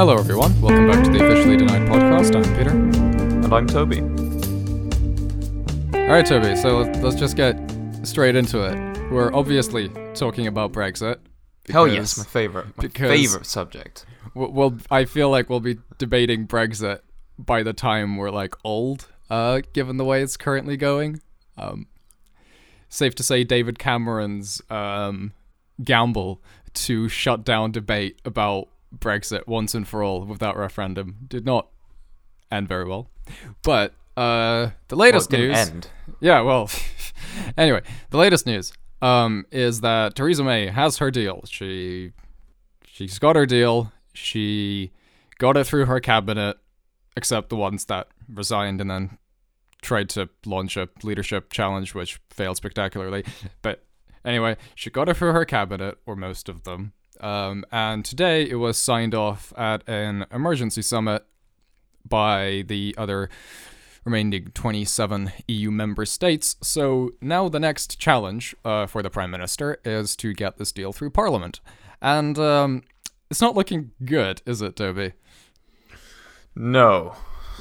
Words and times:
Hello, 0.00 0.16
everyone. 0.16 0.58
Welcome 0.62 0.86
back 0.86 1.04
to 1.04 1.10
the 1.10 1.22
Officially 1.22 1.58
Denied 1.58 1.86
podcast. 1.86 2.34
I'm 2.34 2.56
Peter. 2.56 2.70
And 2.70 3.52
I'm 3.52 3.66
Toby. 3.66 4.00
All 5.98 6.06
right, 6.08 6.24
Toby. 6.24 6.56
So 6.56 6.78
let's, 7.02 7.16
just 7.16 7.36
get 7.36 7.54
straight 8.02 8.34
into 8.34 8.62
it. 8.62 9.10
We're 9.12 9.30
obviously 9.34 9.90
talking 10.14 10.46
about 10.46 10.72
Brexit. 10.72 11.18
Hell 11.68 11.86
yes, 11.86 12.16
my 12.16 12.24
favorite, 12.24 12.68
my 12.78 12.88
favorite 12.88 13.44
subject. 13.44 14.06
w- 14.34 14.50
Well, 14.50 14.78
I 14.90 15.04
feel 15.04 15.28
like 15.28 15.50
we'll 15.50 15.60
be 15.60 15.76
debating 15.98 16.46
Brexit 16.46 17.00
by 17.38 17.62
the 17.62 17.74
time 17.74 18.16
we're 18.16 18.30
like 18.30 18.54
old, 18.64 19.06
uh, 19.28 19.60
given 19.74 19.98
the 19.98 20.06
way 20.06 20.22
it's 20.22 20.38
currently 20.38 20.78
going. 20.78 21.20
Um, 21.58 21.88
safe 22.88 23.14
to 23.16 23.22
say, 23.22 23.44
David 23.44 23.78
Cameron's 23.78 24.62
um, 24.70 25.34
gamble 25.84 26.40
to 26.72 27.10
shut 27.10 27.44
down 27.44 27.70
debate 27.70 28.18
about 28.24 28.68
Brexit 28.96 29.46
once 29.46 29.74
and 29.74 29.86
for 29.86 30.02
all 30.02 30.24
without 30.24 30.56
referendum 30.56 31.16
did 31.28 31.44
not 31.46 31.68
end 32.50 32.68
very 32.68 32.84
well. 32.86 33.10
But 33.62 33.94
uh, 34.16 34.70
the 34.88 34.96
Well, 34.96 35.00
latest 35.00 35.30
didn't 35.30 35.48
news. 35.48 35.58
end. 35.58 35.88
Yeah, 36.20 36.40
well, 36.40 36.68
anyway, 37.56 37.82
the 38.10 38.18
latest 38.18 38.46
news 38.46 38.72
um, 39.00 39.46
is 39.52 39.80
that 39.82 40.14
Theresa 40.14 40.42
May 40.44 40.66
has 40.66 40.98
her 40.98 41.10
deal. 41.10 41.42
She 41.48 42.12
she's 42.86 43.18
got 43.18 43.36
her 43.36 43.46
deal. 43.46 43.92
She 44.12 44.90
got 45.38 45.56
it 45.56 45.64
through 45.66 45.86
her 45.86 46.00
cabinet, 46.00 46.58
except 47.16 47.48
the 47.48 47.56
ones 47.56 47.84
that 47.86 48.08
resigned 48.28 48.80
and 48.80 48.90
then 48.90 49.18
tried 49.80 50.10
to 50.10 50.28
launch 50.44 50.76
a 50.76 50.88
leadership 51.02 51.52
challenge, 51.52 51.94
which 51.94 52.20
failed 52.30 52.56
spectacularly. 52.56 53.24
But 53.62 53.84
anyway, 54.24 54.56
she 54.74 54.90
got 54.90 55.08
it 55.08 55.16
through 55.16 55.32
her 55.32 55.44
cabinet, 55.46 55.96
or 56.04 56.16
most 56.16 56.48
of 56.50 56.64
them. 56.64 56.92
Um, 57.20 57.64
and 57.70 58.04
today 58.04 58.48
it 58.48 58.56
was 58.56 58.76
signed 58.76 59.14
off 59.14 59.52
at 59.56 59.86
an 59.88 60.26
emergency 60.32 60.82
summit 60.82 61.24
by 62.08 62.64
the 62.66 62.94
other 62.98 63.28
remaining 64.04 64.50
27 64.54 65.32
EU 65.46 65.70
member 65.70 66.04
states. 66.04 66.56
So 66.62 67.10
now 67.20 67.48
the 67.48 67.60
next 67.60 67.98
challenge 67.98 68.54
uh, 68.64 68.86
for 68.86 69.02
the 69.02 69.10
Prime 69.10 69.30
Minister 69.30 69.78
is 69.84 70.16
to 70.16 70.32
get 70.32 70.56
this 70.58 70.72
deal 70.72 70.92
through 70.92 71.10
Parliament. 71.10 71.60
And 72.00 72.38
um, 72.38 72.82
it's 73.30 73.40
not 73.40 73.54
looking 73.54 73.92
good, 74.04 74.42
is 74.46 74.62
it, 74.62 74.76
Toby? 74.76 75.12
No, 76.56 77.14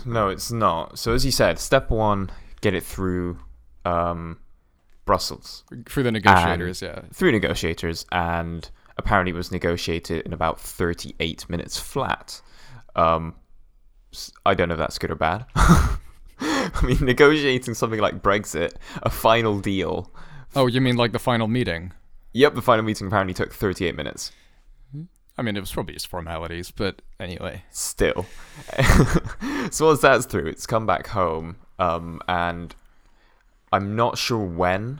no, 0.06 0.30
it's 0.30 0.52
not. 0.52 0.98
So 0.98 1.14
as 1.14 1.26
you 1.26 1.32
said, 1.32 1.60
step 1.60 1.90
one, 1.90 2.32
get 2.62 2.74
it 2.74 2.84
through 2.84 3.40
um, 3.86 4.40
Brussels 5.06 5.64
Through 5.88 6.04
the 6.04 6.12
negotiators, 6.12 6.82
yeah. 6.82 7.02
through 7.14 7.32
negotiators, 7.32 8.06
and 8.12 8.70
apparently 9.00 9.34
was 9.34 9.52
negotiated 9.52 10.26
in 10.26 10.34
about 10.34 10.60
38 10.60 11.50
minutes 11.50 11.80
flat. 11.80 12.42
Um, 12.96 13.36
I 14.46 14.54
don't 14.54 14.70
know 14.70 14.76
if 14.76 14.80
that's 14.80 15.00
good 15.00 15.12
or 15.12 15.16
bad. 15.16 15.46
I 15.56 16.82
mean, 16.84 16.98
negotiating 17.02 17.74
something 17.74 18.00
like 18.00 18.22
Brexit, 18.22 18.74
a 19.02 19.10
final 19.10 19.60
deal. 19.60 20.12
Oh, 20.56 20.68
you 20.68 20.82
mean 20.82 20.98
like 20.98 21.12
the 21.12 21.20
final 21.20 21.48
meeting? 21.48 21.94
Yep, 22.34 22.56
the 22.56 22.62
final 22.62 22.84
meeting 22.84 23.08
apparently 23.08 23.34
took 23.34 23.54
38 23.54 23.96
minutes. 23.96 24.32
I 25.38 25.42
mean, 25.42 25.56
it 25.56 25.62
was 25.62 25.72
probably 25.72 25.94
just 25.94 26.08
formalities, 26.08 26.70
but 26.70 27.02
anyway. 27.18 27.64
still. 27.72 28.26
so 29.72 29.88
once 29.88 30.02
that's 30.02 30.26
through, 30.26 30.48
it's 30.48 30.66
come 30.68 30.86
back 30.86 31.08
home, 31.08 31.56
um, 31.80 32.20
and 32.28 32.76
I'm 33.72 33.96
not 33.96 34.18
sure 34.18 34.44
when 34.44 35.00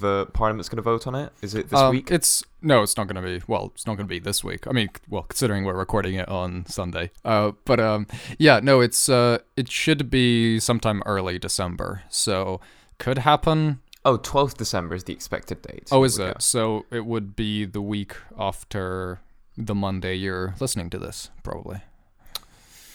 the 0.00 0.26
Parliament's 0.26 0.68
going 0.68 0.76
to 0.76 0.82
vote 0.82 1.06
on 1.06 1.14
it. 1.14 1.32
Is 1.42 1.54
it 1.54 1.70
this 1.70 1.78
Um, 1.78 1.92
week? 1.92 2.10
It's 2.10 2.42
no, 2.60 2.82
it's 2.82 2.96
not 2.96 3.06
going 3.08 3.22
to 3.22 3.22
be. 3.22 3.42
Well, 3.48 3.72
it's 3.74 3.86
not 3.86 3.96
going 3.96 4.06
to 4.06 4.10
be 4.10 4.18
this 4.18 4.44
week. 4.44 4.66
I 4.66 4.72
mean, 4.72 4.90
well, 5.08 5.22
considering 5.22 5.64
we're 5.64 5.74
recording 5.74 6.14
it 6.14 6.28
on 6.28 6.66
Sunday. 6.66 7.10
Uh, 7.24 7.52
but 7.64 7.80
um, 7.80 8.06
yeah, 8.38 8.60
no, 8.62 8.80
it's 8.80 9.08
uh, 9.08 9.38
it 9.56 9.70
should 9.70 10.10
be 10.10 10.58
sometime 10.60 11.02
early 11.06 11.38
December. 11.38 12.02
So 12.08 12.60
could 12.98 13.18
happen. 13.18 13.80
oh, 14.04 14.18
12th 14.18 14.56
December 14.56 14.94
is 14.94 15.04
the 15.04 15.12
expected 15.12 15.62
date. 15.62 15.88
Oh, 15.90 16.04
is 16.04 16.18
it? 16.18 16.32
go. 16.34 16.36
So 16.38 16.84
it 16.90 17.04
would 17.06 17.34
be 17.36 17.64
the 17.64 17.82
week 17.82 18.14
after 18.38 19.20
the 19.56 19.74
Monday 19.74 20.14
you're 20.14 20.54
listening 20.60 20.88
to 20.90 20.98
this, 20.98 21.30
probably. 21.42 21.80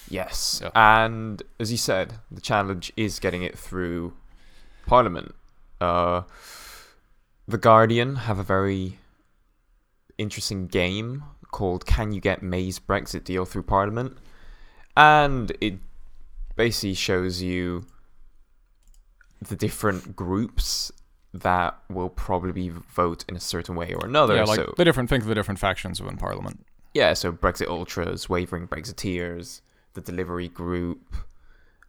Yes. 0.09 0.61
Yeah. 0.63 0.69
And 0.75 1.41
as 1.59 1.71
you 1.71 1.77
said, 1.77 2.13
the 2.31 2.41
challenge 2.41 2.91
is 2.95 3.19
getting 3.19 3.43
it 3.43 3.57
through 3.57 4.13
Parliament. 4.85 5.33
Uh, 5.81 6.21
the 7.47 7.57
Guardian 7.57 8.15
have 8.15 8.39
a 8.39 8.43
very 8.43 8.97
interesting 10.17 10.67
game 10.67 11.23
called 11.51 11.85
Can 11.85 12.11
You 12.11 12.21
Get 12.21 12.41
May's 12.41 12.79
Brexit 12.79 13.23
Deal 13.23 13.45
Through 13.45 13.63
Parliament? 13.63 14.17
And 14.95 15.51
it 15.59 15.75
basically 16.55 16.93
shows 16.93 17.41
you 17.41 17.85
the 19.41 19.55
different 19.55 20.15
groups 20.15 20.91
that 21.33 21.77
will 21.89 22.09
probably 22.09 22.69
vote 22.69 23.25
in 23.27 23.35
a 23.35 23.39
certain 23.39 23.75
way 23.75 23.93
or 23.93 24.05
another. 24.05 24.35
yeah, 24.35 24.43
like 24.43 24.57
so, 24.57 24.73
the 24.77 24.85
different 24.85 25.09
think 25.09 25.23
of 25.23 25.29
the 25.29 25.35
different 25.35 25.59
factions 25.59 25.99
within 25.99 26.17
Parliament. 26.17 26.65
yeah, 26.93 27.13
so 27.13 27.31
Brexit 27.31 27.67
Ultras, 27.67 28.29
Wavering 28.29 28.67
Brexiteers, 28.67 29.61
the 29.93 30.01
Delivery 30.01 30.47
Group, 30.47 31.15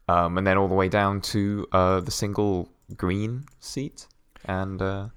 um, 0.08 0.38
and 0.38 0.46
then 0.46 0.56
all 0.56 0.68
the 0.68 0.74
way 0.74 0.88
down 0.88 1.20
to 1.20 1.66
uh, 1.72 2.00
the 2.00 2.10
single 2.10 2.70
Green 2.96 3.44
seat. 3.60 4.06
And 4.46 4.80
uh, 4.80 5.08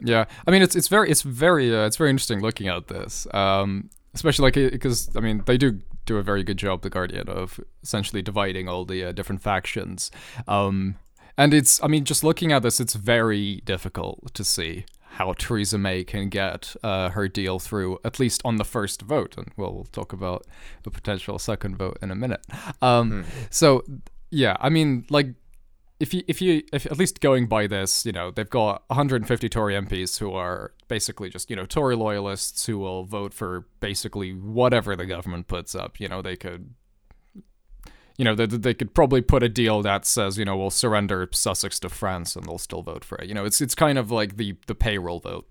Yeah, 0.00 0.24
I 0.46 0.50
mean 0.50 0.62
it's 0.62 0.74
it's 0.74 0.88
very 0.88 1.10
it's 1.10 1.22
very 1.22 1.74
uh, 1.74 1.86
it's 1.86 1.96
very 1.96 2.10
interesting 2.10 2.40
looking 2.40 2.68
at 2.68 2.88
this, 2.88 3.26
um, 3.34 3.90
especially 4.14 4.44
like 4.44 4.72
because 4.72 5.14
I 5.16 5.20
mean 5.20 5.42
they 5.46 5.58
do 5.58 5.80
do 6.06 6.16
a 6.16 6.22
very 6.22 6.42
good 6.42 6.56
job, 6.56 6.82
the 6.82 6.90
Guardian, 6.90 7.28
of 7.28 7.60
essentially 7.82 8.22
dividing 8.22 8.68
all 8.68 8.84
the 8.84 9.04
uh, 9.04 9.12
different 9.12 9.42
factions, 9.42 10.10
um, 10.48 10.96
and 11.36 11.54
it's 11.54 11.82
I 11.82 11.88
mean 11.88 12.04
just 12.04 12.24
looking 12.24 12.52
at 12.52 12.62
this, 12.62 12.80
it's 12.80 12.94
very 12.94 13.60
difficult 13.64 14.34
to 14.34 14.44
see 14.44 14.86
how 15.16 15.34
Theresa 15.34 15.76
May 15.76 16.04
can 16.04 16.30
get 16.30 16.74
uh, 16.82 17.10
her 17.10 17.28
deal 17.28 17.58
through 17.58 17.98
at 18.02 18.18
least 18.18 18.40
on 18.46 18.56
the 18.56 18.64
first 18.64 19.02
vote, 19.02 19.36
and 19.36 19.50
we'll, 19.58 19.74
we'll 19.74 19.84
talk 19.84 20.14
about 20.14 20.46
the 20.84 20.90
potential 20.90 21.38
second 21.38 21.76
vote 21.76 21.98
in 22.00 22.10
a 22.10 22.14
minute. 22.14 22.40
Um, 22.80 23.24
So 23.50 23.84
yeah, 24.30 24.56
I 24.58 24.70
mean 24.70 25.04
like 25.10 25.34
if 26.02 26.12
you 26.12 26.24
if 26.26 26.42
you 26.42 26.64
if 26.72 26.84
at 26.86 26.98
least 26.98 27.20
going 27.20 27.46
by 27.46 27.68
this, 27.68 28.04
you 28.04 28.10
know, 28.10 28.32
they've 28.32 28.50
got 28.50 28.82
150 28.88 29.48
Tory 29.48 29.74
MPs 29.74 30.18
who 30.18 30.32
are 30.32 30.72
basically 30.88 31.30
just 31.30 31.48
you 31.48 31.54
know 31.54 31.64
Tory 31.64 31.94
loyalists 31.94 32.66
who 32.66 32.76
will 32.78 33.04
vote 33.04 33.32
for 33.32 33.68
basically 33.78 34.32
whatever 34.32 34.96
the 34.96 35.06
government 35.06 35.46
puts 35.46 35.76
up. 35.76 36.00
You 36.00 36.08
know, 36.08 36.20
they 36.20 36.36
could. 36.36 36.74
You 38.18 38.26
know, 38.26 38.34
they, 38.34 38.44
they 38.44 38.74
could 38.74 38.94
probably 38.94 39.22
put 39.22 39.42
a 39.42 39.48
deal 39.48 39.80
that 39.82 40.04
says, 40.04 40.36
you 40.36 40.44
know, 40.44 40.54
we'll 40.54 40.68
surrender 40.68 41.26
Sussex 41.32 41.80
to 41.80 41.88
France 41.88 42.36
and 42.36 42.44
they'll 42.44 42.58
still 42.58 42.82
vote 42.82 43.04
for 43.04 43.16
it. 43.18 43.26
You 43.26 43.34
know, 43.34 43.44
it's 43.44 43.60
it's 43.60 43.74
kind 43.74 43.96
of 43.96 44.10
like 44.10 44.36
the 44.36 44.56
the 44.66 44.74
payroll 44.74 45.20
vote. 45.20 45.48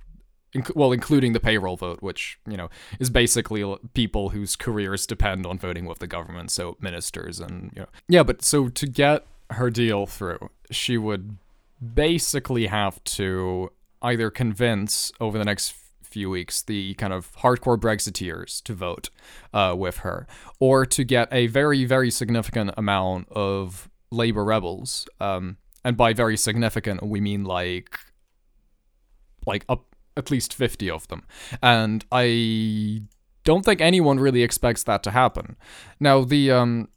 Well, 0.76 0.92
including 0.92 1.32
the 1.32 1.40
payroll 1.40 1.78
vote, 1.78 2.04
which, 2.04 2.38
you 2.46 2.58
know, 2.58 2.70
is 3.00 3.10
basically 3.10 3.64
people 3.94 4.30
whose 4.30 4.58
careers 4.58 5.08
depend 5.08 5.46
on 5.46 5.58
voting 5.58 5.86
with 5.86 6.00
the 6.00 6.08
government, 6.08 6.52
so 6.52 6.76
ministers 6.82 7.40
and, 7.40 7.72
you 7.74 7.84
know. 7.84 7.88
Yeah, 8.10 8.24
but 8.24 8.44
so 8.44 8.68
to 8.68 8.86
get 8.86 9.26
her 9.52 9.70
deal 9.70 10.06
through, 10.06 10.50
she 10.70 10.98
would 10.98 11.38
basically 11.94 12.68
have 12.68 13.04
to 13.04 13.72
either 14.02 14.30
convince 14.30 15.12
over 15.20 15.38
the 15.38 15.46
next 15.46 15.74
few 16.02 16.30
weeks 16.30 16.62
the 16.62 16.94
kind 16.96 17.14
of 17.14 17.36
hardcore 17.38 17.80
Brexiteers 17.80 18.62
to 18.64 18.74
vote 18.74 19.10
uh, 19.54 19.74
with 19.78 19.98
her, 20.00 20.28
or 20.60 20.86
to 20.86 21.04
get 21.04 21.28
a 21.32 21.48
very, 21.48 21.86
very 21.86 22.12
significant 22.12 22.72
amount 22.78 23.30
of 23.30 23.90
Labour 24.12 24.44
rebels. 24.44 25.08
Um, 25.20 25.58
and 25.84 25.96
by 25.98 26.14
very 26.14 26.38
significant, 26.38 27.02
we 27.04 27.22
mean 27.22 27.46
like, 27.46 27.98
like 29.46 29.66
up 29.70 29.96
at 30.18 30.30
least 30.30 30.54
50 30.54 30.90
of 30.90 31.08
them. 31.08 31.24
And 31.64 32.06
I 32.12 33.04
don't 33.44 33.64
think 33.64 33.82
anyone 33.82 34.20
really 34.20 34.44
expects 34.44 34.84
that 34.84 35.04
to 35.04 35.12
happen. 35.12 35.56
Now, 36.00 36.24
the 36.24 36.52
um, 36.52 36.90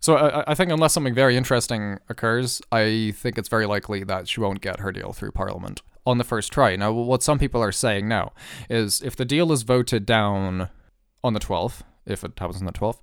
so 0.00 0.16
I, 0.16 0.52
I 0.52 0.54
think 0.54 0.70
unless 0.70 0.92
something 0.92 1.14
very 1.14 1.36
interesting 1.36 1.98
occurs, 2.08 2.60
I 2.72 3.12
think 3.16 3.38
it's 3.38 3.48
very 3.48 3.66
likely 3.66 4.04
that 4.04 4.28
she 4.28 4.40
won't 4.40 4.60
get 4.60 4.80
her 4.80 4.92
deal 4.92 5.12
through 5.12 5.32
Parliament 5.32 5.82
on 6.06 6.18
the 6.18 6.24
first 6.24 6.52
try. 6.52 6.76
Now, 6.76 6.92
what 6.92 7.22
some 7.22 7.38
people 7.38 7.62
are 7.62 7.72
saying 7.72 8.08
now 8.08 8.32
is 8.70 9.02
if 9.02 9.16
the 9.16 9.24
deal 9.24 9.52
is 9.52 9.62
voted 9.62 10.06
down 10.06 10.68
on 11.24 11.32
the 11.32 11.40
12th, 11.40 11.82
if 12.06 12.22
it 12.22 12.32
happens 12.38 12.60
on 12.60 12.66
the 12.66 12.72
12th, 12.72 13.00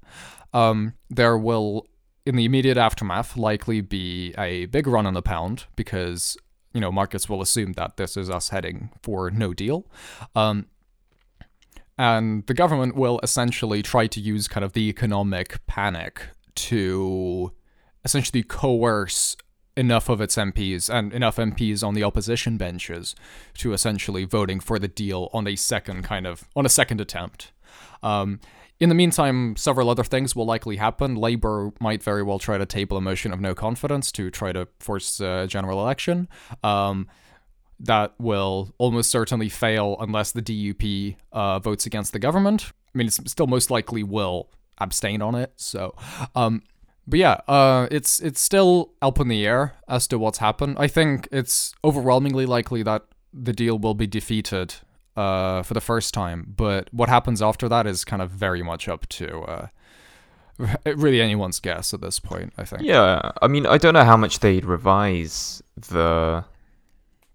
um, 0.53 0.93
there 1.09 1.37
will, 1.37 1.87
in 2.25 2.35
the 2.35 2.45
immediate 2.45 2.77
aftermath, 2.77 3.35
likely 3.35 3.81
be 3.81 4.33
a 4.37 4.65
big 4.67 4.87
run 4.87 5.05
on 5.05 5.13
the 5.13 5.21
pound 5.21 5.65
because, 5.75 6.37
you 6.73 6.79
know, 6.79 6.91
markets 6.91 7.27
will 7.27 7.41
assume 7.41 7.73
that 7.73 7.97
this 7.97 8.15
is 8.15 8.29
us 8.29 8.49
heading 8.49 8.89
for 9.01 9.29
no 9.29 9.53
deal. 9.53 9.85
Um, 10.35 10.67
and 11.97 12.45
the 12.47 12.53
government 12.53 12.95
will 12.95 13.19
essentially 13.21 13.83
try 13.83 14.07
to 14.07 14.19
use 14.19 14.47
kind 14.47 14.63
of 14.63 14.73
the 14.73 14.89
economic 14.89 15.59
panic 15.67 16.29
to 16.55 17.51
essentially 18.03 18.43
coerce 18.43 19.37
enough 19.75 20.09
of 20.09 20.21
its 20.21 20.35
MPs 20.35 20.93
and 20.93 21.11
enough 21.13 21.37
MPs 21.37 21.83
on 21.83 21.93
the 21.93 22.03
opposition 22.03 22.57
benches 22.57 23.15
to 23.55 23.73
essentially 23.73 24.23
voting 24.23 24.59
for 24.59 24.77
the 24.77 24.87
deal 24.87 25.29
on 25.33 25.47
a 25.47 25.55
second 25.55 26.03
kind 26.03 26.27
of 26.27 26.47
on 26.55 26.65
a 26.65 26.69
second 26.69 27.01
attempt. 27.01 27.51
Um, 28.01 28.39
in 28.79 28.89
the 28.89 28.95
meantime, 28.95 29.55
several 29.55 29.89
other 29.89 30.03
things 30.03 30.35
will 30.35 30.45
likely 30.45 30.75
happen. 30.75 31.15
Labour 31.15 31.71
might 31.79 32.03
very 32.03 32.21
well 32.21 32.39
try 32.39 32.57
to 32.57 32.65
table 32.65 32.97
a 32.97 33.01
motion 33.01 33.31
of 33.31 33.39
no 33.39 33.55
confidence 33.55 34.11
to 34.13 34.29
try 34.29 34.51
to 34.51 34.67
force 34.79 35.19
a 35.19 35.47
general 35.47 35.79
election. 35.79 36.27
Um, 36.63 37.07
that 37.79 38.13
will 38.19 38.73
almost 38.77 39.09
certainly 39.09 39.49
fail 39.49 39.97
unless 39.99 40.31
the 40.31 40.41
DUP 40.41 41.15
uh, 41.31 41.59
votes 41.59 41.85
against 41.85 42.13
the 42.13 42.19
government. 42.19 42.71
I 42.93 42.97
mean, 42.97 43.07
it 43.07 43.13
still 43.13 43.47
most 43.47 43.71
likely 43.71 44.03
will 44.03 44.49
abstain 44.79 45.21
on 45.21 45.35
it. 45.35 45.53
So, 45.55 45.95
um, 46.35 46.63
but 47.07 47.19
yeah, 47.19 47.41
uh, 47.47 47.87
it's 47.91 48.19
it's 48.21 48.41
still 48.41 48.93
up 49.01 49.19
in 49.19 49.27
the 49.27 49.45
air 49.45 49.75
as 49.87 50.07
to 50.07 50.19
what's 50.19 50.37
happened. 50.37 50.77
I 50.79 50.87
think 50.87 51.27
it's 51.31 51.73
overwhelmingly 51.83 52.45
likely 52.45 52.83
that 52.83 53.03
the 53.33 53.53
deal 53.53 53.77
will 53.77 53.95
be 53.95 54.07
defeated 54.07 54.75
uh, 55.17 55.63
for 55.63 55.73
the 55.73 55.81
first 55.81 56.13
time. 56.13 56.53
But 56.55 56.89
what 56.93 57.09
happens 57.09 57.41
after 57.41 57.67
that 57.69 57.87
is 57.87 58.05
kind 58.05 58.21
of 58.21 58.29
very 58.31 58.63
much 58.63 58.87
up 58.87 59.07
to 59.09 59.41
uh, 59.41 59.67
really 60.85 61.21
anyone's 61.21 61.59
guess 61.59 61.93
at 61.93 62.01
this 62.01 62.19
point. 62.19 62.53
I 62.57 62.63
think. 62.63 62.83
Yeah, 62.83 63.31
I 63.41 63.47
mean, 63.47 63.65
I 63.65 63.77
don't 63.77 63.93
know 63.93 64.05
how 64.05 64.17
much 64.17 64.39
they'd 64.39 64.65
revise 64.65 65.61
the 65.75 66.45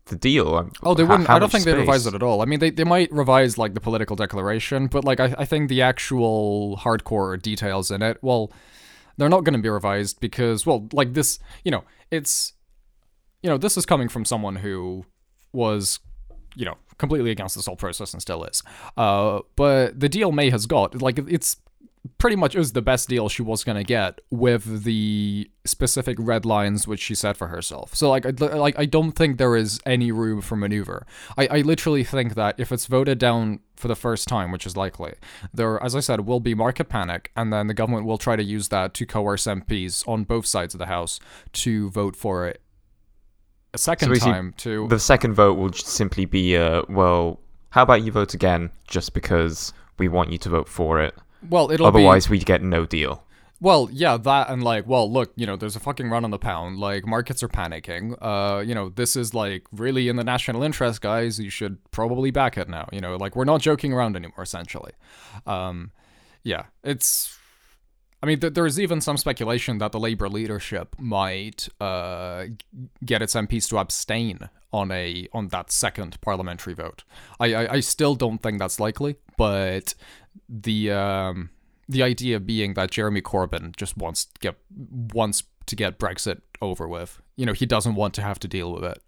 the 0.08 0.16
deal. 0.16 0.70
Oh, 0.82 0.94
they 0.94 1.04
wouldn't. 1.04 1.28
how 1.28 1.36
I 1.36 1.38
don't 1.38 1.50
think 1.50 1.64
they 1.64 1.74
revise 1.74 2.06
it 2.06 2.14
at 2.14 2.22
all. 2.22 2.42
I 2.42 2.44
mean, 2.44 2.58
they, 2.58 2.70
they 2.70 2.84
might 2.84 3.10
revise 3.12 3.56
like 3.56 3.74
the 3.74 3.80
political 3.80 4.16
declaration, 4.16 4.86
but 4.86 5.04
like 5.04 5.20
I, 5.20 5.34
I 5.38 5.44
think 5.44 5.68
the 5.68 5.82
actual 5.82 6.76
hardcore 6.78 7.40
details 7.40 7.90
in 7.90 8.02
it, 8.02 8.18
well, 8.22 8.52
they're 9.16 9.28
not 9.28 9.44
going 9.44 9.54
to 9.54 9.62
be 9.62 9.68
revised 9.68 10.20
because, 10.20 10.66
well, 10.66 10.88
like 10.92 11.14
this, 11.14 11.38
you 11.64 11.70
know, 11.70 11.84
it's, 12.10 12.54
you 13.42 13.50
know, 13.50 13.58
this 13.58 13.76
is 13.76 13.86
coming 13.86 14.08
from 14.08 14.24
someone 14.24 14.56
who 14.56 15.04
was, 15.52 16.00
you 16.54 16.64
know, 16.64 16.76
completely 16.98 17.30
against 17.30 17.54
this 17.54 17.66
whole 17.66 17.76
process 17.76 18.12
and 18.12 18.22
still 18.22 18.44
is. 18.44 18.62
Uh, 18.96 19.40
but 19.56 19.98
the 19.98 20.08
deal 20.08 20.32
May 20.32 20.50
has 20.50 20.66
got, 20.66 21.00
like, 21.00 21.18
it's 21.28 21.56
pretty 22.18 22.36
much 22.36 22.54
is 22.54 22.72
the 22.72 22.82
best 22.82 23.08
deal 23.08 23.28
she 23.28 23.42
was 23.42 23.64
gonna 23.64 23.84
get 23.84 24.20
with 24.30 24.84
the 24.84 25.50
specific 25.64 26.16
red 26.20 26.44
lines 26.44 26.86
which 26.88 27.00
she 27.00 27.14
set 27.14 27.36
for 27.36 27.48
herself. 27.48 27.94
So 27.94 28.08
like, 28.08 28.26
I, 28.26 28.30
like 28.30 28.78
I 28.78 28.86
don't 28.86 29.12
think 29.12 29.38
there 29.38 29.56
is 29.56 29.80
any 29.84 30.10
room 30.10 30.40
for 30.40 30.56
maneuver. 30.56 31.06
I, 31.36 31.46
I 31.46 31.60
literally 31.60 32.04
think 32.04 32.34
that 32.34 32.58
if 32.58 32.72
it's 32.72 32.86
voted 32.86 33.18
down 33.18 33.60
for 33.76 33.88
the 33.88 33.96
first 33.96 34.26
time, 34.26 34.50
which 34.50 34.66
is 34.66 34.76
likely, 34.76 35.14
there, 35.52 35.82
as 35.82 35.94
I 35.94 36.00
said, 36.00 36.26
will 36.26 36.40
be 36.40 36.54
market 36.54 36.88
panic, 36.88 37.30
and 37.36 37.52
then 37.52 37.66
the 37.66 37.74
government 37.74 38.06
will 38.06 38.18
try 38.18 38.34
to 38.34 38.42
use 38.42 38.68
that 38.68 38.94
to 38.94 39.06
coerce 39.06 39.44
MPs 39.44 40.06
on 40.08 40.24
both 40.24 40.46
sides 40.46 40.74
of 40.74 40.78
the 40.78 40.86
house 40.86 41.20
to 41.52 41.90
vote 41.90 42.16
for 42.16 42.46
it 42.46 42.60
a 43.74 43.78
second 43.78 44.08
basically, 44.08 44.32
time. 44.32 44.54
To 44.58 44.88
The 44.88 44.98
second 44.98 45.34
vote 45.34 45.54
will 45.54 45.70
just 45.70 45.88
simply 45.88 46.24
be, 46.24 46.56
uh, 46.56 46.82
well, 46.88 47.40
how 47.70 47.82
about 47.82 48.02
you 48.02 48.12
vote 48.12 48.34
again 48.34 48.70
just 48.86 49.14
because 49.14 49.72
we 49.98 50.08
want 50.08 50.30
you 50.32 50.38
to 50.38 50.48
vote 50.48 50.68
for 50.68 51.00
it? 51.00 51.14
Well, 51.48 51.70
it'll 51.70 51.90
be 51.90 51.98
Otherwise, 51.98 52.28
we 52.28 52.38
get 52.38 52.62
no 52.62 52.86
deal. 52.86 53.24
Well, 53.60 53.88
yeah, 53.92 54.16
that 54.16 54.50
and 54.50 54.62
like, 54.62 54.86
well, 54.86 55.10
look, 55.10 55.32
you 55.34 55.44
know, 55.44 55.56
there's 55.56 55.74
a 55.74 55.80
fucking 55.80 56.08
run 56.10 56.24
on 56.24 56.30
the 56.30 56.38
pound. 56.38 56.78
Like, 56.78 57.06
markets 57.06 57.42
are 57.42 57.48
panicking. 57.48 58.16
Uh, 58.20 58.60
you 58.60 58.74
know, 58.74 58.88
this 58.90 59.16
is 59.16 59.34
like 59.34 59.66
really 59.72 60.08
in 60.08 60.16
the 60.16 60.22
national 60.22 60.62
interest, 60.62 61.00
guys. 61.00 61.40
You 61.40 61.50
should 61.50 61.78
probably 61.90 62.30
back 62.30 62.56
it 62.56 62.68
now. 62.68 62.88
You 62.92 63.00
know, 63.00 63.16
like 63.16 63.34
we're 63.34 63.44
not 63.44 63.60
joking 63.60 63.92
around 63.92 64.14
anymore. 64.14 64.42
Essentially, 64.42 64.92
um, 65.46 65.90
yeah, 66.44 66.64
it's. 66.84 67.37
I 68.22 68.26
mean, 68.26 68.40
th- 68.40 68.54
there's 68.54 68.80
even 68.80 69.00
some 69.00 69.16
speculation 69.16 69.78
that 69.78 69.92
the 69.92 70.00
Labour 70.00 70.28
leadership 70.28 70.96
might 70.98 71.68
uh, 71.80 72.46
get 73.04 73.22
its 73.22 73.34
MPs 73.34 73.68
to 73.68 73.78
abstain 73.78 74.48
on 74.72 74.90
a 74.90 75.28
on 75.32 75.48
that 75.48 75.70
second 75.70 76.20
parliamentary 76.20 76.74
vote. 76.74 77.04
I, 77.38 77.54
I, 77.54 77.72
I 77.74 77.80
still 77.80 78.14
don't 78.14 78.42
think 78.42 78.58
that's 78.58 78.80
likely, 78.80 79.16
but 79.36 79.94
the 80.48 80.90
um, 80.90 81.50
the 81.88 82.02
idea 82.02 82.40
being 82.40 82.74
that 82.74 82.90
Jeremy 82.90 83.22
Corbyn 83.22 83.76
just 83.76 83.96
wants 83.96 84.24
to 84.24 84.38
get 84.40 84.56
wants 85.14 85.44
to 85.66 85.76
get 85.76 85.98
Brexit 85.98 86.40
over 86.60 86.88
with. 86.88 87.22
You 87.36 87.46
know, 87.46 87.52
he 87.52 87.66
doesn't 87.66 87.94
want 87.94 88.14
to 88.14 88.22
have 88.22 88.40
to 88.40 88.48
deal 88.48 88.72
with 88.72 88.84
it. 88.84 89.00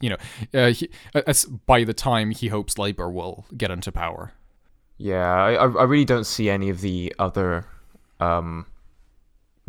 You 0.00 0.10
know, 0.10 0.16
uh, 0.52 0.72
he, 0.72 0.90
as, 1.14 1.44
by 1.44 1.82
the 1.82 1.94
time 1.94 2.30
he 2.30 2.48
hopes 2.48 2.78
Labour 2.78 3.10
will 3.10 3.46
get 3.56 3.70
into 3.70 3.90
power. 3.90 4.32
Yeah, 4.96 5.32
I, 5.32 5.54
I 5.54 5.66
I 5.66 5.84
really 5.84 6.04
don't 6.04 6.26
see 6.26 6.48
any 6.48 6.70
of 6.70 6.82
the 6.82 7.12
other 7.18 7.66
um, 8.20 8.66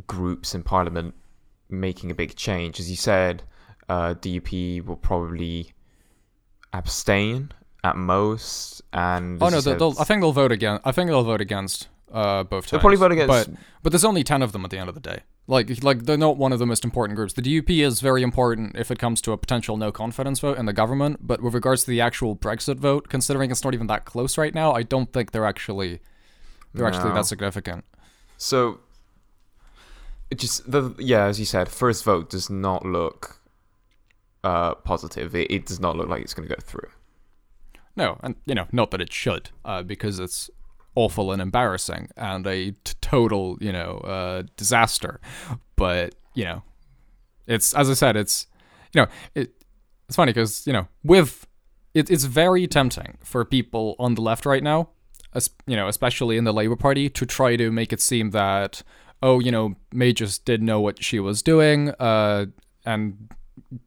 groups 0.08 0.54
in 0.56 0.64
Parliament 0.64 1.14
making 1.70 2.12
a 2.12 2.16
big 2.16 2.36
change. 2.36 2.80
As 2.80 2.90
you 2.90 2.96
said, 2.96 3.44
uh, 3.90 4.14
DUP 4.16 4.86
will 4.86 4.96
probably 4.98 5.72
abstain 6.74 7.52
at 7.84 7.96
most, 7.96 8.82
and 8.94 9.42
Oh 9.42 9.50
no, 9.50 9.60
said, 9.60 9.82
I 9.82 10.04
think 10.04 10.22
they'll 10.22 10.32
vote 10.32 10.52
again. 10.52 10.80
I 10.84 10.92
think 10.92 11.10
they'll 11.10 11.24
vote 11.24 11.42
against 11.42 11.88
uh, 12.12 12.44
both 12.44 12.64
times. 12.66 12.72
They'll 12.72 12.80
probably 12.80 12.98
vote 12.98 13.12
against- 13.12 13.52
but 13.52 13.58
but 13.84 13.92
there's 13.92 14.06
only 14.06 14.24
ten 14.24 14.42
of 14.42 14.52
them 14.52 14.66
at 14.66 14.72
the 14.72 14.78
end 14.78 14.90
of 14.90 14.96
the 14.96 15.02
day. 15.02 15.20
Like 15.48 15.84
like 15.84 16.06
they're 16.06 16.18
not 16.18 16.38
one 16.38 16.52
of 16.52 16.58
the 16.60 16.66
most 16.66 16.84
important 16.84 17.16
groups. 17.16 17.34
The 17.34 17.42
DUP 17.44 17.70
is 17.86 18.02
very 18.02 18.24
important 18.24 18.76
if 18.76 18.90
it 18.90 18.98
comes 18.98 19.22
to 19.22 19.32
a 19.32 19.38
potential 19.38 19.78
no 19.78 19.92
confidence 19.92 20.40
vote 20.40 20.58
in 20.58 20.66
the 20.66 20.74
government. 20.74 21.20
But 21.22 21.42
with 21.42 21.54
regards 21.54 21.84
to 21.84 21.92
the 21.92 22.02
actual 22.02 22.36
Brexit 22.36 22.78
vote, 22.78 23.10
considering 23.10 23.52
it's 23.52 23.64
not 23.64 23.76
even 23.76 23.86
that 23.88 24.06
close 24.06 24.38
right 24.38 24.56
now, 24.56 24.72
I 24.74 24.82
don't 24.82 25.14
think 25.14 25.32
they're 25.32 25.46
actually 25.46 26.00
they're 26.74 26.88
actually 26.88 27.14
that 27.14 27.26
significant. 27.28 27.86
So, 28.38 28.80
it 30.30 30.40
just 30.40 30.70
the 30.70 30.94
yeah, 30.98 31.26
as 31.26 31.40
you 31.40 31.46
said, 31.46 31.70
first 31.70 32.04
vote 32.04 32.30
does 32.30 32.50
not 32.50 32.86
look 32.86 33.40
uh, 34.44 34.76
positive. 34.76 35.36
It, 35.36 35.52
it 35.52 35.66
does 35.66 35.80
not 35.80 35.96
look 35.96 36.08
like 36.08 36.22
it's 36.22 36.34
going 36.34 36.48
to 36.48 36.56
go 36.56 36.62
through. 36.62 36.90
No, 37.96 38.20
and 38.22 38.36
you 38.46 38.56
know, 38.56 38.68
not 38.72 38.92
that 38.92 39.02
it 39.02 39.12
should, 39.12 39.50
uh, 39.64 39.84
because 39.84 40.20
it's 40.20 40.50
awful 40.96 41.32
and 41.32 41.42
embarrassing 41.42 42.10
and 42.16 42.46
a 42.48 42.72
t- 42.72 42.94
total, 43.02 43.58
you 43.60 43.72
know, 43.72 43.98
uh, 44.00 44.44
disaster. 44.58 45.20
But 45.76 46.16
you 46.34 46.46
know, 46.46 46.64
it's 47.48 47.74
as 47.74 47.90
I 47.90 47.94
said, 47.94 48.16
it's 48.16 48.48
you 48.94 49.02
know, 49.02 49.08
it 49.34 49.52
it's 50.08 50.16
funny 50.16 50.34
because 50.34 50.68
you 50.68 50.74
know, 50.74 50.88
with 51.04 51.48
it, 51.94 52.10
it's 52.12 52.26
very 52.26 52.68
tempting 52.68 53.18
for 53.24 53.46
people 53.46 53.96
on 53.98 54.16
the 54.16 54.22
left 54.22 54.46
right 54.46 54.64
now, 54.64 54.90
you 55.68 55.76
know, 55.76 55.88
especially 55.88 56.38
in 56.38 56.44
the 56.44 56.54
Labour 56.54 56.76
Party, 56.76 57.10
to 57.10 57.26
try 57.26 57.56
to 57.56 57.72
make 57.72 57.92
it 57.94 58.02
seem 58.02 58.32
that 58.32 58.84
oh, 59.22 59.40
you 59.40 59.52
know, 59.52 59.76
May 59.92 60.14
just 60.14 60.46
did 60.46 60.62
know 60.62 60.80
what 60.80 61.04
she 61.04 61.20
was 61.20 61.42
doing, 61.42 61.90
uh, 62.00 62.46
and 62.86 63.30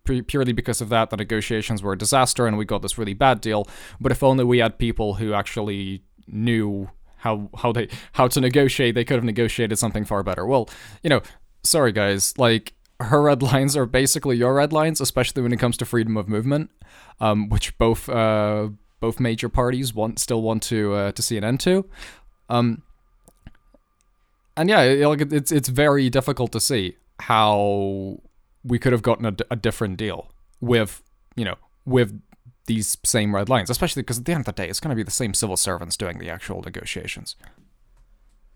pu- 0.04 0.22
purely 0.22 0.52
because 0.52 0.80
of 0.80 0.88
that, 0.88 1.10
the 1.10 1.16
negotiations 1.16 1.82
were 1.82 1.92
a 1.92 1.98
disaster 1.98 2.46
and 2.46 2.58
we 2.58 2.64
got 2.64 2.82
this 2.82 2.98
really 2.98 3.14
bad 3.14 3.40
deal. 3.40 3.66
But 4.00 4.12
if 4.12 4.22
only 4.22 4.44
we 4.44 4.58
had 4.58 4.78
people 4.78 5.14
who 5.14 5.32
actually 5.32 6.02
knew 6.26 6.90
how 7.18 7.50
how 7.56 7.72
they 7.72 7.88
how 8.12 8.28
to 8.28 8.40
negotiate, 8.40 8.94
they 8.94 9.04
could 9.04 9.16
have 9.16 9.24
negotiated 9.24 9.78
something 9.78 10.04
far 10.04 10.22
better. 10.22 10.46
Well, 10.46 10.68
you 11.02 11.10
know, 11.10 11.22
sorry 11.62 11.92
guys, 11.92 12.36
like 12.38 12.74
her 13.00 13.22
red 13.22 13.42
lines 13.42 13.76
are 13.76 13.86
basically 13.86 14.36
your 14.36 14.54
red 14.54 14.72
lines, 14.72 15.00
especially 15.00 15.42
when 15.42 15.52
it 15.52 15.58
comes 15.58 15.76
to 15.78 15.84
freedom 15.84 16.16
of 16.16 16.28
movement, 16.28 16.70
um, 17.20 17.48
which 17.48 17.76
both 17.78 18.08
uh, 18.08 18.70
both 19.00 19.20
major 19.20 19.48
parties 19.48 19.94
want 19.94 20.18
still 20.18 20.42
want 20.42 20.62
to 20.64 20.94
uh, 20.94 21.12
to 21.12 21.22
see 21.22 21.36
an 21.36 21.44
end 21.44 21.60
to. 21.60 21.84
Um, 22.48 22.82
and 24.56 24.68
yeah, 24.68 24.82
it- 24.82 25.32
it's 25.32 25.52
it's 25.52 25.68
very 25.68 26.10
difficult 26.10 26.52
to 26.52 26.60
see 26.60 26.96
how 27.20 28.20
we 28.64 28.78
could 28.78 28.92
have 28.92 29.02
gotten 29.02 29.26
a 29.50 29.56
different 29.56 29.96
deal 29.96 30.30
with 30.60 31.02
you 31.36 31.44
know 31.44 31.56
with 31.84 32.20
these 32.66 32.98
same 33.04 33.34
red 33.34 33.48
lines, 33.48 33.70
especially 33.70 34.02
because 34.02 34.18
at 34.18 34.24
the 34.26 34.32
end 34.32 34.40
of 34.40 34.46
the 34.46 34.52
day, 34.52 34.68
it's 34.68 34.78
going 34.80 34.90
to 34.90 34.96
be 34.96 35.02
the 35.02 35.10
same 35.10 35.32
civil 35.32 35.56
servants 35.56 35.96
doing 35.96 36.18
the 36.18 36.28
actual 36.28 36.60
negotiations. 36.60 37.34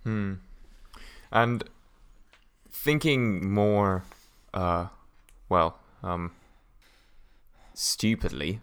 Hmm. 0.05 0.35
And 1.31 1.65
thinking 2.71 3.51
more, 3.51 4.03
uh, 4.53 4.89
well, 5.49 5.79
um, 6.03 6.33
stupidly, 7.75 8.61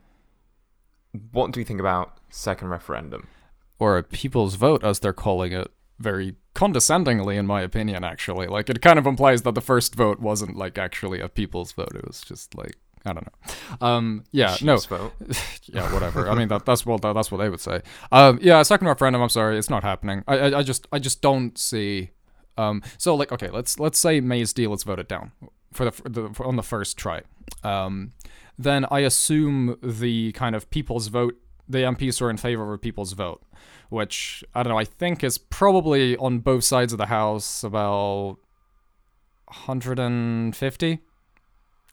what 1.31 1.51
do 1.51 1.59
we 1.59 1.63
think 1.63 1.79
about 1.79 2.19
second 2.29 2.69
referendum? 2.69 3.27
or 3.79 3.97
a 3.97 4.03
people's 4.03 4.55
vote, 4.55 4.83
as 4.83 4.99
they're 4.99 5.13
calling 5.13 5.53
it, 5.53 5.71
very 5.97 6.35
condescendingly, 6.53 7.37
in 7.37 7.47
my 7.47 7.61
opinion. 7.61 8.03
Actually, 8.03 8.47
like 8.47 8.69
it 8.69 8.81
kind 8.81 8.99
of 8.99 9.07
implies 9.07 9.41
that 9.43 9.55
the 9.55 9.61
first 9.61 9.95
vote 9.95 10.19
wasn't 10.19 10.55
like 10.55 10.77
actually 10.77 11.19
a 11.19 11.29
people's 11.29 11.71
vote; 11.71 11.93
it 11.95 12.05
was 12.05 12.21
just 12.21 12.55
like 12.55 12.77
I 13.05 13.13
don't 13.13 13.25
know. 13.25 13.87
Um, 13.87 14.23
yeah, 14.31 14.55
no, 14.61 14.75
Chiefs 14.75 14.85
vote. 14.85 15.13
yeah, 15.63 15.91
whatever. 15.93 16.29
I 16.29 16.35
mean, 16.35 16.49
that, 16.49 16.65
that's 16.65 16.85
what 16.85 17.01
that, 17.01 17.13
that's 17.13 17.31
what 17.31 17.37
they 17.37 17.49
would 17.49 17.61
say. 17.61 17.81
Um, 18.11 18.39
yeah, 18.41 18.61
second 18.61 18.87
referendum. 18.87 19.21
I'm 19.21 19.29
sorry, 19.29 19.57
it's 19.57 19.69
not 19.69 19.83
happening. 19.83 20.23
I, 20.27 20.37
I, 20.37 20.59
I 20.59 20.63
just 20.63 20.87
I 20.91 20.99
just 20.99 21.21
don't 21.21 21.57
see. 21.57 22.11
Um, 22.57 22.83
so 22.97 23.15
like, 23.15 23.31
okay, 23.31 23.49
let's 23.49 23.79
let's 23.79 23.97
say 23.97 24.19
May's 24.19 24.51
deal 24.51 24.73
is 24.73 24.83
voted 24.83 25.07
down 25.07 25.31
for 25.71 25.85
the, 25.85 25.91
for 25.91 26.09
the 26.09 26.29
for, 26.33 26.45
on 26.45 26.57
the 26.57 26.63
first 26.63 26.97
try. 26.97 27.21
Um, 27.63 28.11
then 28.59 28.85
I 28.91 28.99
assume 28.99 29.79
the 29.81 30.33
kind 30.33 30.53
of 30.53 30.69
people's 30.69 31.07
vote, 31.07 31.39
the 31.67 31.79
MPs 31.79 32.21
are 32.21 32.29
in 32.29 32.35
favor 32.35 32.63
of 32.63 32.71
a 32.71 32.77
people's 32.77 33.13
vote, 33.13 33.41
which 33.89 34.43
I 34.53 34.61
don't 34.61 34.73
know. 34.73 34.77
I 34.77 34.83
think 34.83 35.23
is 35.23 35.37
probably 35.37 36.17
on 36.17 36.39
both 36.39 36.65
sides 36.65 36.91
of 36.91 36.97
the 36.97 37.05
house 37.05 37.63
about 37.63 38.37
150 39.45 40.99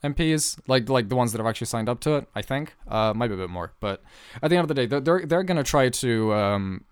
MPs, 0.03 0.59
like 0.67 0.89
like 0.89 1.09
the 1.09 1.17
ones 1.17 1.33
that 1.33 1.39
have 1.39 1.47
actually 1.47 1.69
signed 1.69 1.89
up 1.89 2.01
to 2.01 2.17
it. 2.17 2.29
I 2.35 2.43
think 2.43 2.75
uh, 2.89 3.15
might 3.15 3.29
be 3.29 3.35
a 3.35 3.39
bit 3.39 3.51
more, 3.51 3.73
but 3.79 4.03
at 4.43 4.51
the 4.51 4.57
end 4.57 4.65
of 4.65 4.69
the 4.69 4.75
day, 4.75 4.87
they're 4.87 5.01
they're, 5.01 5.25
they're 5.25 5.43
gonna 5.45 5.63
try 5.63 5.89
to 5.89 6.35
um, 6.35 6.85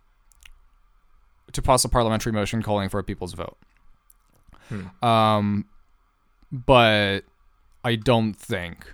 to 1.52 1.61
pass 1.61 1.85
a 1.85 1.88
parliamentary 1.88 2.33
motion 2.33 2.62
calling 2.62 2.88
for 2.88 3.00
a 3.00 3.04
people's 3.04 3.35
vote. 3.35 3.59
Hmm. 4.69 5.04
Um, 5.04 5.64
but 6.50 7.21
I 7.85 7.97
don't 7.97 8.35
think, 8.35 8.87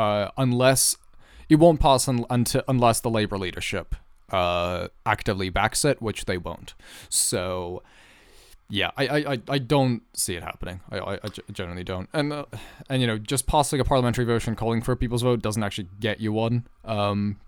uh, 0.00 0.30
unless 0.36 0.96
it 1.48 1.56
won't 1.56 1.80
pass 1.80 2.08
un- 2.08 2.26
until 2.30 2.62
unless 2.68 3.00
the 3.00 3.10
Labour 3.10 3.38
leadership 3.38 3.94
uh, 4.30 4.88
actively 5.04 5.48
backs 5.50 5.84
it, 5.84 6.00
which 6.00 6.24
they 6.24 6.38
won't. 6.38 6.74
So, 7.08 7.82
yeah, 8.68 8.90
I, 8.96 9.06
I, 9.08 9.32
I- 9.34 9.42
I 9.56 9.58
don't 9.58 10.02
see 10.14 10.34
it 10.36 10.42
happening. 10.42 10.80
I, 10.90 10.98
I, 10.98 11.14
I 11.14 11.28
generally 11.52 11.84
don't. 11.84 12.08
And 12.12 12.32
uh, 12.32 12.44
and 12.88 13.00
you 13.02 13.06
know, 13.06 13.18
just 13.18 13.46
passing 13.46 13.80
a 13.80 13.84
parliamentary 13.84 14.24
motion 14.26 14.54
calling 14.54 14.80
for 14.82 14.92
a 14.92 14.96
people's 14.96 15.22
vote 15.22 15.42
doesn't 15.42 15.62
actually 15.62 15.88
get 15.98 16.20
you 16.20 16.32
one. 16.32 16.66
Um, 16.84 17.38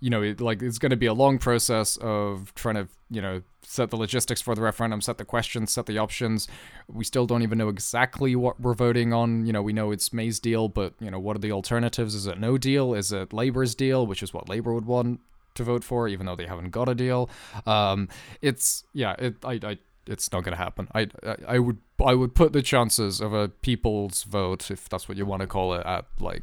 you 0.00 0.10
know, 0.10 0.22
it, 0.22 0.40
like 0.40 0.62
it's 0.62 0.78
going 0.78 0.90
to 0.90 0.96
be 0.96 1.06
a 1.06 1.14
long 1.14 1.38
process 1.38 1.96
of 1.98 2.54
trying 2.54 2.74
to, 2.74 2.88
you 3.10 3.22
know, 3.22 3.42
set 3.62 3.90
the 3.90 3.96
logistics 3.96 4.40
for 4.40 4.54
the 4.54 4.60
referendum, 4.60 5.00
set 5.00 5.18
the 5.18 5.24
questions, 5.24 5.72
set 5.72 5.86
the 5.86 5.98
options. 5.98 6.48
We 6.86 7.04
still 7.04 7.26
don't 7.26 7.42
even 7.42 7.58
know 7.58 7.68
exactly 7.68 8.36
what 8.36 8.60
we're 8.60 8.74
voting 8.74 9.12
on. 9.12 9.46
You 9.46 9.52
know, 9.52 9.62
we 9.62 9.72
know 9.72 9.90
it's 9.90 10.12
May's 10.12 10.38
deal, 10.38 10.68
but 10.68 10.94
you 11.00 11.10
know, 11.10 11.18
what 11.18 11.36
are 11.36 11.40
the 11.40 11.52
alternatives? 11.52 12.14
Is 12.14 12.26
it 12.26 12.38
no 12.38 12.58
deal? 12.58 12.94
Is 12.94 13.10
it 13.12 13.32
Labour's 13.32 13.74
deal, 13.74 14.06
which 14.06 14.22
is 14.22 14.34
what 14.34 14.48
Labour 14.48 14.74
would 14.74 14.86
want 14.86 15.20
to 15.54 15.64
vote 15.64 15.82
for, 15.82 16.08
even 16.08 16.26
though 16.26 16.36
they 16.36 16.46
haven't 16.46 16.70
got 16.70 16.88
a 16.88 16.94
deal? 16.94 17.30
Um, 17.66 18.08
it's 18.42 18.84
yeah, 18.92 19.14
it 19.18 19.36
I, 19.44 19.58
I 19.62 19.78
it's 20.06 20.30
not 20.30 20.44
going 20.44 20.56
to 20.56 20.62
happen. 20.62 20.88
I, 20.94 21.08
I 21.24 21.36
I 21.48 21.58
would 21.58 21.78
I 22.04 22.14
would 22.14 22.34
put 22.34 22.52
the 22.52 22.62
chances 22.62 23.20
of 23.20 23.32
a 23.32 23.48
people's 23.48 24.24
vote, 24.24 24.70
if 24.70 24.88
that's 24.88 25.08
what 25.08 25.16
you 25.16 25.24
want 25.24 25.40
to 25.40 25.46
call 25.46 25.74
it, 25.74 25.84
at 25.86 26.04
like 26.20 26.42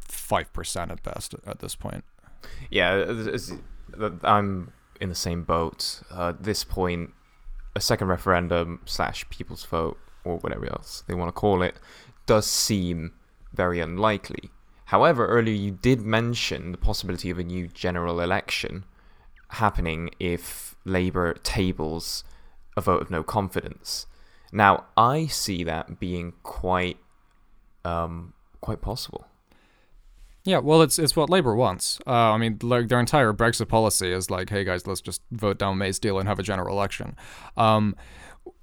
five 0.00 0.52
percent 0.52 0.90
at 0.90 1.02
best 1.02 1.34
at 1.46 1.58
this 1.58 1.74
point. 1.74 2.04
Yeah, 2.70 3.14
I'm 4.22 4.72
in 5.00 5.08
the 5.08 5.14
same 5.14 5.44
boat. 5.44 6.02
Uh, 6.10 6.30
at 6.30 6.42
this 6.42 6.64
point, 6.64 7.12
a 7.74 7.80
second 7.80 8.08
referendum 8.08 8.80
slash 8.84 9.28
people's 9.30 9.64
vote 9.64 9.98
or 10.24 10.38
whatever 10.38 10.66
else 10.66 11.04
they 11.06 11.14
want 11.14 11.28
to 11.28 11.32
call 11.32 11.62
it 11.62 11.76
does 12.26 12.46
seem 12.46 13.12
very 13.52 13.80
unlikely. 13.80 14.50
However, 14.86 15.26
earlier 15.26 15.54
you 15.54 15.70
did 15.70 16.02
mention 16.02 16.72
the 16.72 16.78
possibility 16.78 17.30
of 17.30 17.38
a 17.38 17.44
new 17.44 17.68
general 17.68 18.20
election 18.20 18.84
happening 19.50 20.10
if 20.18 20.76
Labour 20.84 21.34
tables 21.42 22.24
a 22.76 22.80
vote 22.80 23.02
of 23.02 23.10
no 23.10 23.22
confidence. 23.22 24.06
Now, 24.52 24.86
I 24.96 25.26
see 25.26 25.64
that 25.64 26.00
being 26.00 26.32
quite, 26.42 26.98
um, 27.84 28.32
quite 28.60 28.80
possible. 28.80 29.27
Yeah, 30.48 30.60
well, 30.60 30.80
it's 30.80 30.98
it's 30.98 31.14
what 31.14 31.28
Labour 31.28 31.54
wants. 31.54 32.00
Uh, 32.06 32.32
I 32.32 32.38
mean, 32.38 32.58
like 32.62 32.88
their 32.88 32.98
entire 32.98 33.34
Brexit 33.34 33.68
policy 33.68 34.10
is 34.10 34.30
like, 34.30 34.48
hey 34.48 34.64
guys, 34.64 34.86
let's 34.86 35.02
just 35.02 35.20
vote 35.30 35.58
down 35.58 35.76
May's 35.76 35.98
deal 35.98 36.18
and 36.18 36.26
have 36.26 36.38
a 36.38 36.42
general 36.42 36.74
election. 36.74 37.16
Um, 37.58 37.94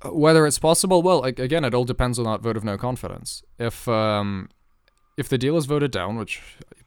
whether 0.03 0.47
it's 0.47 0.57
possible, 0.57 1.03
well, 1.03 1.21
like, 1.21 1.37
again, 1.37 1.63
it 1.63 1.75
all 1.75 1.83
depends 1.83 2.17
on 2.17 2.25
that 2.25 2.41
vote 2.41 2.57
of 2.57 2.63
no 2.63 2.75
confidence. 2.75 3.43
If 3.59 3.87
um, 3.87 4.49
if 5.15 5.29
the 5.29 5.37
deal 5.37 5.57
is 5.57 5.67
voted 5.67 5.91
down, 5.91 6.17
which, 6.17 6.41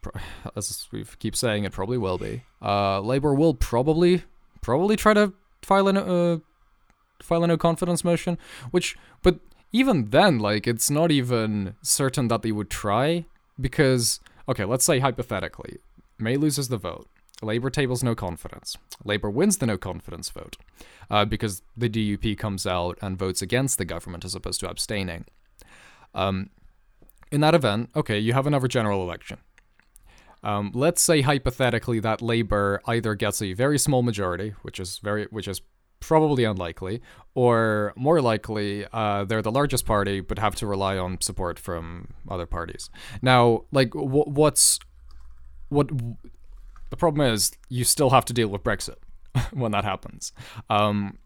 as 0.56 0.88
we 0.90 1.04
keep 1.20 1.36
saying, 1.36 1.62
it 1.62 1.70
probably 1.70 1.96
will 1.96 2.18
be, 2.18 2.42
uh, 2.60 2.98
Labour 2.98 3.34
will 3.34 3.54
probably 3.54 4.24
probably 4.62 4.96
try 4.96 5.14
to 5.14 5.32
file 5.62 5.86
a 5.86 5.92
uh, 5.92 6.38
file 7.22 7.44
a 7.44 7.46
no 7.46 7.56
confidence 7.56 8.02
motion. 8.02 8.36
Which, 8.72 8.96
but 9.22 9.38
even 9.70 10.06
then, 10.06 10.40
like, 10.40 10.66
it's 10.66 10.90
not 10.90 11.12
even 11.12 11.76
certain 11.82 12.26
that 12.26 12.42
they 12.42 12.50
would 12.50 12.68
try 12.68 13.26
because 13.60 14.18
okay, 14.48 14.64
let's 14.64 14.84
say 14.84 14.98
hypothetically, 14.98 15.78
May 16.18 16.36
loses 16.36 16.68
the 16.68 16.76
vote. 16.76 17.08
Labour 17.40 17.70
tables 17.70 18.02
no 18.02 18.14
confidence. 18.16 18.76
Labour 19.04 19.30
wins 19.30 19.58
the 19.58 19.66
no 19.66 19.78
confidence 19.78 20.28
vote 20.28 20.56
uh, 21.08 21.24
because 21.24 21.62
the 21.76 21.88
DUP 21.88 22.36
comes 22.36 22.66
out 22.66 22.98
and 23.00 23.16
votes 23.16 23.42
against 23.42 23.78
the 23.78 23.84
government 23.84 24.24
as 24.24 24.34
opposed 24.34 24.58
to 24.60 24.68
abstaining. 24.68 25.24
Um, 26.14 26.50
in 27.30 27.40
that 27.42 27.54
event, 27.54 27.90
okay, 27.94 28.18
you 28.18 28.32
have 28.32 28.46
another 28.46 28.66
general 28.66 29.02
election. 29.02 29.38
Um, 30.42 30.72
let's 30.74 31.02
say 31.02 31.20
hypothetically 31.20 32.00
that 32.00 32.22
Labour 32.22 32.80
either 32.86 33.14
gets 33.14 33.42
a 33.42 33.52
very 33.52 33.78
small 33.78 34.02
majority, 34.02 34.54
which 34.62 34.80
is 34.80 34.98
very, 34.98 35.26
which 35.26 35.46
is 35.46 35.60
probably 36.00 36.44
unlikely, 36.44 37.02
or 37.34 37.92
more 37.96 38.20
likely, 38.20 38.86
uh, 38.92 39.24
they're 39.24 39.42
the 39.42 39.52
largest 39.52 39.86
party 39.86 40.20
but 40.20 40.38
have 40.38 40.54
to 40.56 40.66
rely 40.66 40.96
on 40.96 41.20
support 41.20 41.58
from 41.58 42.08
other 42.28 42.46
parties. 42.46 42.90
Now, 43.22 43.64
like, 43.72 43.92
wh- 43.92 44.28
what's 44.28 44.78
what 45.68 45.88
the 46.90 46.96
problem 46.96 47.26
is? 47.32 47.52
You 47.68 47.84
still 47.84 48.10
have 48.10 48.24
to 48.26 48.32
deal 48.32 48.48
with 48.48 48.62
Brexit 48.62 48.96
when 49.52 49.72
that 49.72 49.84
happens. 49.84 50.32
Um, 50.70 51.18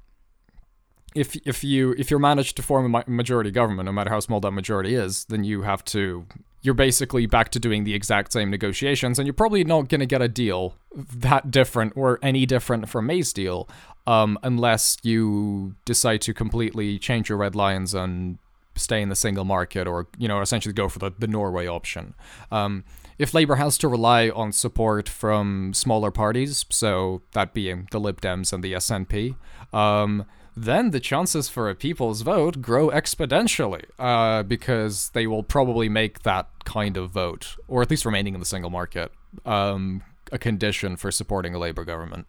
if 1.15 1.37
if 1.47 1.63
you 1.63 1.95
if 1.99 2.11
you're 2.11 2.21
managed 2.21 2.57
to 2.57 2.63
form 2.63 2.95
a 2.95 3.05
majority 3.07 3.51
government, 3.51 3.87
no 3.87 3.93
matter 3.93 4.11
how 4.11 4.21
small 4.21 4.41
that 4.41 4.51
majority 4.53 4.95
is, 4.95 5.25
then 5.27 5.45
you 5.45 5.63
have 5.63 5.85
to. 5.87 6.27
You're 6.63 6.75
basically 6.75 7.27
back 7.27 7.51
to 7.51 7.59
doing 7.59 7.85
the 7.85 7.95
exact 7.95 8.33
same 8.33 8.51
negotiations, 8.51 9.19
and 9.19 9.27
you're 9.27 9.35
probably 9.35 9.65
not 9.65 9.89
going 9.89 10.01
to 10.01 10.07
get 10.07 10.23
a 10.23 10.29
deal 10.29 10.75
that 10.95 11.51
different 11.51 11.95
or 11.97 12.19
any 12.23 12.47
different 12.47 12.89
from 12.89 13.07
May's 13.07 13.33
deal, 13.33 13.69
um, 14.07 14.39
unless 14.43 14.97
you 15.03 15.75
decide 15.85 16.21
to 16.23 16.35
completely 16.35 16.99
change 16.99 17.29
your 17.29 17.39
red 17.39 17.55
lines 17.55 17.95
and 17.95 18.39
stay 18.77 19.03
in 19.03 19.09
the 19.09 19.17
single 19.17 19.45
market, 19.45 19.87
or 19.87 20.07
you 20.19 20.29
know, 20.29 20.41
essentially 20.41 20.73
go 20.73 20.89
for 20.89 20.99
the, 20.99 21.11
the 21.19 21.27
Norway 21.27 21.67
option. 21.67 22.15
Um, 22.51 22.85
if 23.19 23.35
Labour 23.35 23.57
has 23.57 23.77
to 23.79 23.89
rely 23.89 24.31
on 24.31 24.53
support 24.53 25.09
from 25.09 25.75
smaller 25.75 26.11
parties, 26.11 26.65
so 26.71 27.23
that 27.33 27.53
being 27.53 27.89
the 27.91 28.01
Lib 28.01 28.21
Dems 28.21 28.53
and 28.53 28.65
the 28.65 28.73
SNP, 28.73 29.37
um, 29.73 30.25
then 30.57 30.91
the 30.91 31.01
chances 31.01 31.49
for 31.49 31.71
a 31.71 31.75
people's 31.75 32.23
vote 32.23 32.61
grow 32.61 32.89
exponentially 32.89 33.85
uh, 33.99 34.43
because 34.43 35.11
they 35.11 35.27
will 35.27 35.43
probably 35.43 35.89
make 35.89 36.23
that 36.23 36.49
kind 36.65 36.97
of 36.97 37.11
vote, 37.11 37.57
or 37.69 37.83
at 37.83 37.91
least 37.91 38.05
remaining 38.05 38.35
in 38.35 38.41
the 38.41 38.47
single 38.47 38.71
market, 38.71 39.13
um, 39.47 40.03
a 40.31 40.39
condition 40.39 40.97
for 40.97 41.11
supporting 41.11 41.55
a 41.55 41.59
Labour 41.59 41.85
government. 41.85 42.27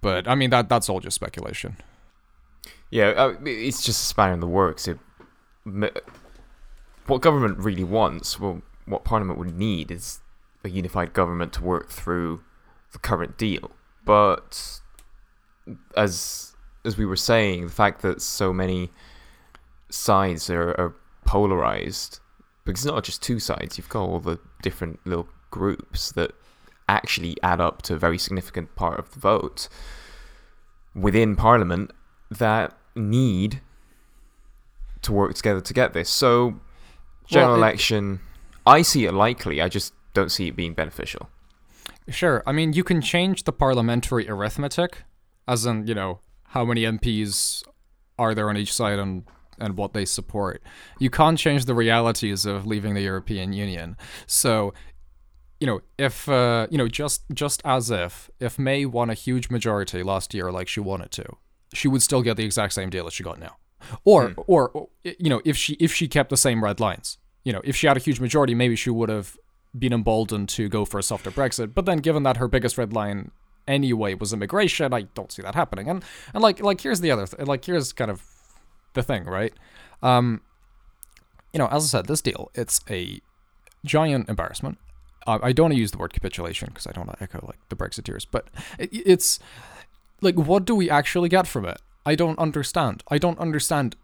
But 0.00 0.28
I 0.28 0.34
mean 0.34 0.50
that 0.50 0.68
that's 0.68 0.88
all 0.88 1.00
just 1.00 1.14
speculation. 1.14 1.76
Yeah, 2.90 3.08
uh, 3.08 3.34
it's 3.44 3.82
just 3.82 4.02
a 4.02 4.06
spanner 4.06 4.34
in 4.34 4.40
the 4.40 4.46
works. 4.46 4.86
It, 4.86 4.98
what 7.06 7.20
government 7.20 7.58
really 7.58 7.84
wants, 7.84 8.38
well, 8.38 8.62
what 8.86 9.04
Parliament 9.04 9.38
would 9.38 9.56
need 9.56 9.90
is 9.90 10.20
a 10.62 10.68
unified 10.68 11.12
government 11.12 11.52
to 11.54 11.62
work 11.62 11.90
through 11.90 12.42
the 12.92 12.98
current 12.98 13.36
deal. 13.36 13.70
But 14.04 14.80
as 15.96 16.53
as 16.84 16.96
we 16.98 17.06
were 17.06 17.16
saying, 17.16 17.66
the 17.66 17.72
fact 17.72 18.02
that 18.02 18.20
so 18.22 18.52
many 18.52 18.90
sides 19.90 20.50
are, 20.50 20.70
are 20.80 20.94
polarized, 21.24 22.20
because 22.64 22.84
it's 22.84 22.92
not 22.92 23.04
just 23.04 23.22
two 23.22 23.38
sides, 23.40 23.78
you've 23.78 23.88
got 23.88 24.02
all 24.02 24.20
the 24.20 24.38
different 24.62 25.00
little 25.06 25.28
groups 25.50 26.12
that 26.12 26.32
actually 26.88 27.36
add 27.42 27.60
up 27.60 27.82
to 27.82 27.94
a 27.94 27.98
very 27.98 28.18
significant 28.18 28.74
part 28.76 28.98
of 28.98 29.10
the 29.12 29.18
vote 29.20 29.68
within 30.94 31.36
Parliament 31.36 31.90
that 32.30 32.76
need 32.94 33.60
to 35.02 35.12
work 35.12 35.34
together 35.34 35.60
to 35.60 35.74
get 35.74 35.92
this. 35.92 36.08
So, 36.08 36.60
general 37.26 37.52
Well, 37.52 37.56
it- 37.56 37.66
election, 37.66 38.20
I 38.66 38.82
see 38.82 39.04
it 39.04 39.12
likely. 39.12 39.60
I 39.60 39.68
just 39.68 39.92
don't 40.14 40.30
see 40.30 40.48
it 40.48 40.56
being 40.56 40.74
beneficial. 40.74 41.28
Sure. 42.08 42.42
I 42.46 42.52
mean, 42.52 42.72
you 42.74 42.84
can 42.84 43.00
change 43.00 43.44
the 43.44 43.52
parliamentary 43.52 44.28
arithmetic, 44.28 45.02
as 45.48 45.64
in, 45.66 45.86
you 45.86 45.94
know, 45.94 46.20
how 46.54 46.64
many 46.64 46.82
MPs 46.82 47.64
are 48.16 48.32
there 48.32 48.48
on 48.48 48.56
each 48.56 48.72
side 48.72 48.98
and 48.98 49.24
and 49.58 49.76
what 49.76 49.92
they 49.92 50.04
support. 50.04 50.62
You 50.98 51.10
can't 51.10 51.38
change 51.38 51.64
the 51.64 51.74
realities 51.74 52.46
of 52.46 52.66
leaving 52.66 52.94
the 52.94 53.02
European 53.02 53.52
Union. 53.52 53.96
So, 54.26 54.74
you 55.60 55.66
know, 55.66 55.80
if 55.98 56.28
uh, 56.28 56.68
you 56.70 56.78
know, 56.78 56.88
just 56.88 57.24
just 57.32 57.60
as 57.64 57.90
if 57.90 58.30
if 58.38 58.58
May 58.58 58.86
won 58.86 59.10
a 59.10 59.14
huge 59.14 59.50
majority 59.50 60.02
last 60.02 60.32
year, 60.32 60.50
like 60.52 60.68
she 60.68 60.80
wanted 60.80 61.10
to, 61.12 61.26
she 61.72 61.88
would 61.88 62.02
still 62.02 62.22
get 62.22 62.36
the 62.36 62.44
exact 62.44 62.72
same 62.72 62.88
deal 62.88 63.04
that 63.04 63.12
she 63.12 63.24
got 63.24 63.38
now. 63.38 63.56
Or, 64.04 64.32
or, 64.46 64.70
or, 64.70 64.88
you 65.04 65.28
know, 65.28 65.42
if 65.44 65.56
she 65.56 65.74
if 65.74 65.92
she 65.92 66.08
kept 66.08 66.30
the 66.30 66.36
same 66.36 66.64
red 66.64 66.80
lines, 66.80 67.18
you 67.44 67.52
know, 67.52 67.60
if 67.64 67.76
she 67.76 67.86
had 67.86 67.96
a 67.96 68.00
huge 68.00 68.20
majority, 68.20 68.54
maybe 68.54 68.76
she 68.76 68.90
would 68.90 69.08
have 69.08 69.36
been 69.76 69.92
emboldened 69.92 70.48
to 70.50 70.68
go 70.68 70.84
for 70.84 70.98
a 70.98 71.02
softer 71.02 71.30
Brexit. 71.30 71.74
But 71.74 71.84
then, 71.84 71.98
given 71.98 72.22
that 72.22 72.36
her 72.38 72.48
biggest 72.48 72.78
red 72.78 72.92
line 72.92 73.32
anyway 73.66 74.14
was 74.14 74.32
immigration, 74.32 74.92
I 74.92 75.02
don't 75.14 75.32
see 75.32 75.42
that 75.42 75.54
happening. 75.54 75.88
And 75.88 76.04
and 76.32 76.42
like 76.42 76.60
like 76.60 76.80
here's 76.80 77.00
the 77.00 77.10
other 77.10 77.26
th- 77.26 77.46
like 77.46 77.64
here's 77.64 77.92
kind 77.92 78.10
of 78.10 78.22
the 78.94 79.02
thing, 79.02 79.24
right? 79.24 79.52
Um, 80.02 80.42
you 81.52 81.58
know, 81.58 81.68
as 81.68 81.84
I 81.84 81.98
said, 81.98 82.06
this 82.06 82.20
deal 82.20 82.50
it's 82.54 82.80
a 82.90 83.20
giant 83.84 84.28
embarrassment. 84.28 84.78
I 85.26 85.52
don't 85.52 85.64
want 85.64 85.74
to 85.74 85.80
use 85.80 85.90
the 85.90 85.96
word 85.96 86.12
capitulation 86.12 86.68
because 86.68 86.86
I 86.86 86.92
don't 86.92 87.06
want 87.06 87.18
to 87.18 87.24
echo 87.24 87.42
like 87.46 87.58
the 87.70 87.76
Brexiteers, 87.76 88.26
but 88.30 88.48
it, 88.78 88.90
it's 88.92 89.38
like 90.20 90.34
what 90.34 90.64
do 90.66 90.74
we 90.74 90.90
actually 90.90 91.28
get 91.28 91.46
from 91.46 91.64
it? 91.64 91.80
I 92.04 92.14
don't 92.14 92.38
understand. 92.38 93.02
I 93.08 93.16
don't 93.18 93.38
understand 93.38 93.96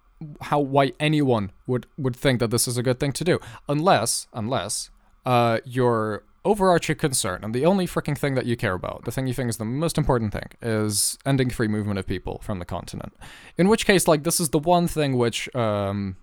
how 0.43 0.61
why 0.61 0.93
anyone 0.99 1.51
would 1.67 1.87
would 1.99 2.17
think 2.17 2.41
that 2.41 2.51
this 2.51 2.67
is 2.69 2.77
a 2.77 2.83
good 2.83 3.01
thing 3.01 3.13
to 3.13 3.25
do 3.25 3.39
unless 3.69 4.27
unless 4.33 4.91
uh 5.25 5.59
you're 5.65 6.25
overarching 6.45 6.97
concern 6.97 7.41
and 7.43 7.55
the 7.55 7.67
only 7.67 7.87
freaking 7.87 8.17
thing 8.17 8.35
that 8.35 8.47
you 8.47 8.57
care 8.57 8.75
about, 8.75 9.05
the 9.05 9.11
thing 9.11 9.27
you 9.27 9.35
think 9.35 9.51
is 9.51 9.59
the 9.59 9.65
most 9.65 9.99
important 9.99 10.33
thing, 10.33 10.49
is 10.63 11.19
ending 11.27 11.51
free 11.51 11.69
movement 11.69 11.99
of 11.99 12.07
people 12.07 12.41
from 12.43 12.59
the 12.59 12.65
continent. 12.65 13.13
In 13.59 13.69
which 13.69 13.85
case, 13.85 14.09
like, 14.09 14.25
this 14.25 14.41
is 14.41 14.49
the 14.51 14.59
one 14.59 14.89
thing 14.89 15.19
which, 15.19 15.55
um, 15.55 16.17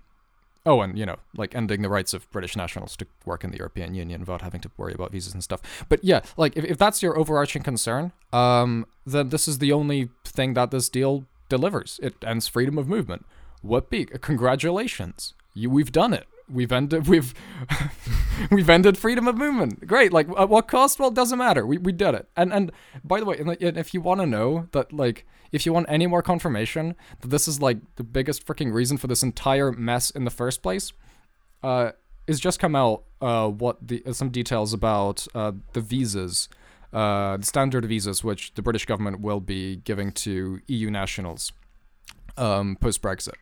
oh, 0.66 0.82
and, 0.82 0.98
you 0.98 1.06
know, 1.06 1.18
like 1.36 1.54
ending 1.56 1.82
the 1.82 1.90
rights 1.90 2.14
of 2.14 2.30
British 2.32 2.56
nationals 2.56 2.96
to 2.98 3.08
work 3.26 3.44
in 3.44 3.52
the 3.52 3.58
European 3.58 3.94
Union 3.94 4.22
without 4.22 4.42
having 4.42 4.62
to 4.62 4.72
worry 4.78 4.94
about 4.94 5.12
visas 5.12 5.34
and 5.34 5.44
stuff. 5.44 5.62
But 5.88 6.04
yeah, 6.04 6.22
like, 6.36 6.58
if, 6.58 6.66
if 6.66 6.78
that's 6.78 7.04
your 7.04 7.18
overarching 7.18 7.64
concern, 7.64 8.12
um, 8.34 8.86
then 9.06 9.30
this 9.30 9.48
is 9.48 9.60
the 9.60 9.72
only 9.72 10.10
thing 10.26 10.56
that 10.56 10.72
this 10.72 10.90
deal 10.90 11.26
delivers. 11.48 12.00
It 12.02 12.16
ends 12.26 12.48
freedom 12.48 12.78
of 12.78 12.88
movement. 12.88 13.26
What 13.62 13.86
Whoopee! 13.92 14.06
Congratulations, 14.22 15.34
you 15.54 15.70
we've 15.70 15.92
done 15.92 16.14
it. 16.14 16.28
We've 16.50 16.72
ended 16.72 17.08
we've 17.08 17.34
we've 18.52 18.70
ended 18.70 18.98
freedom 18.98 19.28
of 19.28 19.38
movement. 19.38 19.86
Great. 19.86 20.14
Like 20.14 20.28
at 20.38 20.50
what 20.50 20.68
cost? 20.68 21.00
Well, 21.00 21.10
it 21.10 21.16
doesn't 21.16 21.38
matter. 21.38 21.66
We 21.66 21.78
we 21.78 21.92
did 21.92 22.16
it. 22.16 22.30
And 22.38 22.54
and 22.54 22.72
by 23.04 23.20
the 23.20 23.26
way, 23.26 23.38
if 23.60 23.94
you 23.94 24.02
want 24.02 24.22
to 24.22 24.26
know 24.26 24.68
that 24.72 24.94
like 24.94 25.26
if 25.52 25.66
you 25.66 25.74
want 25.74 25.88
any 25.90 26.08
more 26.08 26.22
confirmation 26.22 26.96
that 27.22 27.30
this 27.30 27.48
is 27.48 27.62
like 27.62 27.80
the 27.96 28.04
biggest 28.04 28.46
freaking 28.46 28.74
reason 28.74 28.98
for 28.98 29.08
this 29.08 29.24
entire 29.24 29.72
mess 29.72 30.10
in 30.10 30.26
the 30.26 30.32
first 30.32 30.62
place, 30.62 30.94
uh, 31.64 31.92
is 32.28 32.40
just 32.40 32.60
come 32.60 32.76
out 32.76 33.04
uh 33.22 33.48
what 33.48 33.86
the 33.86 34.04
uh, 34.06 34.14
some 34.14 34.30
details 34.30 34.74
about 34.74 35.28
uh 35.36 35.52
the 35.74 35.82
visas. 35.82 36.50
Uh, 36.94 37.36
the 37.36 37.46
standard 37.46 37.84
visas 37.84 38.24
which 38.24 38.54
the 38.54 38.62
British 38.62 38.86
government 38.86 39.20
will 39.20 39.42
be 39.42 39.76
giving 39.76 40.10
to 40.10 40.62
EU 40.68 40.90
nationals 40.90 41.52
um, 42.38 42.78
post 42.80 43.02
Brexit. 43.02 43.34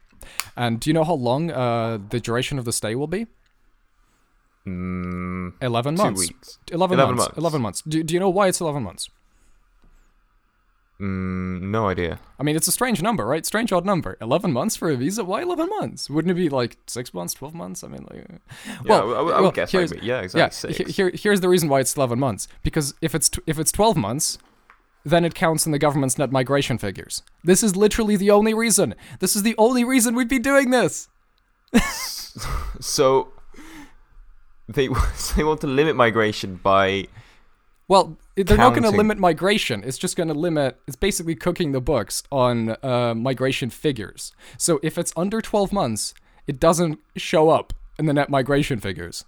And 0.55 0.79
do 0.79 0.89
you 0.89 0.93
know 0.93 1.03
how 1.03 1.13
long 1.15 1.51
uh, 1.51 1.99
the 2.09 2.19
duration 2.19 2.57
of 2.59 2.65
the 2.65 2.71
stay 2.73 2.95
will 2.95 3.07
be? 3.07 3.27
Mm, 4.67 5.53
11 5.61 5.95
two 5.95 6.03
months. 6.03 6.19
weeks. 6.19 6.57
11, 6.71 6.97
11 6.97 7.15
months. 7.15 7.27
months. 7.29 7.37
11 7.37 7.61
months. 7.61 7.81
Do, 7.87 8.03
do 8.03 8.13
you 8.13 8.19
know 8.19 8.29
why 8.29 8.47
it's 8.47 8.59
11 8.61 8.81
months? 8.81 9.09
Mm, 10.99 11.61
no 11.61 11.89
idea. 11.89 12.19
I 12.39 12.43
mean, 12.43 12.55
it's 12.55 12.67
a 12.67 12.71
strange 12.71 13.01
number, 13.01 13.25
right? 13.25 13.45
Strange 13.45 13.73
odd 13.73 13.85
number. 13.85 14.17
11 14.21 14.53
months 14.53 14.77
for 14.77 14.89
a 14.89 14.95
visa? 14.95 15.25
Why 15.25 15.41
11 15.41 15.67
months? 15.69 16.09
Wouldn't 16.09 16.31
it 16.31 16.35
be 16.35 16.47
like 16.49 16.77
6 16.87 17.13
months, 17.13 17.33
12 17.33 17.53
months? 17.53 17.83
I 17.83 17.89
mean, 17.89 18.07
like. 18.09 18.25
Yeah, 18.65 18.77
Well, 18.85 19.01
I, 19.01 19.03
would- 19.05 19.17
I 19.17 19.21
would 19.21 19.41
well, 19.43 19.51
guess 19.51 19.71
here's- 19.71 19.91
like, 19.91 20.01
yeah, 20.03 20.19
Yeah, 20.19 20.45
exactly. 20.45 20.73
six. 20.73 20.95
here, 20.95 21.11
here's 21.13 21.41
the 21.41 21.49
reason 21.49 21.67
why 21.67 21.81
it's 21.81 21.95
11 21.97 22.17
months. 22.17 22.47
Because 22.63 22.93
if 23.01 23.13
it's 23.13 23.29
if 23.45 23.59
it's 23.59 23.71
12 23.73 23.97
months, 23.97 24.37
then 25.05 25.23
it 25.23 25.35
counts 25.35 25.65
in 25.65 25.71
the 25.71 25.79
government's 25.79 26.17
net 26.17 26.31
migration 26.31 26.77
figures. 26.77 27.21
This 27.43 27.63
is 27.63 27.75
literally 27.75 28.17
the 28.17 28.31
only 28.31 28.53
reason. 28.53 28.95
This 29.19 29.35
is 29.35 29.43
the 29.43 29.55
only 29.57 29.83
reason 29.83 30.15
we'd 30.15 30.27
be 30.27 30.39
doing 30.39 30.71
this. 30.71 31.07
So 32.81 33.31
they 34.67 34.87
they 35.35 35.43
want 35.43 35.61
to 35.61 35.67
limit 35.67 35.95
migration 35.95 36.59
by 36.61 37.07
Well, 37.87 38.17
they're 38.35 38.57
not 38.57 38.71
going 38.71 38.83
to 38.83 38.89
limit 38.89 39.17
migration. 39.17 39.83
It's 39.85 39.97
just 39.97 40.17
going 40.17 40.27
to 40.27 40.33
limit. 40.33 40.77
It's 40.87 40.97
basically 40.97 41.35
cooking 41.35 41.71
the 41.71 41.79
books 41.79 42.23
on 42.31 42.75
uh, 42.83 43.13
migration 43.15 43.69
figures. 43.69 44.33
So 44.57 44.79
if 44.83 44.97
it's 44.97 45.13
under 45.15 45.39
12 45.39 45.71
months, 45.71 46.13
it 46.45 46.59
doesn't 46.59 46.99
show 47.15 47.49
up 47.49 47.73
in 47.97 48.05
the 48.05 48.13
net 48.13 48.29
migration 48.29 48.79
figures. 48.79 49.23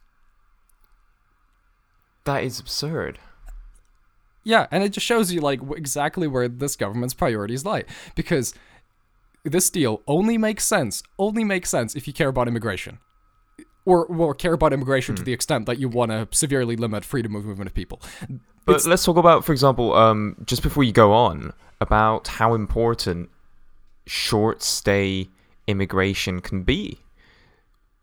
that 2.26 2.44
is 2.44 2.60
absurd. 2.60 3.20
Yeah, 4.48 4.68
and 4.72 4.82
it 4.82 4.94
just 4.94 5.06
shows 5.06 5.34
you 5.34 5.42
like 5.42 5.60
exactly 5.76 6.26
where 6.26 6.48
this 6.48 6.78
government's 6.78 7.14
priorities 7.14 7.66
lie. 7.66 7.84
Because 8.16 8.54
this 9.44 9.70
deal 9.70 10.02
only 10.08 10.38
makes 10.38 10.66
sense, 10.66 11.04
only 11.20 11.44
makes 11.44 11.70
sense 11.70 11.98
if 11.98 12.08
you 12.08 12.14
care 12.14 12.30
about 12.30 12.48
immigration. 12.48 13.00
Or, 13.84 14.06
or 14.06 14.34
care 14.34 14.54
about 14.54 14.72
immigration 14.72 15.16
to 15.16 15.24
the 15.24 15.34
extent 15.34 15.66
that 15.66 15.80
you 15.80 15.90
want 15.90 16.12
to 16.12 16.30
severely 16.32 16.78
limit 16.78 17.04
freedom 17.04 17.36
of 17.36 17.44
movement 17.44 17.68
of 17.70 17.74
people. 17.74 18.02
But 18.66 18.76
It's- 18.78 18.88
let's 18.88 19.04
talk 19.04 19.18
about, 19.18 19.44
for 19.44 19.52
example, 19.52 19.94
um, 19.94 20.38
just 20.46 20.64
before 20.64 20.84
you 20.86 20.94
go 20.94 21.12
on, 21.12 21.52
about 21.82 22.28
how 22.40 22.54
important 22.54 23.30
short 24.06 24.64
stay 24.64 25.30
immigration 25.68 26.40
can 26.40 26.64
be. 26.64 27.00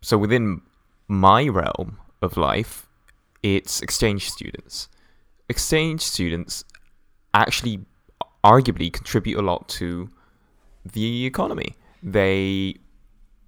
So 0.01 0.15
within 0.17 0.61
my 1.07 1.47
realm 1.47 1.97
of 2.21 2.37
life, 2.37 2.87
it's 3.41 3.81
exchange 3.81 4.29
students. 4.29 4.89
Exchange 5.49 6.01
students 6.01 6.63
actually 7.33 7.85
arguably 8.43 8.91
contribute 8.91 9.37
a 9.37 9.41
lot 9.41 9.67
to 9.67 10.09
the 10.93 11.25
economy. 11.25 11.75
They 12.03 12.75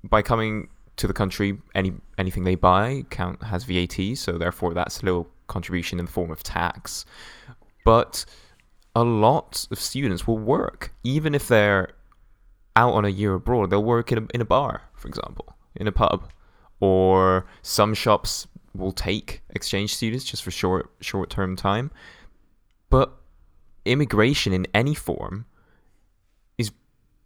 by 0.03 0.21
coming 0.21 0.69
to 0.97 1.07
the 1.07 1.13
country, 1.13 1.57
any 1.75 1.93
anything 2.17 2.43
they 2.43 2.55
buy 2.55 3.05
count 3.10 3.43
has 3.43 3.63
VAT, 3.63 4.15
so 4.15 4.38
therefore 4.38 4.73
that's 4.73 5.01
a 5.01 5.05
little 5.05 5.27
contribution 5.47 5.99
in 5.99 6.05
the 6.05 6.12
form 6.12 6.31
of 6.31 6.43
tax. 6.43 7.05
But 7.86 8.25
a 8.95 9.03
lot 9.03 9.67
of 9.71 9.79
students 9.79 10.27
will 10.27 10.39
work, 10.39 10.93
even 11.03 11.36
if 11.36 11.47
they're 11.47 11.93
out 12.75 12.93
on 12.93 13.05
a 13.05 13.10
year 13.10 13.36
abroad. 13.36 13.69
They'll 13.69 13.83
work 13.83 14.12
in 14.12 14.17
a, 14.17 14.27
in 14.33 14.41
a 14.41 14.45
bar, 14.45 14.81
for 14.93 15.07
example, 15.07 15.55
in 15.75 15.88
a 15.88 15.91
pub, 15.91 16.29
or 16.79 17.45
some 17.62 17.93
shops 17.93 18.47
will 18.77 18.91
take 18.91 19.41
exchange 19.49 19.95
students 19.95 20.25
just 20.25 20.43
for 20.43 20.51
short 20.51 20.91
short 21.01 21.29
term 21.29 21.55
time. 21.55 21.91
But 22.89 23.13
immigration 23.85 24.53
in 24.53 24.67
any 24.73 24.93
form 24.93 25.45
is 26.57 26.71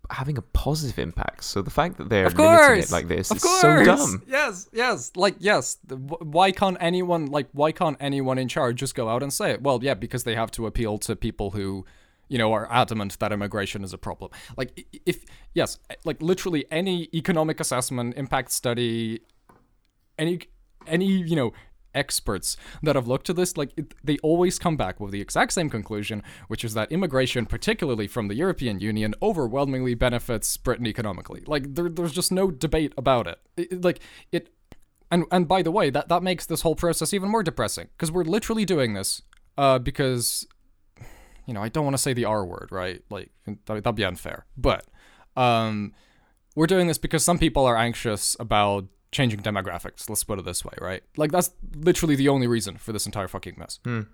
having 0.10 0.38
a 0.38 0.42
positive 0.42 1.00
impact. 1.00 1.44
So 1.44 1.62
the 1.62 1.72
fact 1.72 1.98
that 1.98 2.10
they're 2.10 2.30
limiting 2.30 2.84
it 2.84 2.92
like 2.92 3.08
this 3.08 3.32
of 3.32 3.38
is 3.38 3.44
course. 3.44 3.62
so 3.62 3.84
dumb. 3.84 4.24
Yes, 4.28 4.70
yes. 4.72 5.12
Like, 5.16 5.36
yes. 5.40 5.78
Why 5.90 6.52
can't 6.52 6.78
anyone 6.80 7.28
like? 7.28 7.48
Why 7.52 7.72
can't 7.72 7.98
anyone 8.00 8.38
in 8.38 8.48
charge 8.48 8.78
just 8.78 8.96
go 8.96 9.10
out 9.10 9.24
and 9.24 9.34
say 9.34 9.52
it? 9.52 9.62
Well, 9.62 9.80
yeah, 9.82 9.94
because 9.94 10.24
they 10.24 10.36
have 10.36 10.52
to 10.52 10.66
appeal 10.68 10.98
to 11.00 11.16
people 11.16 11.52
who, 11.52 11.86
you 12.28 12.38
know, 12.38 12.54
are 12.54 12.72
adamant 12.72 13.20
that 13.20 13.32
immigration 13.32 13.84
is 13.84 13.94
a 13.94 13.98
problem. 13.98 14.32
Like, 14.58 14.86
if 15.06 15.26
yes, 15.54 15.80
like 16.06 16.22
literally 16.22 16.66
any 16.72 17.10
economic 17.14 17.60
assessment, 17.60 18.16
impact 18.18 18.52
study, 18.52 19.22
any 20.18 20.40
any 20.88 21.06
you 21.06 21.36
know 21.36 21.52
experts 21.94 22.56
that 22.84 22.96
have 22.96 23.06
looked 23.08 23.30
at 23.30 23.36
this 23.36 23.58
like 23.58 23.74
it, 23.76 23.94
they 24.02 24.18
always 24.20 24.58
come 24.58 24.78
back 24.78 25.00
with 25.02 25.12
the 25.12 25.20
exact 25.20 25.52
same 25.52 25.70
conclusion 25.70 26.24
which 26.48 26.64
is 26.64 26.74
that 26.74 26.90
immigration 26.90 27.46
particularly 27.46 28.08
from 28.08 28.30
the 28.30 28.36
european 28.36 28.80
union 28.80 29.14
overwhelmingly 29.22 29.94
benefits 29.94 30.56
britain 30.56 30.88
economically. 30.88 31.44
Like 31.46 31.76
there, 31.76 31.90
there's 31.90 32.14
just 32.14 32.32
no 32.32 32.50
debate 32.50 32.94
about 32.98 33.28
it. 33.28 33.40
It- 33.58 33.84
like 33.84 34.00
it 34.32 34.54
and 35.12 35.26
and 35.32 35.50
by 35.50 35.62
the 35.62 35.72
way 35.72 35.90
that 35.90 36.08
that 36.08 36.24
makes 36.24 36.46
this 36.46 36.62
whole 36.62 36.76
process 36.76 37.14
even 37.14 37.28
more 37.30 37.44
depressing 37.44 37.90
because 37.92 38.10
we're 38.10 38.24
literally 38.24 38.64
doing 38.64 38.94
this 38.94 39.22
uh 39.58 39.78
because 39.78 40.48
you 41.46 41.54
know 41.54 41.62
i 41.62 41.68
don't 41.68 41.84
want 41.84 41.94
to 41.94 42.02
say 42.02 42.14
the 42.14 42.24
r 42.24 42.46
word 42.46 42.70
right? 42.72 43.04
Like 43.10 43.32
that, 43.66 43.84
that'd 43.84 43.96
be 43.96 44.06
unfair. 44.06 44.46
But 44.56 44.86
um 45.36 45.94
we're 46.56 46.68
doing 46.68 46.88
this 46.88 46.98
because 46.98 47.26
some 47.26 47.38
people 47.38 47.66
are 47.66 47.76
anxious 47.76 48.38
about 48.40 48.86
changing 49.12 49.42
demographics. 49.42 50.10
Let's 50.10 50.24
put 50.24 50.40
it 50.40 50.46
this 50.46 50.64
way, 50.64 50.74
right? 50.80 51.04
Like 51.18 51.32
that's 51.32 51.52
literally 51.76 52.16
the 52.16 52.30
only 52.30 52.48
reason 52.48 52.78
for 52.78 52.92
this 52.94 53.06
entire 53.06 53.28
fucking 53.28 53.56
mess, 53.58 53.80
And 53.86 54.08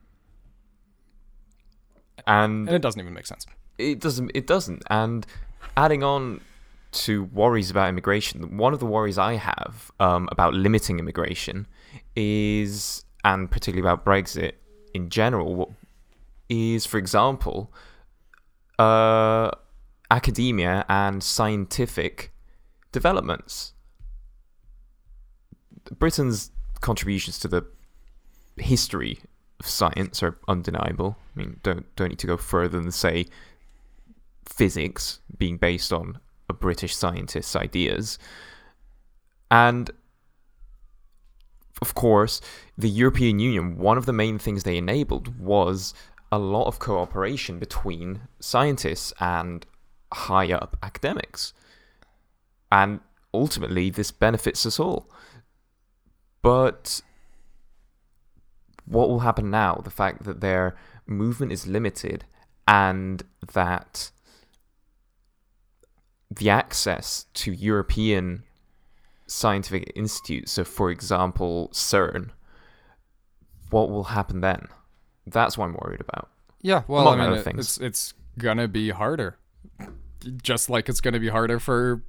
and 2.25 2.69
it 2.69 2.81
doesn't 2.81 2.99
even 2.99 3.13
make 3.13 3.25
sense. 3.27 3.45
it 3.77 3.99
doesn't 3.99 4.31
it 4.33 4.47
doesn't 4.47 4.81
and 4.89 5.25
adding 5.75 6.03
on 6.03 6.41
to 6.91 7.25
worries 7.25 7.69
about 7.69 7.89
immigration 7.89 8.57
one 8.57 8.73
of 8.73 8.79
the 8.79 8.85
worries 8.87 9.17
i 9.19 9.33
have 9.35 9.91
um, 9.99 10.27
about 10.31 10.53
limiting 10.55 10.97
immigration 10.97 11.67
is 12.15 13.05
and 13.23 13.51
particularly 13.51 13.87
about 13.87 14.03
brexit 14.03 14.53
in 14.95 15.09
general 15.09 15.75
is, 16.49 16.85
for 16.87 16.97
example 16.97 17.71
uh, 18.79 19.51
academia 20.09 20.85
and 20.89 21.21
scientific 21.21 22.31
developments 22.91 23.73
britain's 25.91 26.51
contributions 26.81 27.39
to 27.39 27.47
the 27.47 27.65
history 28.57 29.19
of 29.59 29.67
science 29.67 30.21
are 30.21 30.37
undeniable. 30.47 31.17
I 31.35 31.39
mean, 31.39 31.59
don't 31.63 31.93
don't 31.95 32.09
need 32.09 32.19
to 32.19 32.27
go 32.27 32.37
further 32.37 32.79
than 32.79 32.91
say 32.91 33.25
physics 34.45 35.19
being 35.37 35.57
based 35.57 35.91
on 35.91 36.19
a 36.49 36.53
British 36.53 36.95
scientist's 36.95 37.55
ideas. 37.55 38.17
And 39.51 39.91
of 41.81 41.93
course, 41.93 42.41
the 42.77 42.89
European 42.89 43.39
Union, 43.39 43.77
one 43.77 43.97
of 43.97 44.05
the 44.05 44.13
main 44.13 44.39
things 44.39 44.63
they 44.63 44.77
enabled 44.77 45.39
was 45.39 45.93
a 46.31 46.39
lot 46.39 46.67
of 46.67 46.79
cooperation 46.79 47.59
between 47.59 48.21
scientists 48.39 49.13
and 49.19 49.65
high 50.11 50.51
up 50.51 50.75
academics. 50.81 51.53
And 52.71 52.99
ultimately, 53.33 53.89
this 53.89 54.11
benefits 54.11 54.65
us 54.65 54.79
all. 54.79 55.09
But 56.41 57.01
what 58.85 59.09
will 59.09 59.19
happen 59.19 59.49
now? 59.49 59.81
The 59.83 59.89
fact 59.89 60.23
that 60.23 60.41
their 60.41 60.75
movement 61.05 61.51
is 61.51 61.67
limited 61.67 62.25
and 62.67 63.23
that 63.53 64.11
the 66.29 66.49
access 66.49 67.25
to 67.33 67.51
European 67.51 68.43
scientific 69.25 69.91
institutes, 69.95 70.51
so 70.53 70.63
for 70.63 70.91
example, 70.91 71.69
CERN, 71.73 72.29
what 73.69 73.89
will 73.89 74.05
happen 74.05 74.41
then? 74.41 74.67
That's 75.25 75.57
what 75.57 75.65
I'm 75.65 75.77
worried 75.81 76.01
about. 76.01 76.29
Yeah, 76.61 76.83
well, 76.87 77.01
Among 77.07 77.19
I 77.19 77.23
mean, 77.23 77.31
other 77.31 77.39
it- 77.41 77.43
things. 77.43 77.59
it's 77.59 77.77
it's 77.79 78.13
gonna 78.37 78.67
be 78.67 78.89
harder, 78.89 79.37
just 80.41 80.69
like 80.69 80.89
it's 80.89 81.01
gonna 81.01 81.19
be 81.19 81.29
harder 81.29 81.59
for 81.59 82.03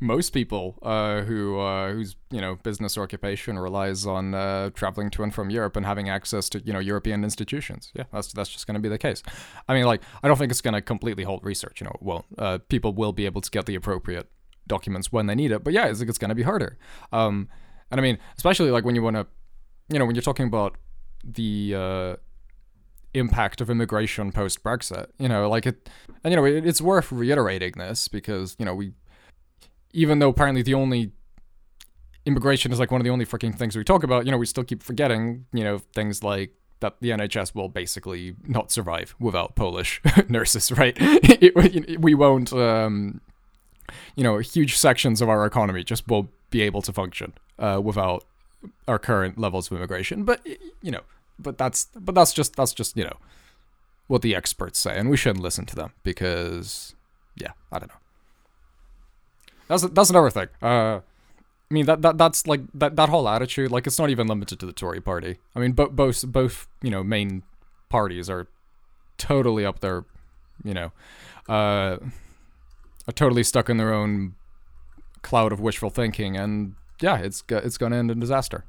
most 0.00 0.30
people 0.30 0.78
uh, 0.82 1.22
who 1.22 1.58
uh, 1.58 1.92
whose 1.92 2.16
you 2.30 2.40
know 2.40 2.56
business 2.56 2.96
or 2.96 3.02
occupation 3.02 3.58
relies 3.58 4.06
on 4.06 4.34
uh, 4.34 4.70
traveling 4.70 5.10
to 5.10 5.22
and 5.22 5.34
from 5.34 5.50
Europe 5.50 5.76
and 5.76 5.86
having 5.86 6.08
access 6.08 6.48
to 6.50 6.60
you 6.60 6.72
know 6.72 6.78
European 6.78 7.24
institutions. 7.24 7.92
Yeah, 7.94 8.04
that's 8.12 8.32
that's 8.32 8.50
just 8.50 8.66
gonna 8.66 8.80
be 8.80 8.88
the 8.88 8.98
case. 8.98 9.22
I 9.68 9.74
mean, 9.74 9.84
like, 9.84 10.02
I 10.22 10.28
don't 10.28 10.36
think 10.36 10.50
it's 10.50 10.60
gonna 10.60 10.82
completely 10.82 11.24
halt 11.24 11.42
research. 11.42 11.80
You 11.80 11.86
know, 11.86 11.96
well, 12.00 12.24
uh, 12.38 12.58
people 12.68 12.92
will 12.92 13.12
be 13.12 13.26
able 13.26 13.40
to 13.40 13.50
get 13.50 13.66
the 13.66 13.74
appropriate 13.74 14.28
documents 14.66 15.12
when 15.12 15.26
they 15.26 15.34
need 15.34 15.52
it, 15.52 15.62
but 15.62 15.72
yeah, 15.72 15.86
it's, 15.86 16.00
it's 16.00 16.18
gonna 16.18 16.34
be 16.34 16.42
harder. 16.42 16.78
Um, 17.12 17.48
and 17.90 18.00
I 18.00 18.02
mean, 18.02 18.18
especially 18.36 18.70
like 18.70 18.84
when 18.84 18.94
you 18.94 19.02
want 19.02 19.16
to, 19.16 19.26
you 19.88 19.98
know, 19.98 20.04
when 20.04 20.14
you're 20.14 20.22
talking 20.22 20.46
about 20.46 20.76
the 21.24 21.74
uh, 21.74 22.16
impact 23.14 23.60
of 23.60 23.70
immigration 23.70 24.30
post 24.30 24.62
Brexit. 24.62 25.06
You 25.18 25.28
know, 25.28 25.48
like 25.48 25.66
it, 25.66 25.88
and 26.22 26.32
you 26.32 26.36
know, 26.36 26.44
it, 26.44 26.66
it's 26.66 26.80
worth 26.80 27.10
reiterating 27.10 27.72
this 27.76 28.08
because 28.08 28.56
you 28.58 28.64
know 28.64 28.74
we, 28.74 28.92
even 29.96 30.18
though 30.18 30.28
apparently 30.28 30.62
the 30.62 30.74
only 30.74 31.10
immigration 32.24 32.72
is 32.72 32.78
like 32.78 32.90
one 32.90 33.00
of 33.00 33.04
the 33.04 33.10
only 33.10 33.24
freaking 33.24 33.54
things 33.56 33.76
we 33.76 33.84
talk 33.84 34.02
about, 34.02 34.26
you 34.26 34.30
know, 34.32 34.38
we 34.38 34.46
still 34.46 34.64
keep 34.64 34.82
forgetting, 34.82 35.46
you 35.52 35.64
know, 35.64 35.78
things 35.78 36.22
like 36.22 36.50
that 36.80 36.96
the 37.00 37.10
NHS 37.10 37.54
will 37.54 37.68
basically 37.68 38.34
not 38.46 38.70
survive 38.70 39.14
without 39.18 39.54
Polish 39.54 40.00
nurses, 40.28 40.70
right? 40.72 40.96
It- 41.00 42.00
we 42.00 42.14
won't, 42.14 42.52
um, 42.52 43.20
you 44.16 44.24
know, 44.24 44.38
huge 44.38 44.76
sections 44.76 45.22
of 45.22 45.28
our 45.28 45.46
economy 45.46 45.82
just 45.84 46.06
won't 46.08 46.30
be 46.50 46.60
able 46.62 46.82
to 46.82 46.92
function 46.92 47.32
uh, 47.58 47.80
without 47.82 48.24
our 48.88 48.98
current 48.98 49.38
levels 49.38 49.70
of 49.70 49.76
immigration. 49.78 50.24
But 50.24 50.44
you 50.82 50.90
know, 50.90 51.02
but 51.38 51.56
that's 51.56 51.86
but 51.94 52.14
that's 52.14 52.32
just 52.32 52.56
that's 52.56 52.72
just 52.74 52.96
you 52.96 53.04
know 53.04 53.16
what 54.08 54.22
the 54.22 54.34
experts 54.34 54.78
say, 54.78 54.98
and 54.98 55.08
we 55.08 55.16
shouldn't 55.16 55.42
listen 55.42 55.64
to 55.66 55.76
them 55.76 55.92
because 56.02 56.94
yeah, 57.36 57.52
I 57.72 57.78
don't 57.78 57.88
know. 57.88 58.00
That's 59.68 59.82
that's 59.88 60.10
another 60.10 60.30
thing. 60.30 60.48
Uh, 60.62 61.00
I 61.70 61.74
mean 61.74 61.86
that, 61.86 62.02
that 62.02 62.18
that's 62.18 62.46
like 62.46 62.60
that, 62.74 62.96
that 62.96 63.08
whole 63.08 63.28
attitude. 63.28 63.70
Like 63.70 63.86
it's 63.86 63.98
not 63.98 64.10
even 64.10 64.26
limited 64.26 64.60
to 64.60 64.66
the 64.66 64.72
Tory 64.72 65.00
party. 65.00 65.38
I 65.54 65.58
mean, 65.58 65.72
bo- 65.72 65.88
both 65.88 66.26
both 66.26 66.68
you 66.82 66.90
know 66.90 67.02
main 67.02 67.42
parties 67.88 68.30
are 68.30 68.46
totally 69.18 69.64
up 69.64 69.80
there. 69.80 70.04
You 70.64 70.74
know, 70.74 70.92
uh, 71.48 71.98
are 73.08 73.12
totally 73.14 73.42
stuck 73.42 73.68
in 73.68 73.76
their 73.76 73.92
own 73.92 74.34
cloud 75.22 75.52
of 75.52 75.60
wishful 75.60 75.90
thinking, 75.90 76.36
and 76.36 76.74
yeah, 77.00 77.18
it's 77.18 77.42
it's 77.48 77.78
going 77.78 77.92
to 77.92 77.98
end 77.98 78.10
in 78.10 78.20
disaster. 78.20 78.64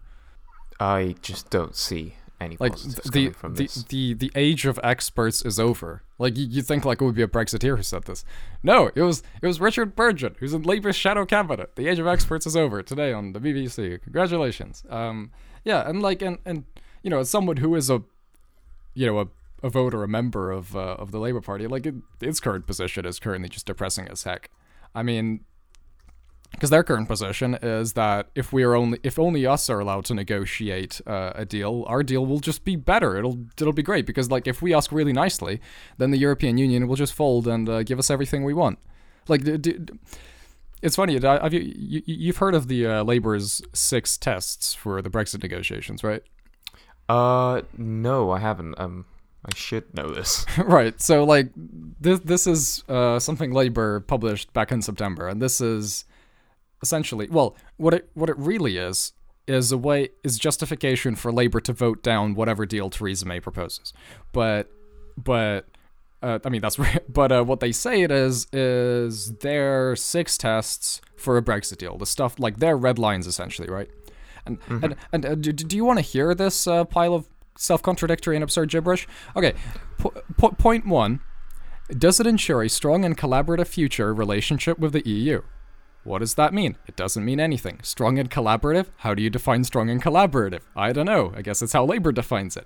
I 0.79 1.15
just 1.21 1.49
don't 1.49 1.75
see 1.75 2.15
any 2.39 2.57
Like 2.59 2.75
the 2.75 3.33
the, 3.33 3.49
this. 3.49 3.83
the 3.83 4.13
the 4.13 4.31
age 4.35 4.65
of 4.65 4.79
experts 4.83 5.43
is 5.43 5.59
over. 5.59 6.03
Like 6.19 6.37
you, 6.37 6.45
you 6.45 6.61
think 6.61 6.85
like 6.85 7.01
it 7.01 7.05
would 7.05 7.15
be 7.15 7.21
a 7.23 7.27
Brexiteer 7.27 7.77
who 7.77 7.83
said 7.83 8.03
this? 8.03 8.23
No, 8.63 8.91
it 8.95 9.01
was 9.01 9.23
it 9.41 9.47
was 9.47 9.59
Richard 9.59 9.95
Burgon, 9.95 10.35
who's 10.37 10.53
in 10.53 10.61
Labour's 10.63 10.95
shadow 10.95 11.25
cabinet. 11.25 11.75
The 11.75 11.87
age 11.87 11.99
of 11.99 12.07
experts 12.07 12.45
is 12.45 12.55
over 12.55 12.83
today 12.83 13.11
on 13.13 13.33
the 13.33 13.39
BBC. 13.39 14.01
Congratulations. 14.03 14.83
Um, 14.89 15.31
yeah, 15.63 15.87
and 15.89 16.01
like 16.01 16.21
and 16.21 16.37
and 16.45 16.65
you 17.03 17.09
know, 17.09 17.19
as 17.19 17.29
someone 17.29 17.57
who 17.57 17.73
is 17.75 17.89
a 17.89 18.03
you 18.93 19.05
know 19.07 19.19
a 19.19 19.27
a 19.63 19.69
voter, 19.69 20.03
a 20.03 20.07
member 20.07 20.51
of 20.51 20.75
uh, 20.75 20.79
of 20.99 21.11
the 21.11 21.19
Labour 21.19 21.41
Party, 21.41 21.65
like 21.65 21.85
it, 21.87 21.95
its 22.21 22.39
current 22.39 22.67
position 22.67 23.05
is 23.05 23.17
currently 23.19 23.49
just 23.49 23.65
depressing 23.65 24.07
as 24.07 24.23
heck. 24.23 24.51
I 24.93 25.01
mean, 25.01 25.41
because 26.51 26.69
their 26.69 26.83
current 26.83 27.07
position 27.07 27.55
is 27.61 27.93
that 27.93 28.29
if 28.33 28.51
we 28.51 28.63
are 28.63 28.75
only 28.75 28.99
if 29.03 29.19
only 29.19 29.45
us 29.45 29.69
are 29.69 29.79
allowed 29.79 30.05
to 30.05 30.13
negotiate 30.13 30.99
uh, 31.05 31.31
a 31.35 31.45
deal, 31.45 31.83
our 31.87 32.03
deal 32.03 32.25
will 32.25 32.39
just 32.39 32.63
be 32.65 32.75
better. 32.75 33.17
It'll 33.17 33.37
it'll 33.59 33.73
be 33.73 33.83
great 33.83 34.05
because 34.05 34.31
like 34.31 34.47
if 34.47 34.61
we 34.61 34.73
ask 34.73 34.91
really 34.91 35.13
nicely, 35.13 35.61
then 35.97 36.11
the 36.11 36.17
European 36.17 36.57
Union 36.57 36.87
will 36.87 36.95
just 36.95 37.13
fold 37.13 37.47
and 37.47 37.69
uh, 37.69 37.83
give 37.83 37.99
us 37.99 38.09
everything 38.09 38.43
we 38.43 38.53
want. 38.53 38.79
Like, 39.27 39.43
d- 39.43 39.57
d- 39.57 39.87
it's 40.81 40.95
funny. 40.95 41.19
Have 41.19 41.53
you, 41.53 41.59
you 41.61 42.01
you've 42.05 42.37
heard 42.37 42.55
of 42.55 42.67
the 42.67 42.85
uh, 42.85 43.03
Labour's 43.03 43.61
six 43.73 44.17
tests 44.17 44.73
for 44.73 45.01
the 45.01 45.09
Brexit 45.09 45.43
negotiations, 45.43 46.03
right? 46.03 46.23
Uh, 47.09 47.61
no, 47.77 48.31
I 48.31 48.39
haven't. 48.39 48.79
Um, 48.79 49.05
I 49.45 49.55
should 49.55 49.93
know 49.95 50.09
this. 50.09 50.45
right. 50.57 50.99
So 51.01 51.23
like 51.23 51.49
this 51.55 52.19
this 52.21 52.47
is 52.47 52.83
uh, 52.89 53.19
something 53.19 53.51
Labour 53.53 54.01
published 54.01 54.53
back 54.53 54.71
in 54.71 54.81
September, 54.81 55.27
and 55.27 55.41
this 55.41 55.61
is 55.61 56.05
essentially 56.81 57.27
well, 57.29 57.55
what 57.77 57.93
it 57.93 58.09
what 58.13 58.29
it 58.29 58.37
really 58.37 58.77
is 58.77 59.13
is 59.47 59.71
a 59.71 59.77
way 59.77 60.09
is 60.23 60.37
justification 60.37 61.15
for 61.15 61.31
Labour 61.31 61.59
to 61.61 61.73
vote 61.73 62.03
down 62.03 62.35
whatever 62.35 62.65
deal 62.65 62.89
Theresa 62.89 63.25
May 63.25 63.39
proposes. 63.39 63.93
But 64.33 64.69
but 65.17 65.65
uh, 66.21 66.39
I 66.43 66.49
mean 66.49 66.61
that's 66.61 66.77
but 67.09 67.31
uh, 67.31 67.43
what 67.43 67.59
they 67.59 67.71
say 67.71 68.01
it 68.01 68.11
is 68.11 68.47
is 68.51 69.33
their 69.37 69.95
six 69.95 70.37
tests 70.37 71.01
for 71.15 71.37
a 71.37 71.41
Brexit 71.41 71.77
deal. 71.77 71.97
The 71.97 72.05
stuff 72.05 72.39
like 72.39 72.57
their 72.57 72.77
red 72.77 72.99
lines 72.99 73.27
essentially, 73.27 73.69
right? 73.69 73.89
And 74.45 74.59
and 74.69 74.95
and 75.11 75.25
uh, 75.25 75.35
do, 75.35 75.51
do 75.51 75.75
you 75.75 75.85
want 75.85 75.99
to 75.99 76.03
hear 76.03 76.33
this 76.33 76.67
uh, 76.67 76.85
pile 76.85 77.13
of 77.13 77.27
self-contradictory 77.57 78.35
and 78.35 78.43
absurd 78.43 78.69
gibberish? 78.69 79.07
Okay, 79.35 79.53
po- 79.97 80.13
po- 80.37 80.51
point 80.51 80.85
one: 80.85 81.21
Does 81.89 82.19
it 82.19 82.27
ensure 82.27 82.63
a 82.63 82.69
strong 82.69 83.03
and 83.03 83.17
collaborative 83.17 83.67
future 83.67 84.13
relationship 84.13 84.79
with 84.79 84.93
the 84.93 85.07
EU? 85.07 85.41
What 86.07 86.19
does 86.19 86.35
that 86.35 86.53
mean? 86.53 86.77
It 86.87 86.95
doesn't 86.95 87.25
mean 87.25 87.41
anything. 87.41 87.79
Strong 87.83 88.17
and 88.17 88.31
collaborative? 88.31 88.85
How 88.99 89.13
do 89.13 89.21
you 89.21 89.29
define 89.29 89.65
strong 89.65 89.89
and 89.89 90.01
collaborative? 90.01 90.61
I 90.73 90.93
don't 90.93 91.05
know. 91.05 91.33
I 91.35 91.41
guess 91.41 91.61
it's 91.61 91.73
how 91.73 91.83
Labour 91.83 92.13
defines 92.13 92.55
it. 92.55 92.65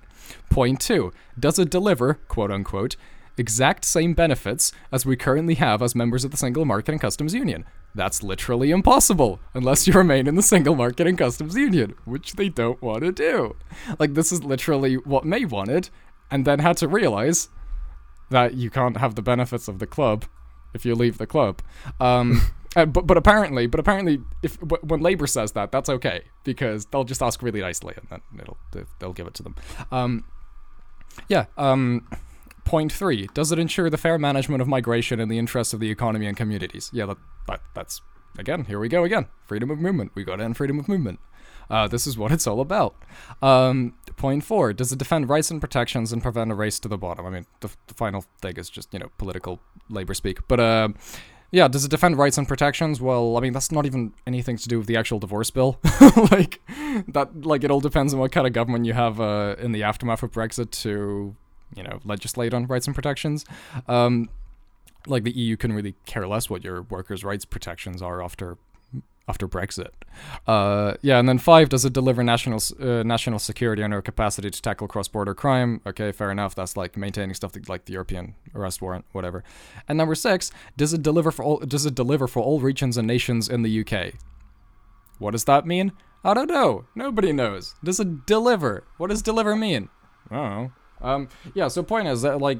Point 0.51 0.79
two 0.79 1.11
Does 1.39 1.57
it 1.57 1.71
deliver, 1.71 2.13
quote 2.27 2.51
unquote, 2.51 2.97
exact 3.37 3.83
same 3.83 4.13
benefits 4.13 4.71
as 4.91 5.07
we 5.07 5.15
currently 5.15 5.55
have 5.55 5.81
as 5.81 5.95
members 5.95 6.23
of 6.23 6.29
the 6.29 6.37
Single 6.37 6.65
Market 6.65 6.91
and 6.91 7.01
Customs 7.01 7.33
Union? 7.33 7.65
That's 7.95 8.21
literally 8.21 8.69
impossible 8.69 9.39
unless 9.55 9.87
you 9.87 9.93
remain 9.93 10.27
in 10.27 10.35
the 10.35 10.43
Single 10.43 10.75
Market 10.75 11.07
and 11.07 11.17
Customs 11.17 11.55
Union, 11.55 11.95
which 12.05 12.33
they 12.33 12.47
don't 12.47 12.79
want 12.79 13.01
to 13.01 13.11
do. 13.11 13.55
Like, 13.97 14.13
this 14.13 14.31
is 14.31 14.43
literally 14.43 14.97
what 14.97 15.25
May 15.25 15.45
wanted, 15.45 15.89
and 16.29 16.45
then 16.45 16.59
had 16.59 16.77
to 16.77 16.87
realize 16.87 17.49
that 18.29 18.53
you 18.53 18.69
can't 18.69 18.97
have 18.97 19.15
the 19.15 19.23
benefits 19.23 19.67
of 19.67 19.79
the 19.79 19.87
club 19.87 20.25
if 20.75 20.85
you 20.85 20.93
leave 20.93 21.17
the 21.17 21.25
club. 21.25 21.63
Um, 21.99 22.41
uh, 22.75 22.85
but 22.85 23.05
but 23.05 23.17
apparently, 23.17 23.67
but 23.67 23.79
apparently, 23.79 24.21
if 24.41 24.57
when 24.61 25.01
Labor 25.01 25.27
says 25.27 25.51
that, 25.53 25.71
that's 25.71 25.89
okay 25.89 26.23
because 26.43 26.85
they'll 26.85 27.03
just 27.03 27.21
ask 27.21 27.41
really 27.41 27.61
nicely 27.61 27.93
and 27.97 28.07
then 28.09 28.21
it'll 28.39 28.57
they'll 28.99 29.13
give 29.13 29.27
it 29.27 29.33
to 29.35 29.43
them. 29.43 29.55
Um, 29.91 30.23
yeah. 31.27 31.45
Um, 31.57 32.07
point 32.63 32.91
three: 32.91 33.27
Does 33.33 33.51
it 33.51 33.59
ensure 33.59 33.89
the 33.89 33.97
fair 33.97 34.17
management 34.17 34.61
of 34.61 34.67
migration 34.67 35.19
in 35.19 35.29
the 35.29 35.37
interests 35.37 35.73
of 35.73 35.79
the 35.79 35.89
economy 35.89 36.27
and 36.27 36.37
communities? 36.37 36.89
Yeah, 36.93 37.07
that, 37.07 37.17
that 37.47 37.61
that's 37.73 38.01
again. 38.37 38.65
Here 38.65 38.79
we 38.79 38.87
go 38.87 39.03
again. 39.03 39.27
Freedom 39.45 39.69
of 39.69 39.79
movement. 39.79 40.11
We 40.15 40.23
got 40.23 40.39
end 40.39 40.57
freedom 40.57 40.79
of 40.79 40.87
movement. 40.87 41.19
Uh, 41.69 41.87
this 41.87 42.05
is 42.05 42.17
what 42.17 42.31
it's 42.33 42.47
all 42.47 42.59
about. 42.59 42.95
Um, 43.41 43.95
point 44.15 44.43
four: 44.43 44.73
Does 44.73 44.91
it 44.91 44.99
defend 44.99 45.29
rights 45.29 45.51
and 45.51 45.59
protections 45.59 46.13
and 46.13 46.23
prevent 46.23 46.51
a 46.51 46.55
race 46.55 46.79
to 46.79 46.87
the 46.87 46.97
bottom? 46.97 47.25
I 47.25 47.29
mean, 47.29 47.45
the, 47.59 47.69
the 47.87 47.93
final 47.93 48.23
thing 48.41 48.57
is 48.57 48.69
just 48.69 48.93
you 48.93 48.99
know 48.99 49.11
political 49.17 49.59
labor 49.89 50.13
speak, 50.13 50.47
but 50.47 50.59
uh, 50.59 50.89
yeah, 51.51 51.67
does 51.67 51.83
it 51.83 51.91
defend 51.91 52.17
rights 52.17 52.37
and 52.37 52.47
protections? 52.47 53.01
Well, 53.01 53.37
I 53.37 53.41
mean, 53.41 53.51
that's 53.51 53.71
not 53.71 53.85
even 53.85 54.13
anything 54.25 54.57
to 54.57 54.67
do 54.69 54.77
with 54.77 54.87
the 54.87 54.95
actual 54.95 55.19
divorce 55.19 55.51
bill. 55.51 55.79
like 56.31 56.61
that, 57.09 57.29
like 57.45 57.63
it 57.63 57.71
all 57.71 57.81
depends 57.81 58.13
on 58.13 58.19
what 58.19 58.31
kind 58.31 58.47
of 58.47 58.53
government 58.53 58.85
you 58.85 58.93
have 58.93 59.19
uh, 59.19 59.55
in 59.59 59.73
the 59.73 59.83
aftermath 59.83 60.23
of 60.23 60.31
Brexit 60.31 60.71
to 60.81 61.35
you 61.75 61.83
know 61.83 61.99
legislate 62.05 62.53
on 62.53 62.67
rights 62.67 62.87
and 62.87 62.95
protections. 62.95 63.45
Um, 63.87 64.29
like 65.07 65.23
the 65.23 65.31
EU 65.31 65.57
can 65.57 65.73
really 65.73 65.95
care 66.05 66.25
less 66.27 66.49
what 66.49 66.63
your 66.63 66.83
workers' 66.83 67.23
rights 67.23 67.43
protections 67.43 68.01
are 68.01 68.23
after 68.23 68.57
after 69.31 69.47
Brexit. 69.47 69.93
Uh, 70.45 70.95
yeah, 71.01 71.17
and 71.17 71.27
then 71.29 71.37
five, 71.37 71.69
does 71.69 71.85
it 71.85 71.93
deliver 71.93 72.21
national 72.21 72.59
uh, 72.81 73.01
national 73.03 73.39
security 73.39 73.81
and 73.81 73.93
our 73.93 74.01
capacity 74.01 74.49
to 74.49 74.61
tackle 74.61 74.87
cross-border 74.93 75.33
crime? 75.33 75.79
Okay, 75.87 76.11
fair 76.11 76.31
enough. 76.31 76.53
That's 76.53 76.75
like 76.75 76.97
maintaining 76.97 77.33
stuff 77.33 77.53
that, 77.53 77.69
like 77.69 77.85
the 77.85 77.93
European 77.93 78.35
arrest 78.53 78.81
warrant, 78.81 79.05
whatever. 79.13 79.43
And 79.87 79.97
number 79.97 80.15
six, 80.15 80.51
does 80.75 80.93
it 80.93 81.01
deliver 81.01 81.31
for 81.31 81.43
all? 81.45 81.57
Does 81.59 81.85
it 81.85 81.95
deliver 81.95 82.27
for 82.27 82.41
all 82.41 82.59
regions 82.59 82.97
and 82.97 83.07
nations 83.07 83.47
in 83.47 83.61
the 83.61 83.73
UK? 83.81 84.15
What 85.17 85.31
does 85.31 85.45
that 85.45 85.65
mean? 85.65 85.93
I 86.23 86.33
don't 86.33 86.49
know. 86.49 86.85
Nobody 86.93 87.31
knows. 87.31 87.75
Does 87.83 87.99
it 87.99 88.25
deliver? 88.25 88.83
What 88.97 89.09
does 89.11 89.21
deliver 89.21 89.55
mean? 89.55 89.87
I. 90.29 90.71
Um, 91.01 91.29
yeah. 91.53 91.67
So 91.67 91.83
point 91.83 92.07
is 92.07 92.21
that 92.21 92.39
like 92.39 92.59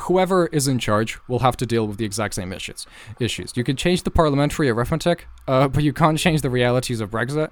whoever 0.00 0.46
is 0.46 0.66
in 0.68 0.78
charge 0.78 1.18
will 1.28 1.40
have 1.40 1.56
to 1.58 1.66
deal 1.66 1.86
with 1.86 1.98
the 1.98 2.04
exact 2.04 2.34
same 2.34 2.52
issues. 2.52 2.86
Issues. 3.18 3.56
You 3.56 3.64
can 3.64 3.76
change 3.76 4.02
the 4.02 4.10
parliamentary 4.10 4.68
arithmetic, 4.68 5.26
uh, 5.46 5.68
but 5.68 5.82
you 5.82 5.92
can't 5.92 6.18
change 6.18 6.42
the 6.42 6.50
realities 6.50 7.00
of 7.00 7.10
Brexit 7.10 7.50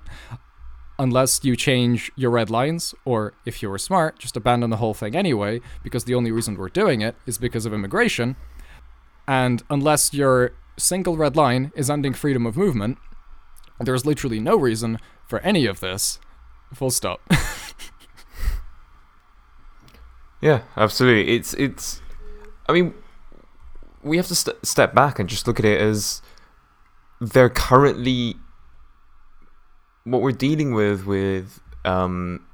unless 0.99 1.45
you 1.45 1.55
change 1.55 2.11
your 2.17 2.31
red 2.31 2.51
lines, 2.51 2.95
or 3.05 3.33
if 3.45 3.63
you 3.63 3.71
were 3.71 3.79
smart, 3.79 4.19
just 4.19 4.37
abandon 4.37 4.71
the 4.71 4.79
whole 4.79 4.95
thing 4.95 5.15
anyway, 5.15 5.61
because 5.83 6.05
the 6.05 6.15
only 6.15 6.33
reason 6.33 6.57
we're 6.57 6.69
doing 6.69 7.01
it 7.01 7.15
is 7.25 7.39
because 7.39 7.65
of 7.65 7.73
immigration. 7.73 8.35
And 9.27 9.63
unless 9.71 10.13
your 10.13 10.53
single 10.77 11.17
red 11.17 11.37
line 11.37 11.71
is 11.77 11.89
ending 11.89 12.15
freedom 12.15 12.47
of 12.47 12.57
movement, 12.57 12.99
there's 13.79 14.05
literally 14.05 14.41
no 14.41 14.57
reason 14.57 14.99
for 15.27 15.39
any 15.41 15.67
of 15.67 15.81
this. 15.81 16.19
Full 16.75 16.91
stop. 16.91 17.21
Yeah, 20.41 20.63
absolutely. 20.77 21.35
It's 21.35 21.55
it's. 21.55 22.01
I 22.69 22.73
mean, 22.73 22.95
we 24.03 24.17
have 24.17 24.27
to 24.29 24.35
st- 24.35 24.65
step 24.65 24.95
back 24.95 25.19
and 25.19 25.29
just 25.29 25.47
look 25.47 25.59
at 25.59 25.65
it 25.65 25.81
as 25.81 26.23
they're 27.21 27.51
currently 27.51 28.37
what 30.05 30.23
we're 30.23 30.33
dealing 30.33 30.73
with 30.73 31.05
with 31.07 31.61
um, 31.85 32.45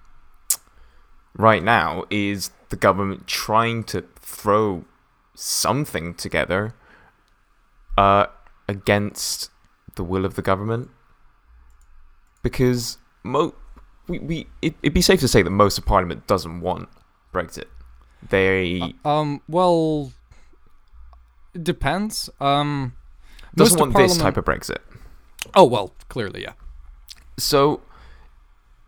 right 1.36 1.62
now 1.62 2.04
is 2.10 2.50
the 2.70 2.76
government 2.76 3.26
trying 3.26 3.84
to 3.84 4.04
throw 4.20 4.84
something 5.34 6.14
together 6.14 6.74
uh, 7.98 8.26
against 8.68 9.50
the 9.96 10.02
will 10.02 10.24
of 10.24 10.34
the 10.34 10.42
government 10.42 10.90
because 12.42 12.98
mo- 13.22 13.54
we, 14.08 14.18
we 14.18 14.46
it, 14.62 14.74
it'd 14.82 14.94
be 14.94 15.02
safe 15.02 15.20
to 15.20 15.28
say 15.28 15.42
that 15.42 15.50
most 15.50 15.78
of 15.78 15.84
parliament 15.86 16.26
doesn't 16.26 16.60
want 16.60 16.88
brexit 17.32 17.66
they 18.30 18.80
Uh, 19.04 19.08
um. 19.08 19.40
Well, 19.48 20.12
it 21.54 21.64
depends. 21.64 22.30
Um. 22.40 22.94
doesn't 23.54 23.78
want 23.78 23.94
this 23.94 24.16
type 24.16 24.36
of 24.36 24.44
brexit 24.44 24.78
Oh 25.54 25.64
well, 25.64 25.92
clearly, 26.08 26.42
yeah. 26.42 26.52
So, 27.38 27.82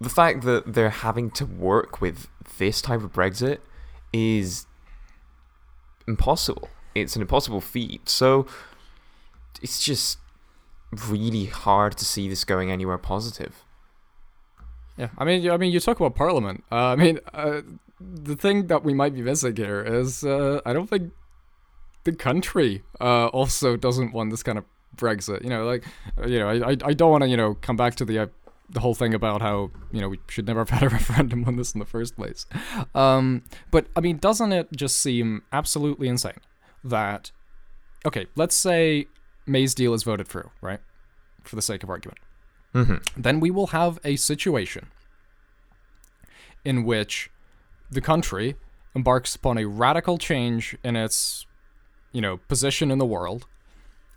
the 0.00 0.08
fact 0.08 0.42
that 0.42 0.72
they're 0.72 0.90
having 0.90 1.30
to 1.32 1.44
work 1.44 2.00
with 2.00 2.28
this 2.58 2.80
type 2.80 3.02
of 3.02 3.12
Brexit 3.12 3.58
is 4.12 4.66
impossible. 6.06 6.68
It's 6.94 7.16
an 7.16 7.22
impossible 7.22 7.60
feat. 7.60 8.08
So, 8.08 8.46
it's 9.60 9.82
just 9.82 10.18
really 11.08 11.46
hard 11.46 11.96
to 11.98 12.04
see 12.04 12.28
this 12.28 12.44
going 12.44 12.70
anywhere 12.70 12.98
positive. 12.98 13.64
Yeah, 14.96 15.10
I 15.18 15.24
mean, 15.24 15.50
I 15.50 15.56
mean, 15.58 15.72
you 15.72 15.80
talk 15.80 16.00
about 16.00 16.14
Parliament. 16.14 16.64
Uh, 16.72 16.76
I 16.76 16.96
mean, 16.96 17.20
uh, 17.34 17.60
the 18.00 18.36
thing 18.36 18.66
that 18.66 18.84
we 18.84 18.94
might 18.94 19.14
be 19.14 19.22
missing 19.22 19.56
here 19.56 19.82
is 19.82 20.24
uh, 20.24 20.60
I 20.66 20.72
don't 20.72 20.88
think 20.88 21.12
the 22.04 22.12
country 22.12 22.82
uh, 23.00 23.26
also 23.28 23.76
doesn't 23.76 24.12
want 24.12 24.30
this 24.30 24.42
kind 24.42 24.58
of 24.58 24.64
Brexit. 24.96 25.42
You 25.42 25.50
know, 25.50 25.64
like, 25.64 25.84
uh, 26.18 26.26
you 26.26 26.38
know, 26.38 26.48
I, 26.48 26.70
I, 26.70 26.76
I 26.84 26.92
don't 26.92 27.10
want 27.10 27.22
to, 27.22 27.28
you 27.28 27.36
know, 27.36 27.54
come 27.54 27.76
back 27.76 27.94
to 27.96 28.04
the 28.04 28.18
uh, 28.18 28.26
the 28.68 28.80
whole 28.80 28.94
thing 28.94 29.14
about 29.14 29.42
how 29.42 29.70
you 29.92 30.00
know 30.00 30.08
we 30.08 30.18
should 30.28 30.46
never 30.46 30.60
have 30.60 30.70
had 30.80 30.82
a 30.82 30.88
referendum 30.88 31.44
on 31.44 31.56
this 31.56 31.72
in 31.72 31.78
the 31.78 31.86
first 31.86 32.16
place. 32.16 32.46
Um, 32.94 33.42
but 33.70 33.86
I 33.96 34.00
mean, 34.00 34.18
doesn't 34.18 34.52
it 34.52 34.68
just 34.72 34.98
seem 34.98 35.42
absolutely 35.52 36.08
insane 36.08 36.40
that, 36.84 37.30
okay, 38.04 38.26
let's 38.36 38.54
say 38.56 39.06
May's 39.46 39.74
deal 39.74 39.94
is 39.94 40.02
voted 40.02 40.28
through, 40.28 40.50
right, 40.60 40.80
for 41.42 41.56
the 41.56 41.62
sake 41.62 41.82
of 41.82 41.90
argument 41.90 42.18
Mm-hmm. 42.74 43.22
then 43.22 43.40
we 43.40 43.50
will 43.50 43.68
have 43.68 43.98
a 44.04 44.16
situation 44.16 44.88
in 46.62 46.84
which 46.84 47.30
the 47.90 48.00
country 48.00 48.56
embarks 48.94 49.34
upon 49.34 49.58
a 49.58 49.66
radical 49.66 50.18
change 50.18 50.76
in 50.82 50.96
its, 50.96 51.46
you 52.12 52.20
know, 52.20 52.38
position 52.48 52.90
in 52.90 52.98
the 52.98 53.06
world 53.06 53.46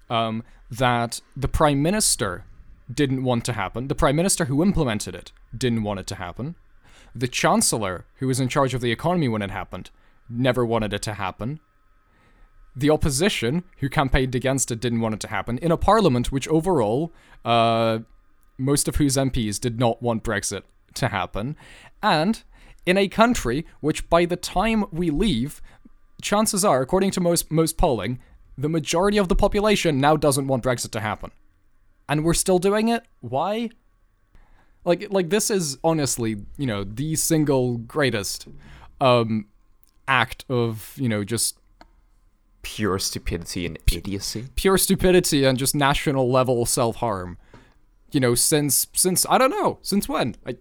um, 0.09 0.43
that 0.71 1.21
the 1.35 1.47
prime 1.47 1.81
minister 1.81 2.45
didn't 2.91 3.23
want 3.23 3.45
to 3.45 3.53
happen. 3.53 3.87
The 3.87 3.95
prime 3.95 4.15
minister 4.15 4.45
who 4.45 4.63
implemented 4.63 5.15
it 5.15 5.31
didn't 5.55 5.83
want 5.83 5.99
it 5.99 6.07
to 6.07 6.15
happen. 6.15 6.55
The 7.13 7.27
chancellor 7.27 8.05
who 8.15 8.27
was 8.27 8.39
in 8.39 8.49
charge 8.49 8.73
of 8.73 8.81
the 8.81 8.91
economy 8.91 9.27
when 9.27 9.41
it 9.41 9.51
happened 9.51 9.89
never 10.29 10.65
wanted 10.65 10.93
it 10.93 11.01
to 11.03 11.15
happen. 11.15 11.59
The 12.75 12.89
opposition, 12.89 13.63
who 13.79 13.89
campaigned 13.89 14.35
against 14.35 14.71
it, 14.71 14.79
didn't 14.79 15.01
want 15.01 15.15
it 15.15 15.19
to 15.21 15.27
happen. 15.27 15.57
In 15.57 15.71
a 15.71 15.77
parliament 15.77 16.31
which 16.31 16.47
overall, 16.47 17.11
uh, 17.43 17.99
most 18.57 18.87
of 18.87 18.97
whose 18.97 19.17
MPs 19.17 19.59
did 19.59 19.79
not 19.79 20.01
want 20.01 20.23
Brexit 20.23 20.63
to 20.95 21.07
happen, 21.09 21.55
and 22.01 22.43
in 22.89 22.97
a 22.97 23.07
country 23.07 23.65
which, 23.81 24.09
by 24.09 24.25
the 24.25 24.35
time 24.35 24.85
we 24.91 25.09
leave, 25.09 25.61
chances 26.21 26.65
are, 26.65 26.81
according 26.81 27.11
to 27.11 27.21
most 27.21 27.51
most 27.51 27.77
polling, 27.77 28.19
the 28.57 28.69
majority 28.69 29.17
of 29.17 29.27
the 29.27 29.35
population 29.35 29.99
now 29.99 30.17
doesn't 30.17 30.47
want 30.47 30.63
Brexit 30.63 30.91
to 30.91 30.99
happen, 30.99 31.31
and 32.09 32.23
we're 32.25 32.33
still 32.45 32.59
doing 32.59 32.87
it. 32.89 33.03
Why? 33.21 33.69
Like, 34.85 35.07
like 35.11 35.29
this 35.29 35.51
is 35.51 35.77
honestly, 35.83 36.31
you 36.57 36.65
know, 36.65 36.83
the 36.83 37.15
single 37.15 37.77
greatest 37.77 38.47
um, 38.99 39.45
act 40.07 40.45
of, 40.49 40.93
you 40.97 41.09
know, 41.09 41.23
just 41.23 41.59
Pure 42.61 42.99
stupidity 42.99 43.65
and 43.65 43.79
idiocy. 43.91 44.45
pure 44.55 44.77
stupidity 44.77 45.45
and 45.45 45.57
just 45.57 45.73
national 45.73 46.29
level 46.29 46.65
self 46.65 46.97
harm. 46.97 47.37
You 48.11 48.19
know, 48.19 48.35
since 48.35 48.87
since 48.93 49.25
I 49.29 49.37
don't 49.37 49.51
know 49.51 49.79
since 49.81 50.09
when. 50.09 50.35
I, 50.45 50.57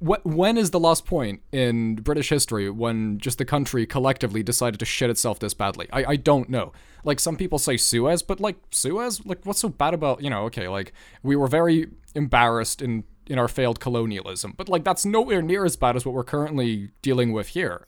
wh- 0.00 0.24
when 0.24 0.56
is 0.56 0.70
the 0.70 0.80
last 0.80 1.06
point 1.06 1.42
in 1.52 1.96
British 1.96 2.28
history 2.28 2.70
when 2.70 3.18
just 3.18 3.38
the 3.38 3.44
country 3.44 3.86
collectively 3.86 4.42
decided 4.42 4.80
to 4.80 4.86
shit 4.86 5.10
itself 5.10 5.38
this 5.38 5.54
badly? 5.54 5.88
I, 5.92 6.04
I 6.04 6.16
don't 6.16 6.48
know. 6.48 6.72
Like 7.04 7.20
some 7.20 7.36
people 7.36 7.58
say 7.58 7.76
Suez, 7.76 8.22
but 8.22 8.40
like 8.40 8.56
Suez, 8.70 9.24
like 9.24 9.44
what's 9.44 9.60
so 9.60 9.68
bad 9.68 9.94
about 9.94 10.22
you 10.22 10.30
know? 10.30 10.44
Okay, 10.44 10.68
like 10.68 10.92
we 11.22 11.36
were 11.36 11.46
very 11.46 11.88
embarrassed 12.14 12.82
in 12.82 13.04
in 13.26 13.38
our 13.38 13.48
failed 13.48 13.78
colonialism, 13.78 14.54
but 14.56 14.68
like 14.68 14.84
that's 14.84 15.04
nowhere 15.04 15.42
near 15.42 15.64
as 15.64 15.76
bad 15.76 15.96
as 15.96 16.04
what 16.04 16.14
we're 16.14 16.24
currently 16.24 16.90
dealing 17.02 17.32
with 17.32 17.48
here. 17.48 17.86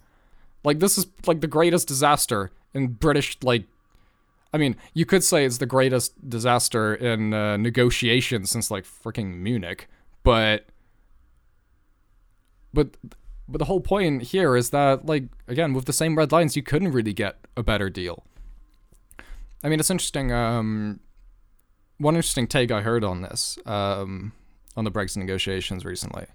Like 0.65 0.79
this 0.79 0.99
is 0.99 1.07
like 1.27 1.41
the 1.41 1.47
greatest 1.47 1.89
disaster 1.89 2.51
in 2.75 2.89
British 2.89 3.37
like 3.43 3.65
I 4.53 4.59
mean, 4.59 4.77
you 4.95 5.07
could 5.07 5.23
say 5.23 5.45
it's 5.45 5.59
the 5.59 5.67
greatest 5.67 6.29
disaster 6.29 6.95
in 6.95 7.33
uh, 7.33 7.57
negotiations 7.57 8.51
since 8.51 8.71
like 8.71 8.85
freaking 8.85 9.37
Munich, 9.37 9.89
but 10.25 10.67
but 12.73 12.97
but 13.49 13.59
the 13.59 13.65
whole 13.65 13.81
point 13.81 14.23
here 14.23 14.57
is 14.57 14.71
that 14.71 15.07
like 15.07 15.25
again 15.49 15.75
with 15.75 15.87
the 15.87 15.93
same 15.93 16.17
red 16.17 16.33
lines 16.33 16.57
you 16.57 16.63
couldn't 16.63 16.93
really 16.93 17.13
get 17.13 17.37
a 17.57 17.63
better 17.63 17.91
deal. 17.91 18.25
I 19.63 19.69
mean, 19.69 19.81
it's 19.81 19.91
interesting 19.91 20.33
um 20.33 21.01
one 21.99 22.17
interesting 22.17 22.47
take 22.47 22.71
I 22.71 22.81
heard 22.81 23.05
on 23.05 23.23
this 23.23 23.59
um 23.67 24.33
on 24.77 24.85
the 24.85 24.91
Brexit 24.91 25.17
negotiations 25.19 25.85
recently 25.85 26.27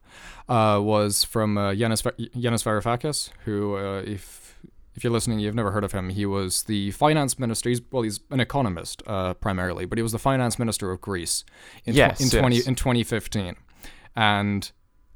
uh, 0.49 0.79
was 0.81 1.23
from 1.23 1.57
uh, 1.57 1.71
Yanis, 1.71 2.03
Yanis 2.35 2.63
Varoufakis, 2.63 3.29
who, 3.45 3.77
uh, 3.77 4.01
if 4.05 4.59
if 4.93 5.03
you're 5.03 5.11
listening, 5.11 5.39
you've 5.39 5.55
never 5.55 5.71
heard 5.71 5.83
of 5.83 5.91
him. 5.91 6.09
He 6.09 6.25
was 6.25 6.63
the 6.63 6.91
finance 6.91 7.37
minister. 7.37 7.69
He's 7.69 7.81
well, 7.91 8.03
he's 8.03 8.21
an 8.29 8.39
economist 8.39 9.03
uh, 9.07 9.33
primarily, 9.35 9.85
but 9.85 9.97
he 9.97 10.01
was 10.01 10.11
the 10.13 10.19
finance 10.19 10.57
minister 10.57 10.91
of 10.91 11.01
Greece 11.01 11.43
in, 11.85 11.93
tw- 11.93 11.97
Yes, 11.97 12.29
twenty 12.29 12.57
in 12.57 12.75
2015, 12.75 13.55
and 14.15 14.71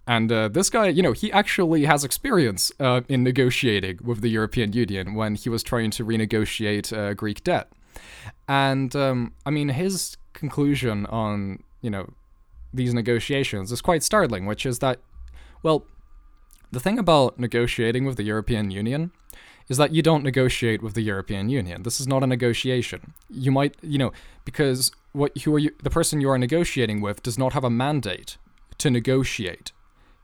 and 0.10 0.32
uh, 0.32 0.48
this 0.48 0.72
guy, 0.72 0.88
you 0.88 1.04
know, 1.04 1.12
he 1.12 1.32
actually 1.32 1.86
has 1.86 2.04
experience 2.04 2.72
uh, 2.80 3.02
in 3.08 3.22
negotiating 3.24 4.00
with 4.04 4.22
the 4.22 4.30
European 4.30 4.74
Union 4.74 5.14
when 5.14 5.36
he 5.36 5.50
was 5.50 5.62
trying 5.62 5.92
to 5.92 6.04
renegotiate 6.04 6.92
uh, 6.92 7.14
Greek 7.14 7.44
debt, 7.44 7.72
and 8.48 8.96
um, 8.96 9.34
I 9.46 9.52
mean 9.52 9.70
his 9.70 10.18
conclusion 10.34 11.06
on 11.06 11.62
you 11.82 11.92
know 11.92 12.10
these 12.74 12.92
negotiations 12.92 13.72
is 13.72 13.82
quite 13.82 14.02
startling, 14.02 14.48
which 14.48 14.66
is 14.66 14.80
that, 14.80 15.00
well, 15.62 15.86
the 16.72 16.80
thing 16.80 16.98
about 16.98 17.38
negotiating 17.38 18.06
with 18.06 18.18
the 18.18 18.24
European 18.24 18.72
Union 18.72 19.12
is 19.68 19.78
that 19.78 19.94
you 19.94 20.02
don't 20.02 20.24
negotiate 20.24 20.82
with 20.82 20.96
the 20.96 21.04
European 21.04 21.50
Union. 21.50 21.84
This 21.84 22.00
is 22.02 22.08
not 22.08 22.24
a 22.24 22.28
negotiation. 22.28 23.14
You 23.30 23.52
might, 23.52 23.76
you 23.84 24.00
know, 24.00 24.12
because 24.44 24.92
what 25.12 25.38
who 25.38 25.54
are 25.54 25.60
you, 25.60 25.70
the 25.84 25.92
person 25.92 26.20
you 26.20 26.32
are 26.32 26.40
negotiating 26.40 27.00
with 27.00 27.22
does 27.22 27.38
not 27.38 27.54
have 27.54 27.64
a 27.64 27.70
mandate 27.70 28.38
to 28.80 28.90
negotiate. 28.90 29.72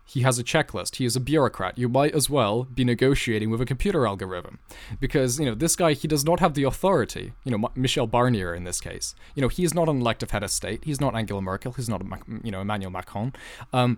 He 0.07 0.21
has 0.21 0.37
a 0.37 0.43
checklist. 0.43 0.97
He 0.97 1.05
is 1.05 1.15
a 1.15 1.19
bureaucrat. 1.19 1.77
You 1.77 1.89
might 1.89 2.13
as 2.13 2.29
well 2.29 2.65
be 2.65 2.85
negotiating 2.85 3.49
with 3.49 3.59
a 3.59 3.65
computer 3.65 4.05
algorithm, 4.05 4.59
because 4.99 5.39
you 5.39 5.45
know 5.45 5.55
this 5.55 5.75
guy. 5.75 5.93
He 5.93 6.07
does 6.07 6.23
not 6.23 6.39
have 6.39 6.53
the 6.53 6.63
authority. 6.63 7.33
You 7.43 7.57
know, 7.57 7.67
M- 7.67 7.81
Michel 7.81 8.07
Barnier 8.07 8.55
in 8.55 8.65
this 8.65 8.79
case. 8.79 9.15
You 9.33 9.41
know, 9.41 9.47
he 9.47 9.63
is 9.63 9.73
not 9.73 9.89
an 9.89 9.99
elective 9.99 10.31
head 10.31 10.43
of 10.43 10.51
state. 10.51 10.83
He's 10.83 11.01
not 11.01 11.15
Angela 11.15 11.41
Merkel. 11.41 11.73
He's 11.73 11.89
not, 11.89 12.03
you 12.43 12.51
know, 12.51 12.61
Emmanuel 12.61 12.91
Macron. 12.91 13.33
Um, 13.73 13.97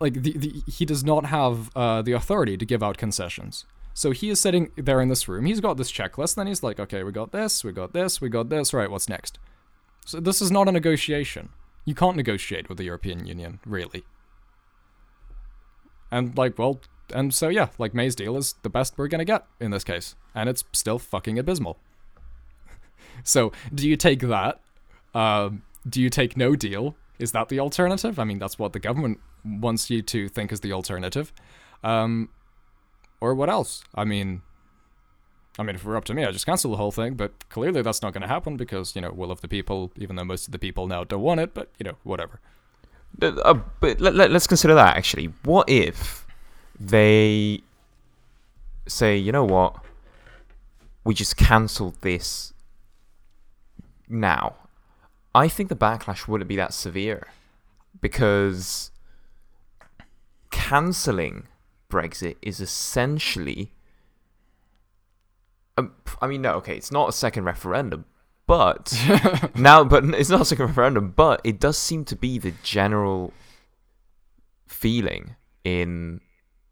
like 0.00 0.22
the, 0.22 0.32
the 0.36 0.62
he 0.66 0.84
does 0.84 1.04
not 1.04 1.26
have 1.26 1.70
uh, 1.76 2.02
the 2.02 2.12
authority 2.12 2.56
to 2.56 2.66
give 2.66 2.82
out 2.82 2.98
concessions. 2.98 3.64
So 3.94 4.10
he 4.10 4.30
is 4.30 4.40
sitting 4.40 4.70
there 4.76 5.00
in 5.00 5.08
this 5.08 5.28
room. 5.28 5.44
He's 5.44 5.60
got 5.60 5.76
this 5.76 5.90
checklist. 5.90 6.34
Then 6.34 6.46
he's 6.46 6.62
like, 6.62 6.78
okay, 6.78 7.02
we 7.02 7.12
got 7.12 7.32
this, 7.32 7.64
we 7.64 7.72
got 7.72 7.92
this, 7.92 8.20
we 8.20 8.28
got 8.28 8.48
this. 8.48 8.74
Right, 8.74 8.90
what's 8.90 9.08
next? 9.08 9.38
So 10.04 10.20
this 10.20 10.40
is 10.40 10.50
not 10.50 10.68
a 10.68 10.72
negotiation. 10.72 11.50
You 11.84 11.94
can't 11.94 12.16
negotiate 12.16 12.68
with 12.68 12.78
the 12.78 12.84
European 12.84 13.26
Union, 13.26 13.60
really. 13.64 14.04
And 16.10 16.36
like, 16.36 16.58
well, 16.58 16.80
and 17.14 17.34
so 17.34 17.48
yeah, 17.48 17.68
like 17.78 17.94
May's 17.94 18.14
deal 18.14 18.36
is 18.36 18.54
the 18.62 18.70
best 18.70 18.94
we're 18.96 19.08
gonna 19.08 19.24
get 19.24 19.46
in 19.60 19.70
this 19.70 19.84
case, 19.84 20.14
and 20.34 20.48
it's 20.48 20.64
still 20.72 20.98
fucking 20.98 21.38
abysmal. 21.38 21.78
so 23.22 23.52
do 23.74 23.88
you 23.88 23.96
take 23.96 24.20
that? 24.20 24.60
Um, 25.14 25.62
do 25.88 26.00
you 26.00 26.10
take 26.10 26.36
no 26.36 26.54
deal? 26.54 26.96
Is 27.18 27.32
that 27.32 27.48
the 27.48 27.60
alternative? 27.60 28.18
I 28.18 28.24
mean, 28.24 28.38
that's 28.38 28.58
what 28.58 28.72
the 28.72 28.78
government 28.78 29.20
wants 29.44 29.90
you 29.90 30.02
to 30.02 30.28
think 30.28 30.52
is 30.52 30.60
the 30.60 30.72
alternative. 30.72 31.32
Um, 31.82 32.28
or 33.20 33.34
what 33.34 33.50
else? 33.50 33.82
I 33.94 34.04
mean, 34.04 34.42
I 35.58 35.64
mean, 35.64 35.74
if 35.74 35.84
it 35.84 35.88
were 35.88 35.96
up 35.96 36.04
to 36.04 36.14
me, 36.14 36.24
I'd 36.24 36.32
just 36.32 36.46
cancel 36.46 36.70
the 36.70 36.76
whole 36.76 36.92
thing. 36.92 37.14
But 37.14 37.48
clearly, 37.48 37.82
that's 37.82 38.02
not 38.02 38.12
going 38.12 38.22
to 38.22 38.28
happen 38.28 38.56
because 38.56 38.94
you 38.94 39.02
know, 39.02 39.10
will 39.10 39.32
of 39.32 39.40
the 39.40 39.48
people. 39.48 39.90
Even 39.96 40.16
though 40.16 40.24
most 40.24 40.46
of 40.46 40.52
the 40.52 40.58
people 40.58 40.86
now 40.86 41.04
don't 41.04 41.22
want 41.22 41.40
it, 41.40 41.54
but 41.54 41.70
you 41.78 41.84
know, 41.84 41.96
whatever. 42.04 42.40
Uh, 43.20 43.54
but 43.80 44.00
let, 44.00 44.14
let, 44.14 44.30
us 44.32 44.46
consider 44.46 44.74
that 44.74 44.96
actually. 44.96 45.32
What 45.42 45.68
if 45.68 46.26
they 46.78 47.62
say, 48.86 49.16
you 49.16 49.32
know 49.32 49.44
what, 49.44 49.76
we 51.04 51.14
just 51.14 51.36
cancel 51.36 51.94
this 52.00 52.52
now, 54.08 54.54
I 55.34 55.48
think 55.48 55.68
the 55.68 55.76
backlash 55.76 56.26
wouldn't 56.28 56.48
be 56.48 56.56
that 56.56 56.72
severe 56.72 57.28
because 58.00 58.90
cancelling 60.50 61.46
Brexit 61.90 62.36
is 62.42 62.60
essentially. 62.60 63.72
Um, 65.76 65.92
I 66.20 66.26
mean, 66.26 66.42
no, 66.42 66.54
okay, 66.54 66.76
it's 66.76 66.90
not 66.90 67.08
a 67.08 67.12
second 67.12 67.44
referendum, 67.44 68.04
but 68.48 68.98
now, 69.54 69.84
but 69.84 70.02
it's 70.06 70.30
not 70.30 70.40
a 70.40 70.44
second 70.44 70.66
referendum, 70.66 71.12
but 71.14 71.40
it 71.44 71.60
does 71.60 71.76
seem 71.76 72.04
to 72.06 72.16
be 72.16 72.38
the 72.38 72.54
general 72.62 73.34
feeling 74.66 75.36
in 75.64 76.22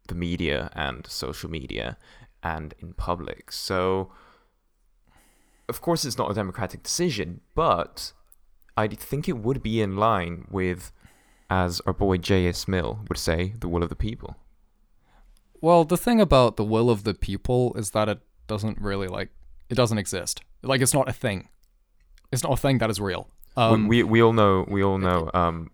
the 0.07 0.15
media 0.15 0.71
and 0.73 1.05
social 1.07 1.49
media 1.49 1.95
and 2.41 2.73
in 2.79 2.93
public. 2.93 3.51
So, 3.51 4.11
of 5.69 5.79
course, 5.79 6.03
it's 6.03 6.17
not 6.17 6.31
a 6.31 6.33
democratic 6.33 6.81
decision, 6.81 7.41
but 7.53 8.11
I 8.75 8.87
think 8.87 9.29
it 9.29 9.37
would 9.37 9.61
be 9.61 9.79
in 9.79 9.97
line 9.97 10.47
with, 10.49 10.91
as 11.47 11.79
our 11.81 11.93
boy 11.93 12.17
J.S. 12.17 12.67
Mill 12.67 13.01
would 13.07 13.19
say, 13.19 13.53
the 13.59 13.67
will 13.67 13.83
of 13.83 13.89
the 13.89 13.95
people. 13.95 14.35
Well, 15.61 15.85
the 15.85 15.97
thing 15.97 16.19
about 16.19 16.57
the 16.57 16.63
will 16.63 16.89
of 16.89 17.03
the 17.03 17.13
people 17.13 17.75
is 17.75 17.91
that 17.91 18.09
it 18.09 18.19
doesn't 18.47 18.81
really 18.81 19.07
like 19.07 19.29
it 19.69 19.75
doesn't 19.75 19.97
exist. 19.97 20.41
Like 20.63 20.81
it's 20.81 20.93
not 20.93 21.09
a 21.09 21.13
thing. 21.13 21.49
It's 22.31 22.43
not 22.43 22.53
a 22.53 22.57
thing 22.57 22.79
that 22.79 22.89
is 22.89 22.99
real. 22.99 23.29
Um, 23.55 23.87
we, 23.87 24.03
we 24.03 24.11
we 24.11 24.21
all 24.21 24.33
know 24.33 24.65
we 24.67 24.83
all 24.83 24.97
know 24.97 25.31
um, 25.33 25.71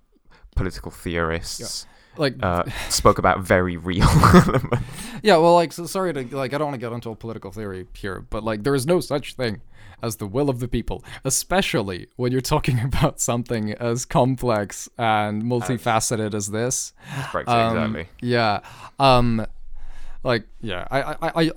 political 0.55 0.91
theorists 0.91 1.85
like 2.17 2.35
uh, 2.41 2.63
spoke 2.89 3.17
about 3.17 3.41
very 3.41 3.77
real. 3.77 4.07
yeah, 5.23 5.37
well, 5.37 5.55
like 5.55 5.73
so 5.73 5.85
sorry 5.85 6.13
to 6.13 6.35
like 6.35 6.53
I 6.53 6.57
don't 6.57 6.67
want 6.67 6.75
to 6.75 6.85
get 6.85 6.93
into 6.93 7.09
a 7.09 7.15
political 7.15 7.51
theory 7.51 7.87
here, 7.93 8.21
but 8.21 8.43
like 8.43 8.63
there 8.63 8.75
is 8.75 8.85
no 8.85 8.99
such 8.99 9.35
thing 9.35 9.61
as 10.01 10.17
the 10.17 10.27
will 10.27 10.49
of 10.49 10.59
the 10.59 10.67
people, 10.67 11.03
especially 11.23 12.07
when 12.17 12.31
you're 12.31 12.41
talking 12.41 12.79
about 12.83 13.19
something 13.19 13.73
as 13.73 14.05
complex 14.05 14.89
and 14.97 15.43
multifaceted 15.43 16.33
as 16.33 16.51
this. 16.51 16.93
Um, 17.47 17.77
exactly. 17.77 18.07
Yeah. 18.21 18.59
Um 18.99 19.45
like 20.23 20.45
yeah, 20.61 20.87
I, 20.91 21.01
I 21.01 21.43
I 21.43 21.51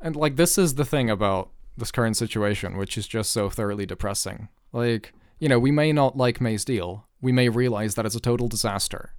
and 0.00 0.16
like 0.16 0.36
this 0.36 0.58
is 0.58 0.74
the 0.74 0.84
thing 0.84 1.10
about 1.10 1.50
this 1.76 1.90
current 1.90 2.16
situation, 2.16 2.76
which 2.76 2.96
is 2.96 3.06
just 3.06 3.32
so 3.32 3.50
thoroughly 3.50 3.86
depressing. 3.86 4.48
Like, 4.72 5.12
you 5.38 5.48
know, 5.48 5.58
we 5.58 5.70
may 5.70 5.92
not 5.92 6.16
like 6.16 6.40
May's 6.40 6.64
deal. 6.64 7.06
We 7.20 7.32
may 7.32 7.48
realize 7.48 7.94
that 7.94 8.06
it's 8.06 8.14
a 8.14 8.20
total 8.20 8.48
disaster. 8.48 9.12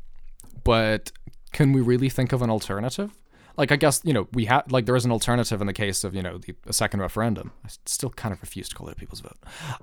But 0.64 1.12
can 1.54 1.72
we 1.74 1.82
really 1.82 2.10
think 2.10 2.34
of 2.34 2.42
an 2.42 2.50
alternative? 2.50 3.12
Like 3.58 3.72
I 3.72 3.76
guess, 3.76 4.02
you 4.04 4.14
know, 4.14 4.28
we 4.34 4.46
have 4.46 4.72
like 4.72 4.86
there 4.86 4.96
is 4.96 5.04
an 5.06 5.12
alternative 5.12 5.62
in 5.62 5.68
the 5.68 5.74
case 5.74 6.04
of, 6.04 6.14
you 6.14 6.22
know, 6.22 6.38
the 6.38 6.54
a 6.68 6.74
second 6.74 7.00
referendum. 7.00 7.52
I 7.66 7.70
still 7.88 8.12
kind 8.12 8.32
of 8.32 8.40
refuse 8.42 8.70
to 8.70 8.76
call 8.76 8.88
it 8.88 8.92
a 8.92 8.96
people's 8.96 9.22
vote. 9.22 9.38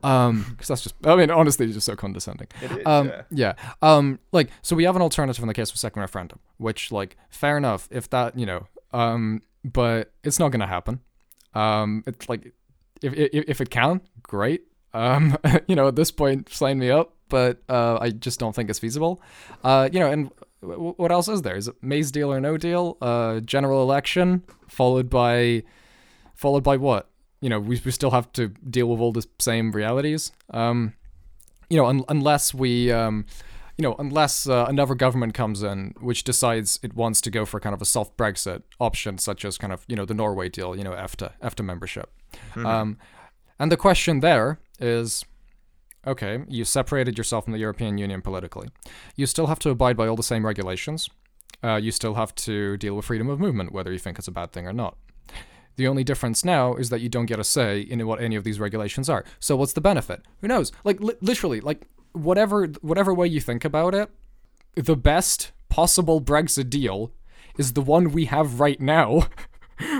Um 0.04 0.46
because 0.50 0.68
that's 0.68 0.82
just 0.82 0.94
I 1.04 1.16
mean, 1.16 1.30
honestly, 1.30 1.66
it's 1.66 1.74
just 1.74 1.86
so 1.86 1.96
condescending. 1.96 2.46
um 2.86 3.10
yeah. 3.32 3.54
Um 3.82 4.20
like 4.30 4.50
so 4.62 4.76
we 4.76 4.84
have 4.84 4.94
an 4.94 5.02
alternative 5.02 5.42
in 5.42 5.48
the 5.48 5.54
case 5.54 5.70
of 5.70 5.74
a 5.74 5.78
second 5.78 6.00
referendum, 6.00 6.38
which 6.58 6.92
like 6.92 7.16
fair 7.30 7.56
enough 7.56 7.88
if 7.90 8.08
that, 8.10 8.38
you 8.38 8.46
know, 8.46 8.68
um 8.92 9.42
but 9.64 10.12
it's 10.22 10.38
not 10.38 10.50
going 10.50 10.60
to 10.60 10.66
happen. 10.66 11.00
Um 11.54 12.04
it's 12.06 12.28
like 12.28 12.52
if, 13.04 13.12
if 13.14 13.44
if 13.48 13.60
it 13.60 13.70
can, 13.70 14.00
great. 14.22 14.62
Um 14.92 15.36
you 15.68 15.76
know, 15.76 15.88
at 15.88 15.96
this 15.96 16.10
point 16.10 16.48
sign 16.48 16.78
me 16.78 16.90
up, 16.90 17.14
but 17.28 17.62
uh 17.68 17.98
I 18.00 18.10
just 18.10 18.38
don't 18.40 18.54
think 18.54 18.70
it's 18.70 18.78
feasible. 18.78 19.20
Uh 19.62 19.88
you 19.92 20.00
know, 20.00 20.10
and 20.10 20.30
w- 20.62 20.94
what 20.96 21.12
else 21.12 21.28
is 21.28 21.42
there? 21.42 21.56
Is 21.56 21.68
it 21.68 21.76
May's 21.82 22.10
deal 22.10 22.32
or 22.32 22.40
no 22.40 22.56
deal? 22.56 22.96
Uh 23.00 23.40
general 23.40 23.82
election 23.82 24.42
followed 24.68 25.08
by 25.10 25.62
followed 26.34 26.64
by 26.64 26.76
what? 26.76 27.10
You 27.40 27.50
know, 27.50 27.60
we, 27.60 27.80
we 27.84 27.90
still 27.90 28.10
have 28.10 28.32
to 28.32 28.48
deal 28.48 28.86
with 28.86 29.00
all 29.00 29.12
the 29.12 29.26
same 29.38 29.72
realities. 29.72 30.32
Um 30.50 30.94
you 31.70 31.76
know, 31.76 31.86
un- 31.86 32.04
unless 32.08 32.54
we 32.54 32.90
um 32.92 33.26
you 33.76 33.82
know, 33.82 33.96
unless 33.98 34.48
uh, 34.48 34.66
another 34.68 34.94
government 34.94 35.34
comes 35.34 35.62
in 35.62 35.94
which 36.00 36.22
decides 36.22 36.78
it 36.84 36.94
wants 36.94 37.20
to 37.22 37.30
go 37.30 37.44
for 37.44 37.58
kind 37.58 37.74
of 37.74 37.82
a 37.82 37.84
soft 37.84 38.16
Brexit 38.16 38.62
option, 38.78 39.18
such 39.18 39.44
as 39.44 39.58
kind 39.58 39.72
of 39.72 39.84
you 39.88 39.96
know 39.96 40.04
the 40.04 40.14
Norway 40.14 40.48
deal, 40.48 40.76
you 40.76 40.84
know, 40.84 40.92
EFTA, 40.92 41.32
EFTA 41.42 41.64
membership. 41.64 42.08
Um, 42.56 42.98
and 43.58 43.70
the 43.70 43.76
question 43.76 44.20
there 44.20 44.58
is, 44.80 45.24
okay, 46.06 46.44
you 46.48 46.64
separated 46.64 47.16
yourself 47.18 47.44
from 47.44 47.52
the 47.52 47.58
European 47.58 47.98
Union 47.98 48.22
politically. 48.22 48.68
You 49.16 49.26
still 49.26 49.46
have 49.46 49.58
to 49.60 49.70
abide 49.70 49.96
by 49.96 50.06
all 50.06 50.16
the 50.16 50.22
same 50.22 50.44
regulations. 50.46 51.08
Uh, 51.62 51.76
you 51.76 51.90
still 51.90 52.14
have 52.14 52.34
to 52.34 52.76
deal 52.76 52.94
with 52.94 53.06
freedom 53.06 53.28
of 53.28 53.40
movement, 53.40 53.72
whether 53.72 53.92
you 53.92 53.98
think 53.98 54.18
it's 54.18 54.28
a 54.28 54.32
bad 54.32 54.52
thing 54.52 54.66
or 54.66 54.72
not. 54.72 54.96
The 55.76 55.88
only 55.88 56.04
difference 56.04 56.44
now 56.44 56.74
is 56.74 56.90
that 56.90 57.00
you 57.00 57.08
don't 57.08 57.26
get 57.26 57.40
a 57.40 57.44
say 57.44 57.80
in 57.80 58.06
what 58.06 58.20
any 58.20 58.36
of 58.36 58.44
these 58.44 58.60
regulations 58.60 59.08
are. 59.08 59.24
So 59.40 59.56
what's 59.56 59.72
the 59.72 59.80
benefit? 59.80 60.22
Who 60.40 60.48
knows? 60.48 60.70
Like 60.84 61.00
li- 61.00 61.16
literally, 61.20 61.60
like 61.60 61.86
whatever 62.12 62.66
whatever 62.80 63.12
way 63.12 63.26
you 63.26 63.40
think 63.40 63.64
about 63.64 63.94
it, 63.94 64.10
the 64.76 64.96
best 64.96 65.52
possible 65.68 66.20
Brexit 66.20 66.70
deal 66.70 67.12
is 67.58 67.72
the 67.72 67.80
one 67.80 68.12
we 68.12 68.26
have 68.26 68.60
right 68.60 68.80
now, 68.80 69.28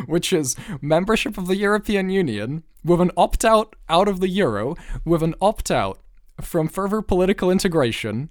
which 0.07 0.33
is 0.33 0.57
membership 0.81 1.39
of 1.39 1.47
the 1.47 1.57
European 1.57 2.11
Union 2.11 2.65
with 2.85 3.01
an 3.01 3.11
opt 3.17 3.45
out 3.45 3.77
out 3.89 4.09
of 4.09 4.21
the 4.21 4.29
euro, 4.29 4.77
with 5.05 5.23
an 5.23 5.35
opt 5.41 5.71
out 5.71 6.01
from 6.41 6.69
further 6.69 7.03
political 7.03 7.51
integration. 7.51 8.31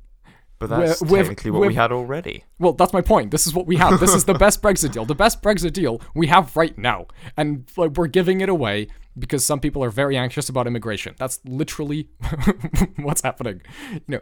But 0.59 0.69
that's 0.69 1.01
with- 1.01 1.11
technically 1.11 1.51
what 1.51 1.67
we 1.67 1.73
had 1.73 1.91
already. 1.91 2.45
Well, 2.59 2.73
that's 2.73 2.93
my 2.93 3.01
point. 3.01 3.31
This 3.31 3.45
is 3.45 3.53
what 3.53 3.65
we 3.65 3.75
have. 3.77 3.99
This 3.99 4.13
is 4.13 4.25
the 4.25 4.33
best 4.45 4.61
Brexit 4.61 4.93
deal. 4.93 5.03
The 5.03 5.15
best 5.15 5.41
Brexit 5.41 5.73
deal 5.73 6.01
we 6.15 6.27
have 6.27 6.55
right 6.55 6.77
now. 6.77 7.07
And 7.35 7.69
like 7.75 7.97
we're 7.97 8.07
giving 8.07 8.39
it 8.41 8.49
away 8.49 8.87
because 9.17 9.45
some 9.45 9.59
people 9.59 9.83
are 9.83 9.89
very 9.89 10.15
anxious 10.15 10.49
about 10.49 10.67
immigration. 10.67 11.15
That's 11.17 11.39
literally 11.43 12.09
what's 12.97 13.21
happening. 13.21 13.61
You 13.91 14.01
know, 14.07 14.19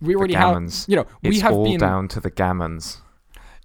we 0.00 0.14
already 0.14 0.34
have 0.34 0.62
you 0.88 0.96
know, 0.96 1.06
we 1.22 1.30
It's 1.30 1.40
have 1.40 1.52
all 1.52 1.64
been 1.64 1.78
down 1.78 2.08
to 2.08 2.20
the 2.20 2.30
gammons. 2.30 3.00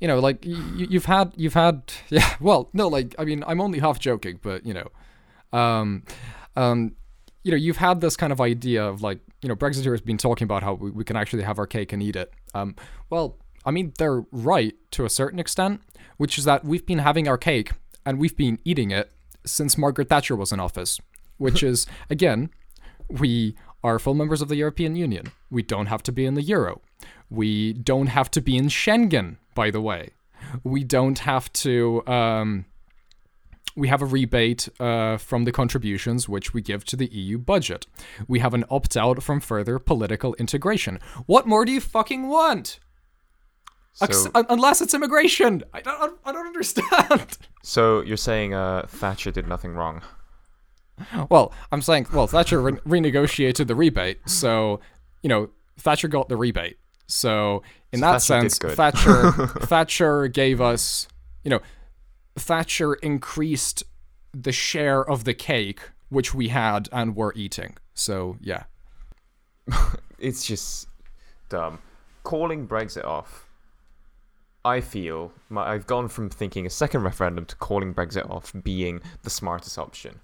You 0.01 0.07
know, 0.07 0.19
like 0.19 0.43
y- 0.45 0.87
you've 0.89 1.05
had, 1.05 1.31
you've 1.37 1.53
had, 1.53 1.93
yeah. 2.09 2.35
Well, 2.41 2.69
no, 2.73 2.87
like 2.89 3.15
I 3.17 3.23
mean, 3.23 3.43
I'm 3.47 3.61
only 3.61 3.79
half 3.79 3.99
joking, 3.99 4.39
but 4.41 4.65
you 4.65 4.73
know, 4.73 5.57
um, 5.57 6.03
um, 6.55 6.95
you 7.43 7.51
know, 7.51 7.57
you've 7.57 7.77
had 7.77 8.01
this 8.01 8.17
kind 8.17 8.33
of 8.33 8.41
idea 8.41 8.83
of 8.83 9.01
like, 9.01 9.19
you 9.41 9.49
know, 9.49 9.55
Brexiteers 9.55 9.97
have 9.99 10.05
been 10.05 10.17
talking 10.17 10.45
about 10.45 10.63
how 10.63 10.73
we, 10.73 10.91
we 10.91 11.03
can 11.03 11.15
actually 11.15 11.43
have 11.43 11.57
our 11.57 11.67
cake 11.67 11.93
and 11.93 12.03
eat 12.03 12.15
it. 12.15 12.33
Um, 12.53 12.75
well, 13.09 13.37
I 13.65 13.71
mean, 13.71 13.93
they're 13.97 14.25
right 14.31 14.75
to 14.91 15.05
a 15.05 15.09
certain 15.09 15.39
extent, 15.39 15.81
which 16.17 16.37
is 16.37 16.45
that 16.45 16.65
we've 16.65 16.85
been 16.85 16.99
having 16.99 17.27
our 17.27 17.37
cake 17.37 17.71
and 18.05 18.19
we've 18.19 18.35
been 18.35 18.59
eating 18.65 18.91
it 18.91 19.11
since 19.45 19.77
Margaret 19.77 20.09
Thatcher 20.09 20.35
was 20.35 20.51
in 20.51 20.59
office, 20.59 20.99
which 21.37 21.63
is 21.71 21.85
again, 22.09 22.49
we 23.09 23.55
are 23.83 23.97
full 23.99 24.13
members 24.13 24.41
of 24.41 24.47
the 24.47 24.55
European 24.55 24.95
Union. 24.95 25.31
We 25.49 25.63
don't 25.63 25.87
have 25.87 26.03
to 26.03 26.11
be 26.11 26.25
in 26.25 26.35
the 26.35 26.43
euro. 26.43 26.81
We 27.31 27.71
don't 27.73 28.07
have 28.07 28.29
to 28.31 28.41
be 28.41 28.57
in 28.57 28.67
Schengen, 28.67 29.37
by 29.55 29.71
the 29.71 29.81
way. 29.81 30.09
We 30.63 30.83
don't 30.83 31.19
have 31.19 31.51
to. 31.53 32.05
Um, 32.05 32.65
we 33.75 33.87
have 33.87 34.01
a 34.01 34.05
rebate 34.05 34.67
uh, 34.81 35.15
from 35.15 35.45
the 35.45 35.53
contributions 35.53 36.27
which 36.27 36.53
we 36.53 36.61
give 36.61 36.83
to 36.85 36.97
the 36.97 37.07
EU 37.07 37.37
budget. 37.37 37.87
We 38.27 38.39
have 38.39 38.53
an 38.53 38.65
opt 38.69 38.97
out 38.97 39.23
from 39.23 39.39
further 39.39 39.79
political 39.79 40.33
integration. 40.35 40.99
What 41.25 41.47
more 41.47 41.63
do 41.63 41.71
you 41.71 41.79
fucking 41.79 42.27
want? 42.27 42.79
So, 43.93 44.31
un- 44.35 44.45
unless 44.49 44.81
it's 44.81 44.93
immigration. 44.93 45.63
I 45.73 45.81
don't. 45.81 46.19
I 46.25 46.33
don't 46.33 46.47
understand. 46.47 47.37
so 47.63 48.01
you're 48.01 48.17
saying 48.17 48.53
uh, 48.53 48.87
Thatcher 48.87 49.31
did 49.31 49.47
nothing 49.47 49.73
wrong? 49.73 50.01
Well, 51.29 51.51
I'm 51.71 51.81
saying, 51.81 52.07
well, 52.13 52.27
Thatcher 52.27 52.61
re- 52.61 52.73
renegotiated 52.85 53.67
the 53.67 53.75
rebate, 53.75 54.19
so 54.27 54.81
you 55.23 55.29
know 55.29 55.49
Thatcher 55.77 56.07
got 56.07 56.29
the 56.29 56.37
rebate. 56.37 56.77
So 57.11 57.63
in 57.91 57.99
So 57.99 58.05
that 58.05 58.21
Thatcher 58.21 58.49
sense. 58.49 58.75
Thatcher 58.75 59.31
Thatcher 59.65 60.27
gave 60.27 60.61
us, 60.61 61.07
you 61.43 61.49
know, 61.49 61.59
Thatcher 62.35 62.93
increased 62.95 63.83
the 64.33 64.51
share 64.51 65.03
of 65.03 65.23
the 65.25 65.33
cake 65.33 65.81
which 66.09 66.33
we 66.33 66.49
had 66.49 66.89
and 66.91 67.15
were 67.15 67.33
eating. 67.35 67.77
So 67.93 68.37
yeah, 68.41 68.63
It's 70.21 70.45
just 70.45 70.87
dumb. 71.49 71.79
Calling 72.23 72.67
Brexit 72.67 73.03
off. 73.03 73.47
I 74.63 74.79
feel 74.79 75.31
my, 75.49 75.67
I've 75.67 75.87
gone 75.87 76.07
from 76.07 76.29
thinking 76.29 76.67
a 76.67 76.69
second 76.69 77.01
referendum 77.01 77.45
to 77.45 77.55
calling 77.55 77.95
Brexit 77.95 78.29
off 78.29 78.53
being 78.63 79.01
the 79.23 79.31
smartest 79.31 79.79
option. 79.79 80.19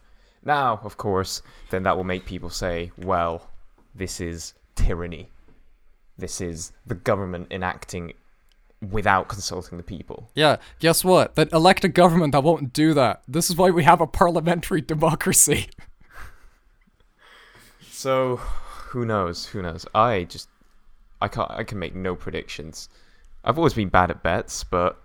Now, 0.45 0.79
of 0.83 0.97
course, 0.97 1.41
then 1.71 1.81
that 1.83 1.97
will 1.97 2.03
make 2.03 2.25
people 2.25 2.51
say, 2.51 2.91
well, 2.97 3.49
this 3.95 4.21
is 4.21 4.53
tyranny. 4.75 5.31
This 6.17 6.41
is 6.41 6.71
the 6.85 6.95
government 6.95 7.47
enacting 7.51 8.13
without 8.91 9.27
consulting 9.27 9.77
the 9.77 9.83
people. 9.83 10.29
yeah. 10.35 10.57
Guess 10.79 11.03
what? 11.03 11.35
That 11.35 11.51
elect 11.51 11.83
a 11.83 11.87
government 11.87 12.31
that 12.33 12.43
won't 12.43 12.73
do 12.73 12.93
that. 12.93 13.23
This 13.27 13.49
is 13.49 13.55
why 13.55 13.71
we 13.71 13.83
have 13.83 14.01
a 14.01 14.07
parliamentary 14.07 14.81
democracy. 14.81 15.69
So, 17.91 18.35
who 18.35 19.05
knows? 19.05 19.47
Who 19.47 19.61
knows? 19.61 19.85
I 19.95 20.25
just, 20.25 20.49
I 21.19 21.27
can't. 21.27 21.49
I 21.49 21.63
can 21.63 21.79
make 21.79 21.95
no 21.95 22.15
predictions. 22.15 22.89
I've 23.43 23.57
always 23.57 23.73
been 23.73 23.89
bad 23.89 24.11
at 24.11 24.21
bets, 24.21 24.63
but 24.63 25.01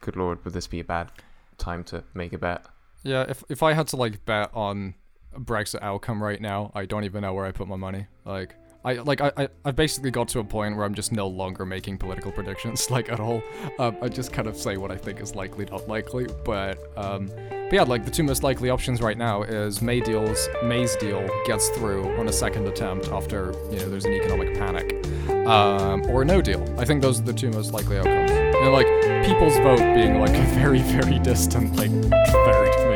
good 0.00 0.14
lord, 0.16 0.44
would 0.44 0.52
this 0.52 0.66
be 0.66 0.80
a 0.80 0.84
bad, 0.84 1.10
time 1.56 1.82
to 1.84 2.04
make 2.12 2.34
a 2.34 2.38
bet. 2.38 2.66
Yeah, 3.04 3.24
if 3.28 3.42
if 3.48 3.62
I 3.62 3.72
had 3.72 3.88
to 3.88 3.96
like 3.96 4.24
bet 4.26 4.50
on 4.52 4.94
Brexit 5.34 5.80
outcome 5.82 6.22
right 6.22 6.40
now, 6.40 6.72
I 6.74 6.84
don't 6.84 7.04
even 7.04 7.22
know 7.22 7.32
where 7.32 7.46
I 7.46 7.52
put 7.52 7.68
my 7.68 7.76
money. 7.76 8.06
Like 8.26 8.54
I 8.84 8.94
like 8.94 9.20
I, 9.20 9.32
I 9.36 9.48
I've 9.64 9.76
basically 9.76 10.10
got 10.10 10.28
to 10.28 10.40
a 10.40 10.44
point 10.44 10.76
where 10.76 10.84
I'm 10.84 10.94
just 10.94 11.10
no 11.10 11.26
longer 11.26 11.64
making 11.64 11.98
political 11.98 12.30
predictions 12.30 12.90
like 12.90 13.10
at 13.10 13.18
all. 13.18 13.42
Um, 13.78 13.96
I 14.02 14.08
just 14.08 14.32
kind 14.32 14.46
of 14.46 14.56
say 14.56 14.76
what 14.76 14.90
I 14.90 14.96
think 14.96 15.20
is 15.20 15.34
likely, 15.34 15.64
not 15.66 15.88
likely. 15.88 16.26
But 16.44 16.78
um, 16.96 17.28
but 17.50 17.72
yeah, 17.72 17.82
like 17.82 18.04
the 18.04 18.10
two 18.10 18.22
most 18.22 18.42
likely 18.42 18.68
options 18.68 19.00
right 19.00 19.16
now 19.16 19.42
is 19.42 19.80
May 19.80 20.00
deals 20.00 20.48
May's 20.62 20.96
deal 20.96 21.26
gets 21.46 21.70
through 21.70 22.04
on 22.18 22.28
a 22.28 22.32
second 22.32 22.68
attempt 22.68 23.08
after 23.08 23.54
you 23.70 23.78
know 23.78 23.88
there's 23.88 24.04
an 24.04 24.12
economic 24.12 24.54
panic, 24.58 25.06
um, 25.46 26.04
or 26.10 26.24
no 26.24 26.42
deal. 26.42 26.62
I 26.78 26.84
think 26.84 27.00
those 27.00 27.20
are 27.20 27.24
the 27.24 27.32
two 27.32 27.50
most 27.50 27.72
likely 27.72 27.98
outcomes. 27.98 28.30
And 28.30 28.72
like 28.72 28.86
people's 29.24 29.56
vote 29.58 29.94
being 29.94 30.20
like 30.20 30.34
a 30.34 30.42
very 30.54 30.80
very 30.80 31.18
distant 31.20 31.74
like 31.76 31.90
third 31.90 32.93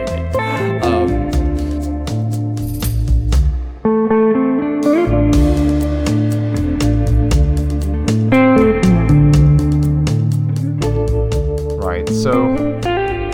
So 12.28 12.44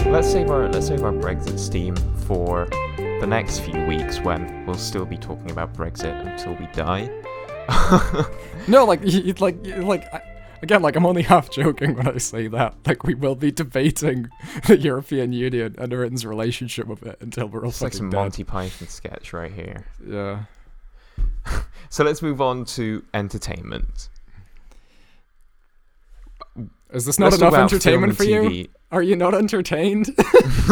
let's 0.09 0.30
save 0.30 0.51
our 0.51 0.68
let's 0.70 0.86
save 0.86 1.03
our 1.03 1.11
Brexit 1.11 1.59
steam 1.59 1.97
for 2.28 2.68
the 2.97 3.26
next 3.26 3.59
few 3.59 3.84
weeks 3.86 4.20
when 4.20 4.64
we'll 4.66 4.76
still 4.76 5.05
be 5.05 5.16
talking 5.16 5.51
about 5.51 5.74
Brexit 5.74 6.14
until 6.24 6.55
we 6.55 6.66
die. 6.72 7.11
No, 8.68 8.84
like, 8.84 9.01
y- 9.03 9.20
y- 9.26 9.34
like, 9.40 9.57
like, 9.78 10.05
again, 10.62 10.80
like, 10.80 10.95
I'm 10.95 11.05
only 11.07 11.22
half 11.34 11.51
joking 11.51 11.97
when 11.97 12.07
I 12.07 12.18
say 12.18 12.47
that. 12.47 12.76
Like, 12.86 13.03
we 13.03 13.14
will 13.14 13.34
be 13.34 13.51
debating 13.51 14.28
the 14.68 14.78
European 14.78 15.32
Union 15.32 15.74
and 15.76 15.90
Britain's 15.90 16.24
relationship 16.24 16.86
with 16.86 17.03
it 17.03 17.18
until 17.20 17.49
we're 17.49 17.64
all 17.64 17.70
It's 17.70 17.82
like 17.82 17.95
some 17.95 18.11
dead. 18.11 18.16
Monty 18.16 18.45
Python 18.45 18.86
sketch 18.86 19.32
right 19.32 19.53
here. 19.53 19.86
Yeah. 20.07 20.45
So 21.90 22.05
let's 22.05 22.22
move 22.22 22.40
on 22.40 22.64
to 22.66 23.05
entertainment. 23.12 24.09
Is 26.90 27.05
this 27.05 27.18
not 27.18 27.32
Let's 27.32 27.42
enough 27.42 27.55
entertainment 27.55 28.16
for 28.16 28.22
you? 28.22 28.68
Are 28.95 29.03
you 29.03 29.16
not 29.16 29.34
entertained? 29.34 30.16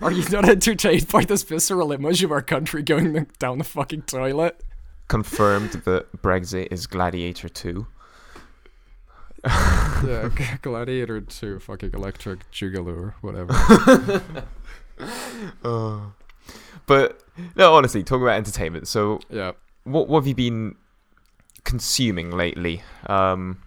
Are 0.00 0.12
you 0.12 0.22
not 0.30 0.48
entertained 0.48 1.08
by 1.08 1.24
this 1.24 1.42
visceral 1.42 1.90
image 1.90 2.22
of 2.22 2.30
our 2.30 2.42
country 2.42 2.84
going 2.84 3.26
down 3.40 3.58
the 3.58 3.64
fucking 3.64 4.02
toilet? 4.02 4.62
Confirmed 5.08 5.82
that 5.84 6.22
Brexit 6.22 6.68
is 6.70 6.86
Gladiator 6.86 7.48
2. 7.48 7.88
yeah, 9.44 10.28
Gladiator 10.62 11.22
2, 11.22 11.58
fucking 11.58 11.90
Electric 11.92 12.48
Jugaloo, 12.52 12.96
or 12.96 13.14
whatever. 13.20 14.22
Uh, 15.64 16.00
but 16.86 17.20
no, 17.56 17.74
honestly, 17.74 18.04
talk 18.04 18.22
about 18.22 18.36
entertainment. 18.36 18.86
So, 18.86 19.18
yeah. 19.28 19.52
what, 19.82 20.06
what 20.06 20.20
have 20.20 20.28
you 20.28 20.36
been 20.36 20.76
consuming 21.64 22.30
lately? 22.30 22.82
Um, 23.06 23.62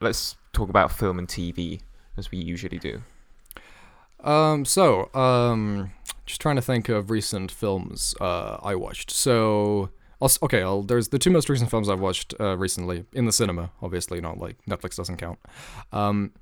let's 0.00 0.34
talk 0.52 0.68
about 0.68 0.92
film 0.92 1.18
and 1.18 1.28
TV 1.28 1.80
as 2.16 2.30
we 2.30 2.38
usually 2.38 2.78
do. 2.78 3.02
Um, 4.22 4.64
so, 4.64 5.12
um, 5.14 5.92
just 6.26 6.40
trying 6.40 6.56
to 6.56 6.62
think 6.62 6.88
of 6.88 7.10
recent 7.10 7.50
films 7.50 8.14
uh, 8.20 8.58
I 8.62 8.74
watched. 8.74 9.10
So, 9.10 9.90
I'll, 10.20 10.30
okay, 10.42 10.62
I'll, 10.62 10.82
there's 10.82 11.08
the 11.08 11.18
two 11.18 11.30
most 11.30 11.48
recent 11.48 11.70
films 11.70 11.88
I've 11.88 12.00
watched 12.00 12.34
uh, 12.38 12.56
recently 12.56 13.04
in 13.12 13.24
the 13.24 13.32
cinema. 13.32 13.70
Obviously, 13.82 14.20
not 14.20 14.38
like 14.38 14.56
Netflix 14.68 14.96
doesn't 14.96 15.16
count. 15.16 15.38
Um, 15.92 16.32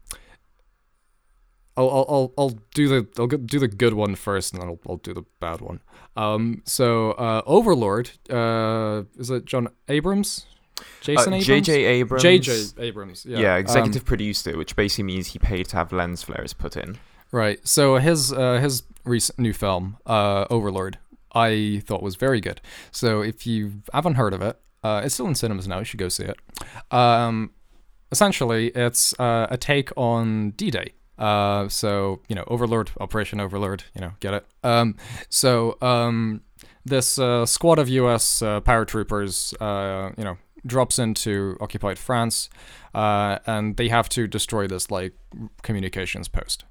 I'll, 1.77 1.89
I'll, 1.91 2.35
I'll, 2.37 2.59
do 2.75 2.89
the 2.89 3.07
I'll 3.21 3.29
do 3.29 3.61
the 3.61 3.69
good 3.69 3.95
one 3.95 4.17
first, 4.17 4.53
and 4.53 4.61
then 4.61 4.69
I'll, 4.69 4.81
I'll 4.89 4.97
do 4.97 5.15
the 5.15 5.23
bad 5.39 5.61
one. 5.61 5.81
Um, 6.17 6.63
so 6.65 7.13
uh, 7.13 7.43
Overlord, 7.47 8.11
uh, 8.29 9.05
is 9.17 9.31
it 9.31 9.45
John 9.45 9.69
Abrams? 9.87 10.47
Jason 11.01 11.33
Uh, 11.33 11.37
Abrams. 11.37 11.47
J.J. 11.47 11.85
Abrams. 11.85 12.23
J.J. 12.23 12.65
Abrams. 12.79 13.25
Yeah. 13.27 13.39
Yeah, 13.39 13.55
Um, 13.55 13.61
executive 13.61 14.05
produced 14.05 14.47
it, 14.47 14.57
which 14.57 14.77
basically 14.77 15.05
means 15.05 15.29
he 15.29 15.39
paid 15.39 15.67
to 15.69 15.77
have 15.77 15.93
lens 15.93 16.23
flares 16.23 16.53
put 16.53 16.77
in. 16.77 16.99
Right. 17.33 17.59
So 17.67 17.97
his 17.97 18.33
uh, 18.33 18.59
his 18.61 18.83
recent 19.05 19.39
new 19.39 19.53
film, 19.53 19.97
uh, 20.07 20.47
Overlord, 20.51 20.99
I 21.35 21.83
thought 21.87 22.03
was 22.03 22.17
very 22.17 22.41
good. 22.41 22.61
So 22.91 23.21
if 23.23 23.47
you 23.47 23.83
haven't 23.93 24.15
heard 24.15 24.33
of 24.35 24.41
it, 24.43 24.59
uh, 24.83 25.03
it's 25.05 25.15
still 25.15 25.27
in 25.27 25.35
cinemas 25.35 25.67
now. 25.69 25.79
You 25.81 25.85
should 25.85 25.99
go 26.01 26.09
see 26.09 26.25
it. 26.25 26.37
Um, 26.91 27.51
essentially, 28.11 28.69
it's 28.69 29.19
uh, 29.21 29.47
a 29.51 29.57
take 29.57 29.91
on 29.97 30.51
D-Day. 30.53 30.93
Uh, 31.19 31.69
so 31.69 32.21
you 32.29 32.37
know, 32.37 32.45
Overlord, 32.47 32.93
Operation 33.01 33.41
Overlord. 33.41 33.85
You 33.95 34.01
know, 34.01 34.13
get 34.21 34.35
it. 34.35 34.47
Um, 34.63 34.97
so 35.29 35.77
um, 35.83 36.43
this 36.85 37.19
uh, 37.19 37.45
squad 37.45 37.79
of 37.79 37.89
U.S. 37.89 38.41
Uh, 38.41 38.61
paratroopers, 38.61 39.53
uh, 39.61 40.13
you 40.17 40.25
know, 40.25 40.39
drops 40.67 40.99
into 40.99 41.57
occupied 41.61 41.99
France, 41.99 42.49
uh, 42.95 43.39
and 43.47 43.77
they 43.77 43.89
have 43.89 44.09
to 44.11 44.27
destroy 44.27 44.67
this 44.67 44.91
like 44.91 45.15
communications 45.63 46.29
post. 46.29 46.65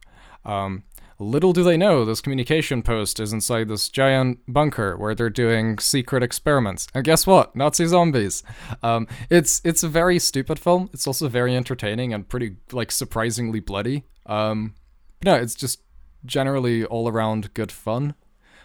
Um, 0.45 0.83
little 1.19 1.53
do 1.53 1.63
they 1.63 1.77
know, 1.77 2.05
this 2.05 2.21
communication 2.21 2.83
post 2.83 3.19
is 3.19 3.33
inside 3.33 3.67
this 3.67 3.89
giant 3.89 4.39
bunker 4.47 4.95
where 4.97 5.15
they're 5.15 5.29
doing 5.29 5.79
secret 5.79 6.23
experiments. 6.23 6.87
And 6.93 7.03
guess 7.03 7.25
what? 7.25 7.55
Nazi 7.55 7.85
zombies. 7.85 8.43
Um, 8.83 9.07
it's 9.29 9.61
it's 9.63 9.83
a 9.83 9.89
very 9.89 10.19
stupid 10.19 10.59
film. 10.59 10.89
It's 10.93 11.07
also 11.07 11.27
very 11.27 11.55
entertaining 11.55 12.13
and 12.13 12.27
pretty 12.27 12.57
like 12.71 12.91
surprisingly 12.91 13.59
bloody. 13.59 14.03
Um, 14.25 14.75
no, 15.23 15.35
it's 15.35 15.55
just 15.55 15.81
generally 16.25 16.85
all 16.85 17.09
around 17.09 17.53
good 17.53 17.71
fun. 17.71 18.15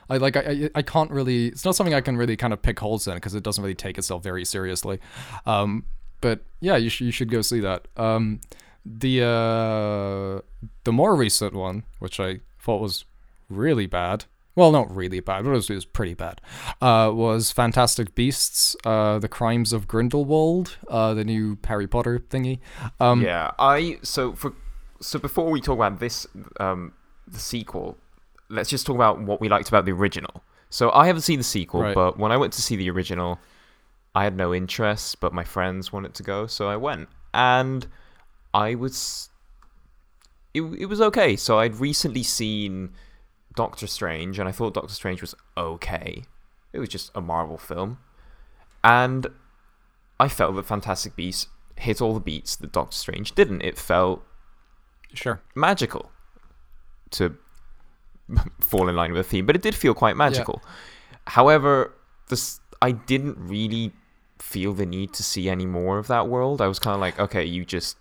I 0.09 0.17
like 0.19 0.37
I, 0.37 0.71
I 0.75 0.83
can't 0.83 1.11
really. 1.11 1.49
It's 1.49 1.65
not 1.65 1.77
something 1.77 1.95
I 1.95 2.01
can 2.01 2.17
really 2.17 2.37
kind 2.37 2.53
of 2.53 2.63
pick 2.63 2.79
holes 2.79 3.07
in 3.07 3.15
because 3.15 3.35
it 3.35 3.43
doesn't 3.43 3.63
really 3.63 3.75
take 3.75 3.99
itself 3.99 4.23
very 4.23 4.45
seriously. 4.45 5.01
Um, 5.47 5.85
but 6.21 6.41
yeah, 6.61 6.77
you 6.77 6.89
should 6.89 7.07
you 7.07 7.13
should 7.13 7.31
go 7.31 7.43
see 7.43 7.61
that. 7.61 7.89
Um, 7.97 8.41
the 8.85 9.23
uh, 9.23 10.41
the 10.85 10.93
more 10.93 11.15
recent 11.15 11.55
one, 11.55 11.85
which 11.99 12.19
I 12.19 12.41
thought 12.61 12.81
was 12.81 13.05
really 13.49 13.87
bad. 13.87 14.25
Well, 14.55 14.71
not 14.71 14.95
really 14.95 15.21
bad, 15.21 15.45
but 15.45 15.51
it 15.51 15.55
was, 15.55 15.71
it 15.71 15.75
was 15.75 15.87
pretty 15.87 16.13
bad. 16.13 16.41
Uh, 16.81 17.11
was 17.15 17.53
Fantastic 17.53 18.15
Beasts: 18.15 18.77
uh, 18.85 19.19
The 19.19 19.29
Crimes 19.29 19.73
of 19.73 19.89
Grindelwald, 19.89 20.77
uh, 20.89 21.15
the 21.15 21.25
new 21.25 21.57
Harry 21.65 21.87
Potter 21.87 22.19
thingy. 22.19 22.59
Um, 23.01 23.23
yeah, 23.23 23.53
I 23.59 23.99
so 24.03 24.35
for 24.35 24.53
so 25.01 25.19
before 25.19 25.51
we 25.51 25.61
talk 25.61 25.77
about 25.77 26.01
this, 26.01 26.27
um, 26.61 26.93
the 27.27 27.39
sequel, 27.39 27.97
let's 28.53 28.71
just 28.71 28.87
talk 28.87 28.95
about 28.97 29.21
what 29.21 29.41
we 29.41 29.49
liked 29.49 29.69
about 29.69 29.85
the 29.85 29.93
original. 29.93 30.43
So 30.71 30.91
I 30.93 31.07
haven't 31.07 31.23
seen 31.23 31.39
the 31.39 31.45
sequel, 31.45 31.83
Right. 31.83 31.95
but 31.95 32.19
when 32.19 32.33
I 32.33 32.37
went 32.37 32.53
to 32.55 32.63
see 32.63 32.77
the 32.77 32.89
original, 32.91 33.39
I 34.15 34.25
had 34.25 34.37
no 34.37 34.55
interest, 34.55 35.21
but 35.21 35.33
my 35.33 35.45
friends 35.45 35.93
wanted 35.93 36.15
to 36.15 36.23
go, 36.23 36.47
so 36.47 36.69
I 36.69 36.77
went, 36.77 37.09
and 37.35 37.87
I 38.55 38.75
was. 38.75 39.31
It, 40.55 40.61
it 40.63 40.87
was 40.87 41.01
okay. 41.01 41.35
So 41.37 41.59
I'd 41.59 41.77
recently 41.77 42.23
seen 42.23 42.91
Doctor 43.57 43.87
Strange, 43.87 44.39
and 44.39 44.49
I 44.49 44.53
thought 44.53 44.75
Doctor 44.75 44.93
Strange 44.95 45.21
was 45.23 45.35
okay. 45.57 46.25
It 46.75 46.79
was 46.79 46.89
just 46.91 47.11
a 47.15 47.21
Marvel 47.23 47.57
film, 47.59 47.99
and 48.85 49.27
I 50.21 50.29
felt 50.29 50.55
that 50.57 50.67
Fantastic 50.67 51.17
Beasts 51.17 51.49
hit 51.77 52.01
all 52.03 52.15
the 52.15 52.21
beats 52.21 52.55
that 52.57 52.71
Doctor 52.73 52.97
Strange 52.97 53.35
didn't. 53.35 53.63
It 53.63 53.79
felt 53.79 54.23
Sure. 55.15 55.41
magical 55.55 56.11
to 57.11 57.37
fall 58.61 58.89
in 58.89 58.97
line 58.97 59.13
with 59.13 59.27
the 59.27 59.31
theme, 59.31 59.47
but 59.47 59.57
it 59.57 59.63
did 59.63 59.75
feel 59.75 59.95
quite 59.95 60.17
magical. 60.17 60.63
However, 61.27 61.95
this 62.29 62.61
I 62.81 62.93
didn't 62.93 63.37
really 63.39 63.93
feel 64.39 64.73
the 64.73 64.87
need 64.87 65.13
to 65.15 65.23
see 65.23 65.49
any 65.49 65.67
more 65.67 65.99
of 65.99 66.09
that 66.09 66.29
world. 66.29 66.61
I 66.61 66.67
was 66.67 66.79
kind 66.79 66.95
of 66.95 67.01
like, 67.01 67.19
okay, 67.19 67.45
you 67.45 67.65
just 67.65 67.97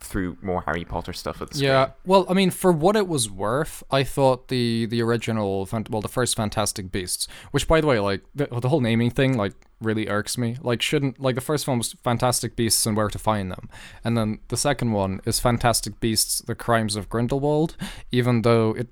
threw 0.00 0.36
more 0.42 0.62
Harry 0.62 0.84
Potter 0.84 1.12
stuff 1.12 1.40
at 1.40 1.48
the 1.48 1.56
screen. 1.56 1.70
Yeah, 1.70 1.90
well, 2.04 2.26
I 2.28 2.34
mean, 2.34 2.50
for 2.50 2.70
what 2.70 2.96
it 2.96 3.08
was 3.08 3.30
worth, 3.30 3.82
I 3.90 4.04
thought 4.04 4.48
the 4.48 4.86
the 4.86 5.02
original, 5.02 5.66
well, 5.90 6.02
the 6.02 6.08
first 6.08 6.36
Fantastic 6.36 6.92
Beasts, 6.92 7.26
which, 7.50 7.66
by 7.66 7.80
the 7.80 7.86
way, 7.86 7.98
like 7.98 8.22
the, 8.34 8.46
the 8.46 8.68
whole 8.68 8.80
naming 8.80 9.10
thing, 9.10 9.36
like 9.36 9.54
really 9.80 10.08
irks 10.08 10.36
me. 10.36 10.56
Like, 10.60 10.82
shouldn't 10.82 11.20
like 11.20 11.34
the 11.34 11.40
first 11.40 11.66
one 11.66 11.78
was 11.78 11.94
Fantastic 12.04 12.56
Beasts 12.56 12.84
and 12.86 12.96
Where 12.96 13.08
to 13.08 13.18
Find 13.18 13.50
Them, 13.50 13.70
and 14.04 14.16
then 14.16 14.40
the 14.48 14.56
second 14.56 14.92
one 14.92 15.20
is 15.24 15.40
Fantastic 15.40 15.98
Beasts: 15.98 16.40
The 16.40 16.54
Crimes 16.54 16.96
of 16.96 17.08
Grindelwald, 17.08 17.76
even 18.12 18.42
though 18.42 18.74
it 18.74 18.88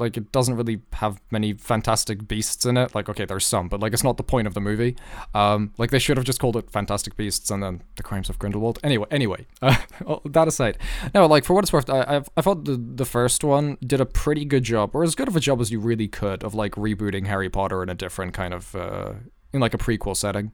like 0.00 0.16
it 0.16 0.32
doesn't 0.32 0.56
really 0.56 0.80
have 0.94 1.20
many 1.30 1.52
fantastic 1.52 2.26
beasts 2.26 2.64
in 2.66 2.76
it 2.76 2.94
like 2.94 3.08
okay 3.08 3.24
there's 3.24 3.46
some 3.46 3.68
but 3.68 3.80
like 3.80 3.92
it's 3.92 4.02
not 4.02 4.16
the 4.16 4.22
point 4.22 4.46
of 4.46 4.54
the 4.54 4.60
movie 4.60 4.96
um 5.34 5.72
like 5.78 5.90
they 5.90 5.98
should 5.98 6.16
have 6.16 6.26
just 6.26 6.40
called 6.40 6.56
it 6.56 6.70
fantastic 6.70 7.16
beasts 7.16 7.50
and 7.50 7.62
then 7.62 7.82
the 7.96 8.02
crimes 8.02 8.28
of 8.28 8.38
grindelwald 8.38 8.78
anyway 8.82 9.06
anyway 9.10 9.46
uh, 9.62 9.76
that 10.24 10.48
aside 10.48 10.76
no 11.14 11.26
like 11.26 11.44
for 11.44 11.54
what 11.54 11.62
it's 11.64 11.72
worth 11.72 11.88
i 11.90 12.16
I've, 12.16 12.28
i 12.36 12.40
thought 12.40 12.64
the 12.64 12.76
the 12.76 13.04
first 13.04 13.44
one 13.44 13.76
did 13.86 14.00
a 14.00 14.06
pretty 14.06 14.44
good 14.44 14.64
job 14.64 14.94
or 14.94 15.04
as 15.04 15.14
good 15.14 15.28
of 15.28 15.36
a 15.36 15.40
job 15.40 15.60
as 15.60 15.70
you 15.70 15.78
really 15.78 16.08
could 16.08 16.42
of 16.42 16.54
like 16.54 16.72
rebooting 16.72 17.26
harry 17.26 17.50
potter 17.50 17.82
in 17.82 17.88
a 17.88 17.94
different 17.94 18.32
kind 18.34 18.54
of 18.54 18.74
uh 18.74 19.12
in 19.52 19.60
like 19.60 19.74
a 19.74 19.78
prequel 19.78 20.16
setting 20.16 20.52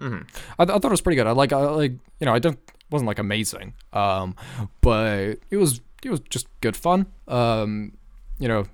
Mhm. 0.00 0.26
I, 0.58 0.64
th- 0.64 0.74
I 0.76 0.78
thought 0.80 0.86
it 0.86 0.90
was 0.90 1.00
pretty 1.02 1.16
good. 1.16 1.28
I 1.28 1.32
like, 1.32 1.52
I 1.52 1.58
like, 1.58 1.92
you 2.18 2.24
know, 2.24 2.34
I 2.34 2.40
don't 2.40 2.58
wasn't 2.90 3.06
like 3.06 3.20
amazing, 3.20 3.74
um, 3.92 4.34
but 4.80 5.38
it 5.50 5.56
was 5.58 5.80
it 6.02 6.10
was 6.10 6.18
just 6.28 6.46
good 6.60 6.74
fun. 6.76 7.06
Um, 7.28 7.92
you 8.40 8.48
know, 8.48 8.64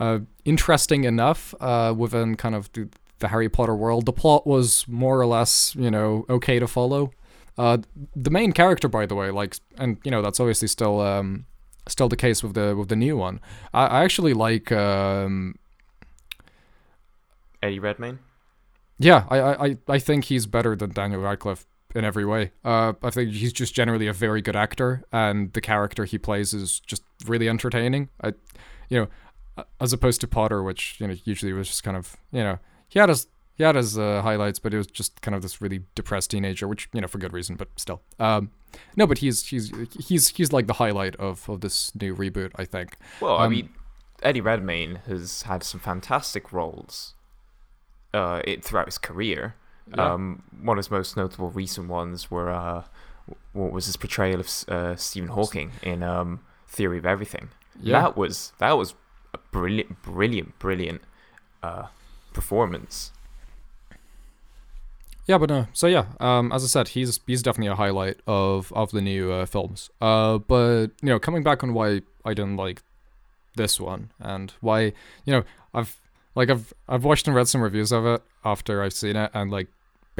uh, 0.00 0.20
interesting 0.44 1.04
enough 1.04 1.54
uh, 1.60 1.94
within 1.96 2.34
kind 2.34 2.54
of 2.54 2.72
the, 2.72 2.88
the 3.20 3.28
Harry 3.28 3.48
Potter 3.48 3.76
world. 3.76 4.06
The 4.06 4.12
plot 4.12 4.46
was 4.46 4.88
more 4.88 5.20
or 5.20 5.26
less, 5.26 5.76
you 5.76 5.90
know, 5.90 6.24
okay 6.28 6.58
to 6.58 6.66
follow. 6.66 7.12
Uh, 7.58 7.78
the 8.16 8.30
main 8.30 8.52
character, 8.52 8.88
by 8.88 9.04
the 9.06 9.14
way, 9.14 9.30
like, 9.30 9.56
and 9.76 9.98
you 10.02 10.10
know, 10.10 10.22
that's 10.22 10.40
obviously 10.40 10.68
still 10.68 11.00
um, 11.00 11.44
still 11.86 12.08
the 12.08 12.16
case 12.16 12.42
with 12.42 12.54
the 12.54 12.74
with 12.74 12.88
the 12.88 12.96
new 12.96 13.16
one. 13.16 13.40
I, 13.74 13.86
I 13.86 14.04
actually 14.04 14.32
like. 14.32 14.72
Um, 14.72 15.56
Eddie 17.62 17.78
Redmayne. 17.78 18.18
Yeah, 18.98 19.24
I, 19.28 19.66
I, 19.66 19.76
I 19.88 19.98
think 19.98 20.24
he's 20.24 20.46
better 20.46 20.74
than 20.74 20.92
Daniel 20.92 21.20
Radcliffe 21.20 21.66
in 21.94 22.04
every 22.04 22.24
way. 22.24 22.52
Uh, 22.64 22.94
I 23.02 23.10
think 23.10 23.32
he's 23.32 23.52
just 23.52 23.74
generally 23.74 24.06
a 24.06 24.12
very 24.12 24.40
good 24.40 24.56
actor, 24.56 25.04
and 25.12 25.52
the 25.52 25.60
character 25.60 26.04
he 26.04 26.18
plays 26.18 26.54
is 26.54 26.80
just 26.80 27.02
really 27.26 27.48
entertaining. 27.48 28.08
I, 28.22 28.34
you 28.88 29.00
know, 29.00 29.08
as 29.80 29.92
opposed 29.92 30.20
to 30.22 30.26
Potter, 30.28 30.62
which 30.62 30.96
you 31.00 31.06
know 31.06 31.16
usually 31.24 31.52
was 31.52 31.68
just 31.68 31.82
kind 31.84 31.96
of 31.96 32.16
you 32.32 32.42
know 32.42 32.58
he 32.88 32.98
had 32.98 33.08
his 33.08 33.26
he 33.56 33.64
had 33.64 33.74
his 33.76 33.98
uh, 33.98 34.22
highlights, 34.22 34.58
but 34.58 34.72
it 34.72 34.78
was 34.78 34.86
just 34.86 35.20
kind 35.22 35.34
of 35.34 35.42
this 35.42 35.60
really 35.60 35.82
depressed 35.94 36.30
teenager, 36.30 36.66
which 36.66 36.88
you 36.92 37.00
know 37.00 37.06
for 37.08 37.18
good 37.18 37.32
reason, 37.32 37.56
but 37.56 37.68
still. 37.76 38.00
Um, 38.18 38.50
no, 38.96 39.06
but 39.06 39.18
he's 39.18 39.46
he's 39.46 39.72
he's 39.98 40.28
he's 40.28 40.52
like 40.52 40.66
the 40.66 40.74
highlight 40.74 41.16
of 41.16 41.48
of 41.48 41.60
this 41.60 41.94
new 41.94 42.14
reboot, 42.14 42.52
I 42.56 42.64
think. 42.64 42.96
Well, 43.20 43.36
I 43.36 43.44
Um, 43.46 43.50
mean, 43.52 43.70
Eddie 44.22 44.40
Redmayne 44.40 45.00
has 45.06 45.42
had 45.42 45.62
some 45.62 45.80
fantastic 45.80 46.52
roles 46.52 47.14
uh, 48.14 48.40
it, 48.44 48.64
throughout 48.64 48.86
his 48.86 48.98
career. 48.98 49.54
Yeah. 49.94 50.12
Um, 50.12 50.42
one 50.62 50.78
of 50.78 50.84
his 50.84 50.90
most 50.90 51.16
notable 51.16 51.50
recent 51.50 51.88
ones 51.88 52.30
were 52.30 52.48
uh, 52.50 52.84
what 53.52 53.72
was 53.72 53.86
his 53.86 53.96
portrayal 53.96 54.40
of 54.40 54.48
uh, 54.68 54.96
Stephen 54.96 55.30
Hawking 55.30 55.72
in 55.82 56.02
um, 56.02 56.40
Theory 56.68 56.98
of 56.98 57.06
Everything. 57.06 57.48
Yeah. 57.80 58.00
That 58.02 58.16
was 58.16 58.52
that 58.58 58.72
was 58.78 58.94
a 59.34 59.38
brilliant, 59.52 60.02
brilliant, 60.02 60.58
brilliant 60.58 61.02
uh, 61.62 61.86
performance. 62.32 63.12
Yeah, 65.26 65.38
but 65.38 65.48
no. 65.48 65.66
So 65.72 65.86
yeah, 65.86 66.06
um, 66.18 66.50
as 66.52 66.64
I 66.64 66.66
said, 66.66 66.88
he's 66.88 67.20
he's 67.26 67.42
definitely 67.42 67.72
a 67.72 67.76
highlight 67.76 68.18
of 68.26 68.72
of 68.72 68.90
the 68.90 69.00
new 69.00 69.30
uh, 69.30 69.46
films. 69.46 69.90
Uh, 70.00 70.38
but 70.38 70.88
you 71.02 71.08
know, 71.08 71.18
coming 71.20 71.42
back 71.42 71.62
on 71.62 71.72
why 71.72 72.00
I 72.24 72.34
didn't 72.34 72.56
like 72.56 72.82
this 73.56 73.80
one 73.80 74.10
and 74.20 74.52
why 74.60 74.80
you 75.24 75.32
know 75.32 75.44
I've 75.74 76.00
like 76.34 76.50
I've 76.50 76.72
I've 76.88 77.04
watched 77.04 77.26
and 77.26 77.36
read 77.36 77.48
some 77.48 77.62
reviews 77.62 77.92
of 77.92 78.06
it 78.06 78.22
after 78.44 78.82
I've 78.82 78.92
seen 78.92 79.16
it, 79.16 79.30
and 79.32 79.50
like 79.50 79.68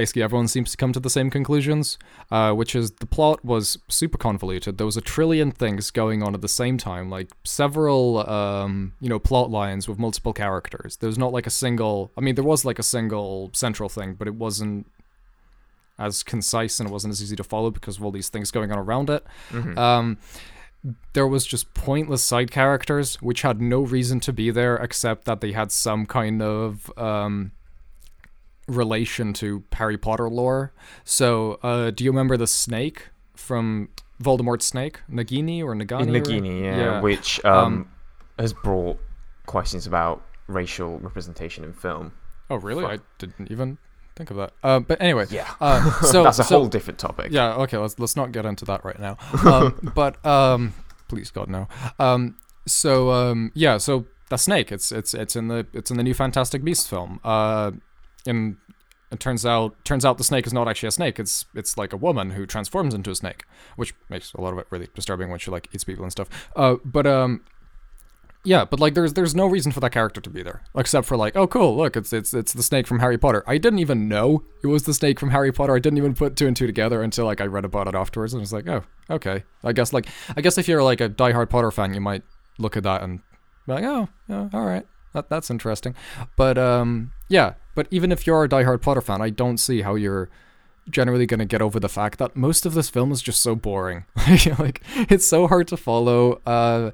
basically 0.00 0.22
everyone 0.22 0.48
seems 0.48 0.70
to 0.70 0.78
come 0.78 0.94
to 0.94 1.00
the 1.00 1.10
same 1.10 1.28
conclusions, 1.28 1.98
uh, 2.30 2.52
which 2.60 2.74
is 2.74 2.92
the 2.92 3.06
plot 3.06 3.44
was 3.44 3.78
super 3.88 4.16
convoluted. 4.16 4.78
There 4.78 4.86
was 4.86 4.96
a 4.96 5.02
trillion 5.02 5.50
things 5.50 5.90
going 5.90 6.22
on 6.22 6.34
at 6.34 6.40
the 6.40 6.48
same 6.62 6.78
time, 6.78 7.10
like 7.10 7.28
several 7.44 8.02
um, 8.38 8.94
you 8.98 9.10
know 9.10 9.18
plot 9.18 9.50
lines 9.50 9.88
with 9.88 9.98
multiple 9.98 10.32
characters. 10.32 10.96
There's 10.96 11.18
not 11.18 11.32
like 11.34 11.46
a 11.46 11.50
single. 11.50 12.12
I 12.16 12.22
mean, 12.22 12.34
there 12.34 12.48
was 12.54 12.64
like 12.64 12.78
a 12.78 12.82
single 12.96 13.50
central 13.52 13.90
thing, 13.90 14.14
but 14.14 14.26
it 14.26 14.36
wasn't 14.36 14.86
as 15.98 16.22
concise 16.22 16.80
and 16.80 16.88
it 16.88 16.92
wasn't 16.92 17.12
as 17.12 17.22
easy 17.22 17.36
to 17.36 17.44
follow 17.44 17.70
because 17.70 17.98
of 17.98 18.04
all 18.04 18.10
these 18.10 18.30
things 18.30 18.50
going 18.50 18.72
on 18.72 18.78
around 18.78 19.10
it. 19.10 19.22
Mhm. 19.50 19.76
Um, 19.76 20.16
there 21.12 21.26
was 21.26 21.44
just 21.44 21.74
pointless 21.74 22.22
side 22.22 22.50
characters 22.50 23.16
which 23.20 23.42
had 23.42 23.60
no 23.60 23.80
reason 23.82 24.18
to 24.20 24.32
be 24.32 24.50
there 24.50 24.76
except 24.76 25.26
that 25.26 25.42
they 25.42 25.52
had 25.52 25.70
some 25.70 26.06
kind 26.06 26.40
of 26.40 26.90
um, 26.96 27.52
relation 28.70 29.32
to 29.34 29.62
Harry 29.72 29.98
Potter 29.98 30.28
lore. 30.30 30.72
So, 31.04 31.58
uh, 31.62 31.90
do 31.90 32.04
you 32.04 32.10
remember 32.10 32.36
the 32.36 32.46
snake 32.46 33.08
from 33.34 33.88
Voldemort's 34.22 34.66
snake, 34.66 35.00
Nagini 35.10 35.62
or 35.62 35.74
Nagani? 35.74 36.08
or- 36.08 36.20
Nagini, 36.20 36.62
yeah, 36.62 36.76
yeah. 36.76 37.00
which 37.00 37.44
um, 37.44 37.54
Um, 37.64 37.88
has 38.38 38.52
brought 38.52 38.98
questions 39.46 39.86
about 39.86 40.22
racial 40.46 40.98
representation 41.00 41.64
in 41.64 41.72
film. 41.72 42.12
Oh, 42.48 42.56
really? 42.56 42.84
I 42.84 42.98
didn't 43.18 43.50
even 43.50 43.78
think 44.16 44.30
of 44.30 44.36
that. 44.36 44.52
Uh, 44.62 44.80
but 44.80 45.00
anyway, 45.00 45.26
Yeah, 45.30 45.48
uh, 45.60 45.90
so 46.02 46.22
that's 46.24 46.38
a 46.38 46.44
so- 46.44 46.58
whole 46.58 46.68
different 46.68 46.98
topic. 46.98 47.32
Yeah, 47.32 47.54
okay, 47.56 47.76
let's 47.78 47.98
let's 47.98 48.16
not 48.16 48.32
get 48.32 48.44
into 48.46 48.64
that 48.66 48.84
right 48.84 48.98
now. 48.98 49.16
Um, 49.44 49.92
but 49.94 50.24
um, 50.26 50.74
please 51.08 51.30
God 51.30 51.48
no. 51.48 51.68
Um, 51.98 52.36
so 52.66 53.10
um, 53.10 53.50
yeah, 53.54 53.78
so 53.78 54.06
the 54.28 54.36
snake, 54.36 54.70
it's 54.72 54.92
it's 54.92 55.14
it's 55.14 55.34
in 55.36 55.48
the 55.48 55.66
it's 55.72 55.90
in 55.90 55.96
the 55.96 56.02
new 56.02 56.14
Fantastic 56.14 56.62
Beasts 56.64 56.86
film. 56.86 57.20
Uh, 57.24 57.72
and 58.26 58.56
it 59.10 59.18
turns 59.18 59.44
out 59.44 59.84
turns 59.84 60.04
out 60.04 60.18
the 60.18 60.24
snake 60.24 60.46
is 60.46 60.52
not 60.52 60.68
actually 60.68 60.88
a 60.88 60.92
snake. 60.92 61.18
It's 61.18 61.46
it's 61.54 61.76
like 61.76 61.92
a 61.92 61.96
woman 61.96 62.30
who 62.30 62.46
transforms 62.46 62.94
into 62.94 63.10
a 63.10 63.14
snake, 63.14 63.44
which 63.76 63.94
makes 64.08 64.32
a 64.34 64.40
lot 64.40 64.52
of 64.52 64.58
it 64.58 64.66
really 64.70 64.88
disturbing 64.94 65.30
when 65.30 65.38
she 65.38 65.50
like 65.50 65.68
eats 65.72 65.84
people 65.84 66.04
and 66.04 66.12
stuff. 66.12 66.28
Uh, 66.56 66.76
but 66.84 67.06
um. 67.06 67.42
Yeah, 68.42 68.64
but 68.64 68.80
like 68.80 68.94
there's 68.94 69.12
there's 69.12 69.34
no 69.34 69.46
reason 69.46 69.70
for 69.70 69.80
that 69.80 69.92
character 69.92 70.18
to 70.18 70.30
be 70.30 70.42
there 70.42 70.62
except 70.74 71.06
for 71.06 71.14
like 71.14 71.36
oh 71.36 71.46
cool 71.46 71.76
look 71.76 71.94
it's 71.94 72.10
it's 72.10 72.32
it's 72.32 72.54
the 72.54 72.62
snake 72.62 72.86
from 72.86 73.00
Harry 73.00 73.18
Potter. 73.18 73.44
I 73.46 73.58
didn't 73.58 73.80
even 73.80 74.08
know 74.08 74.44
it 74.62 74.68
was 74.68 74.84
the 74.84 74.94
snake 74.94 75.20
from 75.20 75.28
Harry 75.28 75.52
Potter. 75.52 75.76
I 75.76 75.78
didn't 75.78 75.98
even 75.98 76.14
put 76.14 76.36
two 76.36 76.46
and 76.46 76.56
two 76.56 76.66
together 76.66 77.02
until 77.02 77.26
like 77.26 77.42
I 77.42 77.44
read 77.44 77.66
about 77.66 77.86
it 77.86 77.94
afterwards 77.94 78.32
and 78.32 78.40
I 78.40 78.44
was 78.44 78.52
like 78.54 78.66
oh 78.66 78.82
okay. 79.10 79.44
I 79.62 79.74
guess 79.74 79.92
like 79.92 80.08
I 80.34 80.40
guess 80.40 80.56
if 80.56 80.68
you're 80.68 80.82
like 80.82 81.02
a 81.02 81.10
diehard 81.10 81.50
Potter 81.50 81.70
fan 81.70 81.92
you 81.92 82.00
might 82.00 82.22
look 82.56 82.78
at 82.78 82.82
that 82.84 83.02
and 83.02 83.20
be 83.66 83.74
like 83.74 83.84
oh 83.84 84.08
yeah 84.26 84.48
all 84.54 84.64
right 84.64 84.86
that 85.12 85.28
that's 85.28 85.50
interesting. 85.50 85.94
But 86.36 86.56
um 86.56 87.12
yeah 87.30 87.54
but 87.74 87.86
even 87.90 88.12
if 88.12 88.26
you're 88.26 88.44
a 88.44 88.48
diehard 88.48 88.82
Potter 88.82 89.00
fan 89.00 89.22
I 89.22 89.30
don't 89.30 89.56
see 89.56 89.80
how 89.80 89.94
you're 89.94 90.28
generally 90.90 91.26
going 91.26 91.38
to 91.38 91.46
get 91.46 91.62
over 91.62 91.80
the 91.80 91.88
fact 91.88 92.18
that 92.18 92.36
most 92.36 92.66
of 92.66 92.74
this 92.74 92.88
film 92.88 93.12
is 93.12 93.22
just 93.22 93.42
so 93.42 93.54
boring. 93.54 94.04
like 94.58 94.82
it's 94.96 95.26
so 95.26 95.46
hard 95.46 95.68
to 95.68 95.76
follow. 95.76 96.40
Uh, 96.46 96.90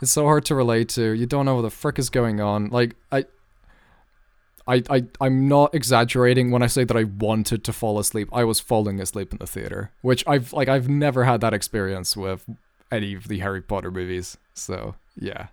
it's 0.00 0.10
so 0.12 0.24
hard 0.24 0.44
to 0.46 0.54
relate 0.54 0.88
to. 0.90 1.12
You 1.12 1.26
don't 1.26 1.46
know 1.46 1.56
what 1.56 1.62
the 1.62 1.70
frick 1.70 1.98
is 1.98 2.10
going 2.10 2.40
on. 2.40 2.68
Like 2.68 2.96
I. 3.10 3.26
I, 4.68 4.84
I, 4.88 5.04
I'm 5.20 5.48
not 5.48 5.74
exaggerating 5.74 6.52
when 6.52 6.62
I 6.62 6.68
say 6.68 6.84
that 6.84 6.96
I 6.96 7.02
wanted 7.02 7.64
to 7.64 7.72
fall 7.72 7.98
asleep. 7.98 8.28
I 8.32 8.44
was 8.44 8.60
falling 8.60 9.00
asleep 9.00 9.32
in 9.32 9.38
the 9.38 9.46
theater, 9.46 9.90
which 10.02 10.22
I've 10.28 10.52
like 10.52 10.68
I've 10.68 10.88
never 10.88 11.24
had 11.24 11.40
that 11.40 11.52
experience 11.52 12.16
with 12.16 12.48
any 12.92 13.14
of 13.14 13.26
the 13.26 13.38
Harry 13.40 13.62
Potter 13.62 13.90
movies. 13.90 14.36
So 14.54 14.94
yeah. 15.16 15.48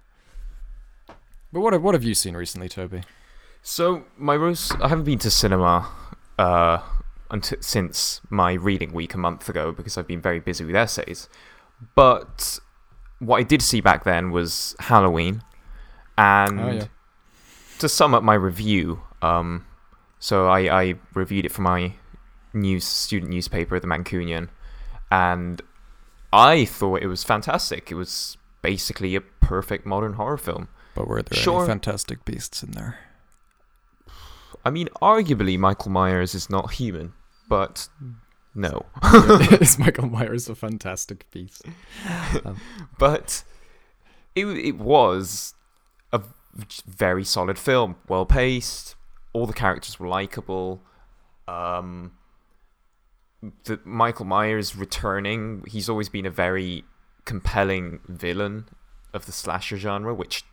But 1.51 1.61
what 1.61 1.81
what 1.81 1.95
have 1.95 2.03
you 2.03 2.13
seen 2.13 2.35
recently, 2.35 2.69
Toby? 2.69 3.01
So 3.69 4.05
my 4.17 4.37
most 4.37 4.71
I 4.79 4.87
haven't 4.87 5.03
been 5.03 5.19
to 5.19 5.29
cinema 5.29 5.89
uh, 6.39 6.77
until 7.29 7.57
since 7.61 8.21
my 8.29 8.53
reading 8.53 8.93
week 8.93 9.13
a 9.13 9.17
month 9.17 9.49
ago 9.49 9.73
because 9.73 9.97
I've 9.97 10.07
been 10.07 10.21
very 10.21 10.39
busy 10.39 10.63
with 10.63 10.73
essays. 10.73 11.27
But 11.93 12.59
what 13.19 13.39
I 13.39 13.43
did 13.43 13.61
see 13.61 13.81
back 13.81 14.05
then 14.05 14.31
was 14.31 14.73
Halloween, 14.79 15.43
and 16.17 16.59
Oh, 16.61 16.71
yeah. 16.71 16.85
to 17.79 17.89
sum 17.89 18.13
up 18.15 18.23
my 18.23 18.35
review, 18.35 19.01
um, 19.21 19.65
so 20.17 20.47
I, 20.47 20.59
I 20.83 20.93
reviewed 21.13 21.45
it 21.45 21.51
for 21.51 21.61
my 21.61 21.91
news 22.53 22.85
student 22.85 23.29
newspaper, 23.31 23.81
the 23.81 23.87
Mancunian, 23.87 24.47
and 25.11 25.61
I 26.31 26.63
thought 26.63 27.01
it 27.03 27.07
was 27.07 27.25
fantastic. 27.25 27.91
It 27.91 27.95
was 27.95 28.37
basically 28.61 29.13
a 29.15 29.21
perfect 29.21 29.85
modern 29.85 30.13
horror 30.13 30.37
film. 30.37 30.69
But 30.95 31.09
were 31.09 31.21
there 31.21 31.37
Sure. 31.37 31.59
any 31.59 31.67
fantastic 31.67 32.23
beasts 32.23 32.63
in 32.63 32.71
there? 32.71 32.97
I 34.65 34.69
mean, 34.69 34.87
arguably 35.01 35.57
Michael 35.57 35.91
Myers 35.91 36.35
is 36.35 36.49
not 36.49 36.73
human, 36.73 37.13
but 37.49 37.87
no. 38.55 38.85
Is 39.61 39.77
Michael 39.77 40.09
Myers 40.09 40.49
a 40.49 40.55
fantastic 40.55 41.29
beast? 41.31 41.63
but 42.97 43.43
it 44.35 44.45
it 44.45 44.77
was 44.77 45.53
a 46.11 46.21
very 46.87 47.23
solid 47.23 47.59
film, 47.59 47.95
well 48.07 48.25
paced. 48.25 48.95
All 49.33 49.45
the 49.45 49.53
characters 49.53 49.99
were 49.99 50.07
likable. 50.07 50.81
Um, 51.47 52.13
the 53.65 53.79
Michael 53.85 54.25
Myers 54.25 54.75
returning. 54.75 55.63
He's 55.67 55.87
always 55.87 56.09
been 56.09 56.25
a 56.25 56.31
very 56.31 56.83
compelling 57.25 57.99
villain 58.07 58.67
of 59.13 59.25
the 59.25 59.31
slasher 59.31 59.77
genre, 59.77 60.13
which. 60.13 60.43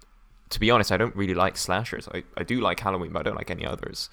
To 0.51 0.61
be 0.61 0.71
honest, 0.71 0.93
I 0.93 0.97
don't 0.97 1.17
really 1.17 1.35
like 1.35 1.57
slashers. 1.57 2.09
I, 2.15 2.23
I 2.37 2.45
do 2.45 2.61
like 2.61 2.79
Halloween, 2.79 3.13
but 3.13 3.21
I 3.21 3.23
don't 3.23 3.37
like 3.37 3.51
any 3.51 3.67
others. 3.67 4.11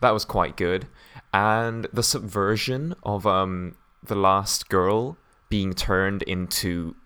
That 0.00 0.12
was 0.12 0.24
quite 0.24 0.56
good. 0.56 0.86
And 1.34 1.86
the 1.92 2.02
subversion 2.02 2.94
of 3.02 3.26
um 3.26 3.76
the 4.02 4.14
last 4.14 4.68
girl 4.68 5.16
being 5.48 5.74
turned 5.74 6.22
into 6.22 6.96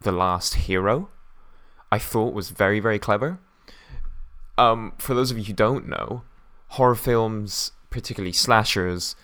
the 0.00 0.12
last 0.12 0.54
hero 0.54 1.08
i 1.90 1.98
thought 1.98 2.34
was 2.34 2.50
very 2.50 2.80
very 2.80 2.98
clever 2.98 3.38
um 4.58 4.92
for 4.98 5.14
those 5.14 5.30
of 5.30 5.38
you 5.38 5.44
who 5.44 5.52
don't 5.52 5.88
know 5.88 6.22
horror 6.68 6.94
films 6.94 7.72
particularly 7.90 8.32
slashers 8.32 9.16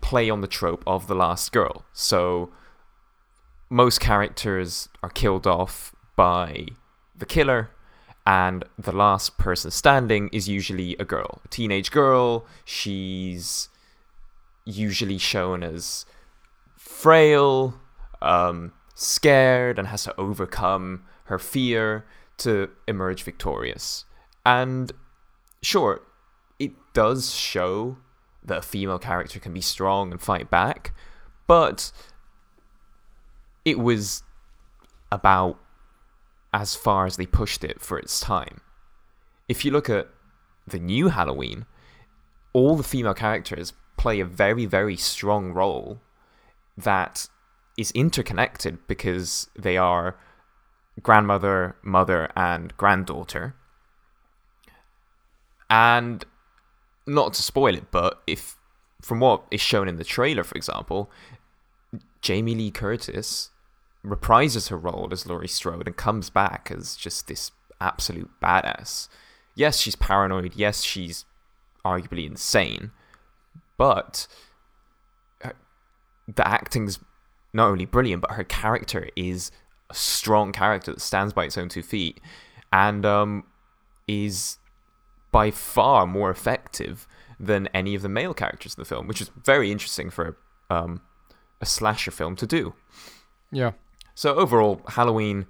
play 0.00 0.28
on 0.28 0.40
the 0.40 0.46
trope 0.46 0.82
of 0.86 1.06
the 1.06 1.14
last 1.14 1.52
girl 1.52 1.84
so 1.92 2.50
most 3.70 4.00
characters 4.00 4.88
are 5.02 5.10
killed 5.10 5.46
off 5.46 5.94
by 6.16 6.66
the 7.16 7.26
killer 7.26 7.70
and 8.26 8.64
the 8.78 8.92
last 8.92 9.36
person 9.36 9.70
standing 9.70 10.28
is 10.32 10.48
usually 10.48 10.96
a 10.98 11.04
girl 11.04 11.40
a 11.44 11.48
teenage 11.48 11.90
girl 11.90 12.46
she's 12.64 13.68
usually 14.64 15.18
shown 15.18 15.62
as 15.62 16.06
frail 16.76 17.74
um, 18.22 18.72
scared 18.94 19.78
and 19.78 19.88
has 19.88 20.04
to 20.04 20.18
overcome 20.18 21.04
her 21.24 21.38
fear 21.38 22.04
to 22.38 22.70
emerge 22.88 23.22
victorious. 23.22 24.04
And 24.44 24.92
sure, 25.62 26.00
it 26.58 26.72
does 26.92 27.34
show 27.34 27.98
that 28.44 28.58
a 28.58 28.62
female 28.62 28.98
character 28.98 29.38
can 29.40 29.52
be 29.52 29.60
strong 29.60 30.12
and 30.12 30.20
fight 30.20 30.50
back, 30.50 30.94
but 31.46 31.92
it 33.64 33.78
was 33.78 34.22
about 35.10 35.58
as 36.54 36.76
far 36.76 37.04
as 37.04 37.16
they 37.16 37.26
pushed 37.26 37.64
it 37.64 37.80
for 37.80 37.98
its 37.98 38.20
time. 38.20 38.60
If 39.48 39.64
you 39.64 39.72
look 39.72 39.90
at 39.90 40.08
the 40.66 40.78
new 40.78 41.08
Halloween, 41.08 41.66
all 42.52 42.76
the 42.76 42.84
female 42.84 43.12
characters 43.12 43.72
play 43.96 44.20
a 44.20 44.24
very, 44.24 44.64
very 44.64 44.96
strong 44.96 45.52
role 45.52 46.00
that 46.78 47.28
is 47.76 47.90
interconnected 47.90 48.78
because 48.86 49.48
they 49.58 49.76
are 49.76 50.16
grandmother, 51.02 51.74
mother, 51.82 52.30
and 52.36 52.74
granddaughter. 52.76 53.56
And 55.68 56.24
not 57.04 57.34
to 57.34 57.42
spoil 57.42 57.74
it, 57.74 57.90
but 57.90 58.22
if 58.28 58.56
from 59.02 59.18
what 59.18 59.42
is 59.50 59.60
shown 59.60 59.88
in 59.88 59.96
the 59.96 60.04
trailer, 60.04 60.44
for 60.44 60.54
example, 60.54 61.10
Jamie 62.22 62.54
Lee 62.54 62.70
Curtis 62.70 63.50
reprises 64.04 64.68
her 64.68 64.76
role 64.76 65.08
as 65.10 65.26
Laurie 65.26 65.48
Strode 65.48 65.86
and 65.86 65.96
comes 65.96 66.30
back 66.30 66.70
as 66.70 66.96
just 66.96 67.26
this 67.26 67.50
absolute 67.80 68.30
badass. 68.42 69.08
Yes, 69.54 69.80
she's 69.80 69.96
paranoid. 69.96 70.54
Yes, 70.56 70.82
she's 70.82 71.24
arguably 71.84 72.26
insane, 72.26 72.90
but 73.76 74.26
the 76.26 76.46
acting's 76.46 76.98
not 77.52 77.68
only 77.68 77.84
brilliant, 77.84 78.22
but 78.22 78.32
her 78.32 78.44
character 78.44 79.08
is 79.16 79.50
a 79.90 79.94
strong 79.94 80.52
character 80.52 80.92
that 80.92 81.00
stands 81.00 81.32
by 81.32 81.44
its 81.44 81.58
own 81.58 81.68
two 81.68 81.82
feet 81.82 82.20
and 82.72 83.06
um, 83.06 83.44
is 84.08 84.58
by 85.30 85.50
far 85.50 86.06
more 86.06 86.30
effective 86.30 87.06
than 87.38 87.68
any 87.68 87.94
of 87.94 88.02
the 88.02 88.08
male 88.08 88.34
characters 88.34 88.74
in 88.74 88.80
the 88.80 88.84
film, 88.84 89.06
which 89.06 89.20
is 89.20 89.30
very 89.44 89.70
interesting 89.70 90.10
for 90.10 90.36
um, 90.70 91.00
a 91.60 91.66
slasher 91.66 92.10
film 92.10 92.34
to 92.36 92.46
do. 92.46 92.74
Yeah. 93.52 93.72
So 94.14 94.34
overall, 94.36 94.80
Halloween, 94.88 95.46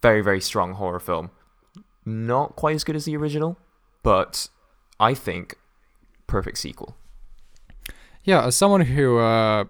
very 0.00 0.22
very 0.22 0.40
strong 0.40 0.74
horror 0.74 1.00
film. 1.00 1.30
Not 2.04 2.56
quite 2.56 2.74
as 2.74 2.84
good 2.84 2.96
as 2.96 3.04
the 3.04 3.16
original, 3.16 3.56
but 4.02 4.48
I 4.98 5.14
think 5.14 5.56
perfect 6.26 6.58
sequel. 6.58 6.96
Yeah, 8.24 8.44
as 8.46 8.56
someone 8.56 8.82
who 8.82 9.18
uh, 9.18 9.64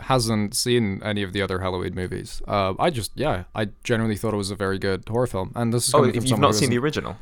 hasn't 0.00 0.54
seen 0.54 1.00
any 1.04 1.22
of 1.22 1.32
the 1.32 1.42
other 1.42 1.60
Halloween 1.60 1.94
movies, 1.94 2.42
uh, 2.48 2.74
I 2.78 2.90
just 2.90 3.12
yeah, 3.14 3.44
I 3.54 3.68
generally 3.84 4.16
thought 4.16 4.34
it 4.34 4.36
was 4.38 4.50
a 4.50 4.56
very 4.56 4.78
good 4.78 5.04
horror 5.08 5.26
film. 5.26 5.52
And 5.54 5.72
this 5.72 5.88
is 5.88 5.94
Oh, 5.94 6.04
if 6.04 6.28
you've 6.28 6.38
not 6.38 6.54
seen 6.54 6.70
the 6.70 6.78
original, 6.78 7.16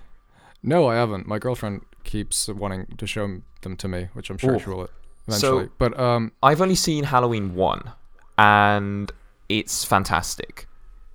No, 0.63 0.89
I 0.89 0.97
haven't. 0.97 1.27
My 1.27 1.39
girlfriend 1.39 1.83
keeps 2.05 2.49
wanting 2.49 2.87
to 2.99 3.07
show 3.07 3.41
them 3.63 3.77
to 3.77 3.89
me, 3.89 4.09
which 4.13 4.29
I'm 4.31 4.39
sure 4.39 4.55
Ooh. 4.57 4.59
she 4.59 4.69
will 4.71 4.89
eventually. 5.27 5.65
So- 5.65 5.71
but 5.79 5.99
um, 5.99 6.33
I've 6.43 6.61
only 6.61 6.75
seen 6.75 7.05
Halloween 7.05 7.55
1, 7.55 7.93
and 8.39 9.11
it's 9.51 9.85
fantastic. 9.85 10.67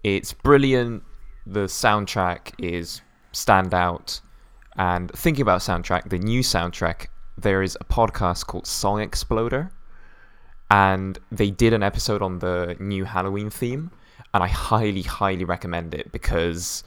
It's 0.04 0.34
brilliant. 0.34 1.04
The 1.48 1.66
soundtrack 1.66 2.52
is 2.60 3.02
standout. 3.34 4.22
And 4.78 5.10
thinking 5.12 5.42
about 5.42 5.62
soundtrack, 5.62 6.10
the 6.10 6.20
new 6.20 6.42
soundtrack, 6.42 7.08
there 7.38 7.64
is 7.64 7.78
a 7.80 7.86
podcast 7.86 8.46
called 8.46 8.68
Song 8.68 9.00
Exploder, 9.00 9.72
and 10.70 11.18
they 11.32 11.50
did 11.50 11.72
an 11.72 11.82
episode 11.82 12.22
on 12.22 12.40
the 12.40 12.76
new 12.80 13.06
Halloween 13.06 13.50
theme, 13.50 13.90
and 14.34 14.44
I 14.44 14.48
highly, 14.48 15.04
highly 15.04 15.46
recommend 15.46 15.94
it 15.94 16.12
because 16.12 16.84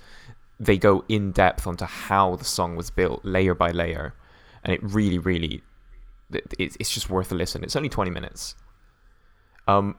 they 0.61 0.77
go 0.77 1.03
in 1.09 1.33
depth 1.33 1.67
onto 1.67 1.87
how 1.87 2.37
the 2.37 2.45
song 2.45 2.77
was 2.77 2.91
built 2.91 3.25
layer 3.25 3.55
by 3.55 3.71
layer, 3.71 4.15
and 4.65 4.73
it 4.75 4.81
really, 4.83 5.19
really, 5.19 5.63
it- 6.31 6.77
it's 6.79 6.91
just 6.91 7.09
worth 7.09 7.33
a 7.33 7.35
listen. 7.35 7.65
It's 7.65 7.77
only 7.77 7.89
twenty 7.89 8.11
minutes. 8.11 8.55
Um, 9.67 9.97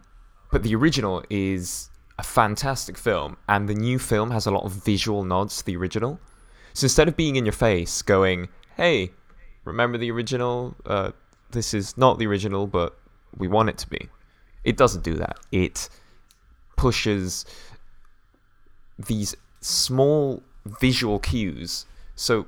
but 0.52 0.64
the 0.64 0.76
original 0.76 1.24
is 1.30 1.90
a 2.18 2.24
fantastic 2.24 2.98
film, 2.98 3.38
and 3.48 3.70
the 3.70 3.74
new 3.76 4.00
film 4.00 4.32
has 4.32 4.46
a 4.46 4.52
lot 4.52 4.64
of 4.64 4.72
visual 4.72 5.24
nods 5.24 5.58
to 5.58 5.66
the 5.66 5.76
original. 5.78 6.20
So 6.74 6.86
instead 6.86 7.08
of 7.08 7.16
being 7.16 7.36
in 7.36 7.46
your 7.46 7.54
face, 7.54 8.02
going, 8.02 8.50
"Hey, 8.76 9.12
remember 9.64 9.98
the 9.98 10.12
original? 10.12 10.76
Uh, 10.86 11.12
this 11.52 11.74
is 11.74 11.98
not 11.98 12.20
the 12.20 12.28
original, 12.28 12.68
but 12.68 12.98
we 13.38 13.48
want 13.48 13.70
it 13.70 13.78
to 13.80 13.90
be," 13.90 14.10
it 14.64 14.76
doesn't 14.78 15.04
do 15.04 15.16
that. 15.16 15.40
It 15.52 15.90
pushes 16.76 17.46
these 18.98 19.36
small 19.62 20.44
visual 20.66 21.20
cues. 21.20 21.86
So 22.16 22.48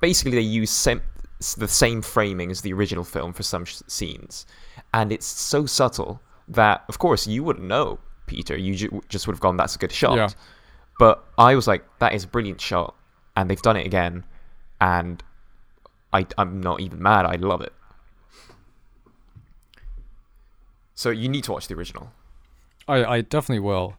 basically, 0.00 0.32
they 0.32 0.40
use 0.40 0.70
sem- 0.70 1.02
the 1.56 1.68
same 1.68 2.02
framing 2.02 2.50
as 2.50 2.62
the 2.62 2.72
original 2.72 3.04
film 3.04 3.32
for 3.32 3.42
some 3.42 3.64
sh- 3.64 3.82
scenes, 3.86 4.46
and 4.94 5.12
it's 5.12 5.26
so 5.26 5.66
subtle 5.66 6.20
that, 6.54 6.84
of 6.88 6.98
course, 6.98 7.26
you 7.26 7.44
wouldn't 7.44 7.66
know, 7.66 7.98
Peter. 8.26 8.56
You 8.56 8.74
ju- 8.74 9.02
just 9.08 9.26
would 9.26 9.34
have 9.34 9.40
gone, 9.40 9.56
"That's 9.56 9.76
a 9.76 9.78
good 9.78 9.92
shot." 9.92 10.16
Yeah. 10.16 10.28
But 10.98 11.24
I 11.38 11.54
was 11.54 11.66
like, 11.66 11.84
"That 11.98 12.14
is 12.14 12.24
a 12.24 12.28
brilliant 12.28 12.60
shot," 12.60 12.94
and 13.36 13.48
they've 13.48 13.60
done 13.62 13.76
it 13.76 13.86
again, 13.86 14.24
and 14.80 15.22
I 16.12 16.26
I'm 16.38 16.60
not 16.60 16.80
even 16.80 17.02
mad. 17.02 17.26
I 17.26 17.36
love 17.36 17.60
it. 17.60 17.72
So 20.94 21.10
you 21.10 21.28
need 21.28 21.44
to 21.44 21.52
watch 21.52 21.66
the 21.68 21.74
original. 21.74 22.12
I, 22.86 23.04
I 23.04 23.20
definitely 23.22 23.60
will 23.60 23.96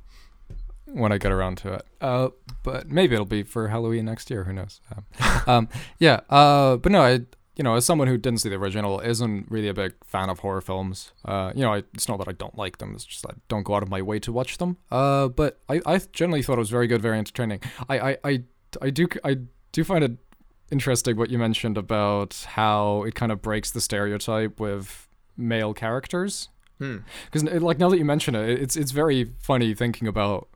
when 0.86 1.12
I 1.12 1.18
get 1.18 1.32
around 1.32 1.58
to 1.60 1.74
it. 1.74 1.86
Uh, 2.00 2.30
but 2.64 2.90
maybe 2.90 3.14
it'll 3.16 3.26
be 3.26 3.44
for 3.44 3.68
Halloween 3.68 4.06
next 4.06 4.30
year. 4.30 4.44
Who 4.44 4.54
knows? 4.54 4.80
Um, 4.96 5.06
um, 5.48 5.70
yeah. 6.00 6.22
Uh, 6.30 6.78
but 6.78 6.92
no, 6.92 7.02
I 7.02 7.22
you 7.56 7.64
know, 7.64 7.76
as 7.76 7.86
someone 7.86 8.08
who 8.08 8.18
didn't 8.18 8.40
see 8.42 8.50
the 8.50 8.56
original, 8.56 9.00
isn't 9.00 9.50
really 9.50 9.68
a 9.68 9.74
big 9.74 9.94
fan 10.04 10.30
of 10.30 10.40
horror 10.40 10.62
films. 10.62 11.12
Uh, 11.24 11.52
you 11.56 11.62
know, 11.62 11.74
I, 11.74 11.84
it's 11.94 12.08
not 12.10 12.18
that 12.20 12.28
I 12.28 12.32
don't 12.32 12.58
like 12.58 12.80
them. 12.80 12.94
It's 12.96 13.06
just 13.06 13.26
I 13.26 13.34
don't 13.48 13.64
go 13.64 13.76
out 13.76 13.84
of 13.84 13.90
my 13.90 14.02
way 14.02 14.20
to 14.20 14.32
watch 14.32 14.58
them. 14.58 14.78
Uh, 14.92 15.28
but 15.28 15.60
I, 15.70 15.82
I 15.86 16.00
generally 16.12 16.42
thought 16.42 16.54
it 16.54 16.60
was 16.60 16.70
very 16.72 16.88
good, 16.88 17.02
very 17.02 17.18
entertaining. 17.18 17.60
I, 17.90 18.00
I, 18.00 18.18
I, 18.24 18.44
I 18.82 18.90
do 18.90 19.08
I 19.24 19.38
do 19.72 19.84
find 19.84 20.04
it 20.04 20.18
interesting 20.72 21.16
what 21.18 21.30
you 21.30 21.38
mentioned 21.38 21.78
about 21.78 22.44
how 22.50 23.04
it 23.04 23.14
kind 23.14 23.32
of 23.32 23.42
breaks 23.42 23.70
the 23.70 23.82
stereotype 23.82 24.60
with 24.60 25.08
male 25.38 25.74
characters 25.74 26.50
Hmm. 26.80 26.98
because 27.26 27.44
like 27.44 27.78
now 27.78 27.90
that 27.90 27.98
you 28.00 28.06
mention 28.06 28.34
it, 28.34 28.50
it's 28.50 28.76
it's 28.76 28.92
very 28.92 29.32
funny 29.40 29.76
thinking 29.76 30.08
about. 30.08 30.50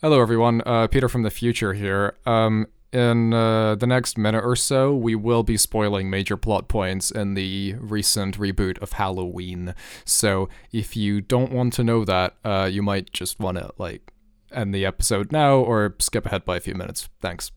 Hello 0.00 0.20
everyone, 0.20 0.62
uh, 0.66 0.86
Peter 0.86 1.08
from 1.08 1.22
the 1.22 1.30
future 1.30 1.72
here. 1.74 2.16
Um, 2.26 2.66
in 2.94 3.34
uh, 3.34 3.74
the 3.74 3.86
next 3.86 4.16
minute 4.16 4.44
or 4.44 4.56
so, 4.56 4.94
we 4.94 5.14
will 5.14 5.42
be 5.42 5.56
spoiling 5.56 6.08
major 6.08 6.36
plot 6.36 6.68
points 6.68 7.10
in 7.10 7.34
the 7.34 7.74
recent 7.78 8.38
reboot 8.38 8.78
of 8.78 8.92
Halloween. 8.92 9.74
So 10.04 10.48
if 10.72 10.96
you 10.96 11.20
don't 11.20 11.52
want 11.52 11.72
to 11.74 11.84
know 11.84 12.04
that, 12.04 12.36
uh, 12.44 12.68
you 12.72 12.82
might 12.82 13.12
just 13.12 13.40
want 13.40 13.58
to 13.58 13.70
like 13.78 14.12
end 14.52 14.74
the 14.74 14.86
episode 14.86 15.32
now 15.32 15.56
or 15.56 15.94
skip 15.98 16.26
ahead 16.26 16.44
by 16.44 16.56
a 16.56 16.60
few 16.60 16.74
minutes. 16.74 17.08
Thanks. 17.20 17.50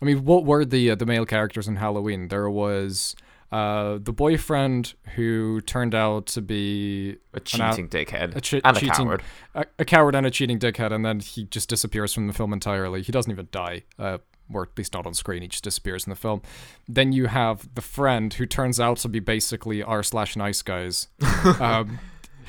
I 0.00 0.04
mean, 0.04 0.24
what 0.24 0.44
were 0.44 0.64
the 0.64 0.90
uh, 0.90 0.94
the 0.96 1.06
male 1.06 1.24
characters 1.26 1.66
in 1.68 1.76
Halloween? 1.76 2.28
There 2.28 2.50
was 2.50 3.14
uh, 3.52 3.98
the 4.02 4.12
boyfriend 4.12 4.94
who 5.14 5.60
turned 5.60 5.94
out 5.94 6.26
to 6.26 6.40
be 6.42 7.16
A 7.34 7.36
An 7.36 7.42
cheating 7.44 7.88
dickhead 7.88 8.34
a 8.36 8.40
chi- 8.40 8.60
and 8.68 8.76
a 8.76 8.80
cheating- 8.80 8.94
coward. 8.94 9.22
a, 9.54 9.64
a 9.78 9.84
coward 9.84 10.14
and 10.14 10.26
a 10.26 10.30
cheating 10.30 10.58
dickhead, 10.58 10.92
and 10.92 11.04
then 11.04 11.20
he 11.20 11.44
just 11.44 11.68
disappears 11.68 12.12
from 12.12 12.26
the 12.26 12.32
film 12.32 12.52
entirely. 12.52 13.02
He 13.02 13.12
doesn't 13.12 13.30
even 13.30 13.48
die, 13.52 13.84
uh, 13.98 14.18
or 14.54 14.62
at 14.62 14.76
least 14.76 14.94
not 14.94 15.06
on 15.06 15.14
screen. 15.14 15.42
He 15.42 15.48
just 15.48 15.64
disappears 15.64 16.06
in 16.06 16.10
the 16.10 16.16
film. 16.16 16.42
Then 16.88 17.12
you 17.12 17.26
have 17.26 17.68
the 17.74 17.80
friend 17.82 18.32
who 18.34 18.46
turns 18.46 18.78
out 18.80 18.98
to 18.98 19.08
be 19.08 19.20
basically 19.20 19.82
r 19.82 20.02
slash 20.02 20.36
nice 20.36 20.62
guys. 20.62 21.08
um, 21.60 21.98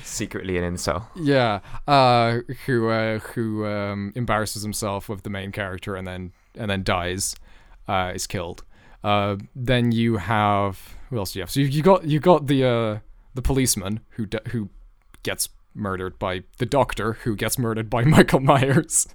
Secretly 0.03 0.57
an 0.57 0.75
incel. 0.75 1.05
yeah, 1.15 1.59
uh, 1.87 2.39
who 2.65 2.89
uh, 2.89 3.19
who 3.19 3.65
um, 3.65 4.11
embarrasses 4.15 4.61
himself 4.61 5.07
with 5.07 5.23
the 5.23 5.29
main 5.29 5.51
character 5.51 5.95
and 5.95 6.05
then 6.05 6.33
and 6.55 6.69
then 6.69 6.83
dies, 6.83 7.35
uh, 7.87 8.11
is 8.13 8.27
killed. 8.27 8.63
Uh, 9.03 9.37
then 9.55 9.91
you 9.91 10.17
have 10.17 10.95
who 11.09 11.17
else 11.17 11.31
do 11.31 11.39
you 11.39 11.43
have? 11.43 11.51
So 11.51 11.61
you, 11.61 11.67
you 11.67 11.81
got 11.81 12.03
you 12.05 12.19
got 12.19 12.47
the 12.47 12.65
uh, 12.65 12.99
the 13.33 13.41
policeman 13.41 14.01
who 14.11 14.25
de- 14.25 14.41
who 14.49 14.69
gets 15.23 15.47
murdered 15.73 16.19
by 16.19 16.43
the 16.57 16.65
doctor 16.65 17.13
who 17.23 17.35
gets 17.35 17.57
murdered 17.57 17.89
by 17.89 18.03
Michael 18.15 18.41
Myers. 18.41 19.07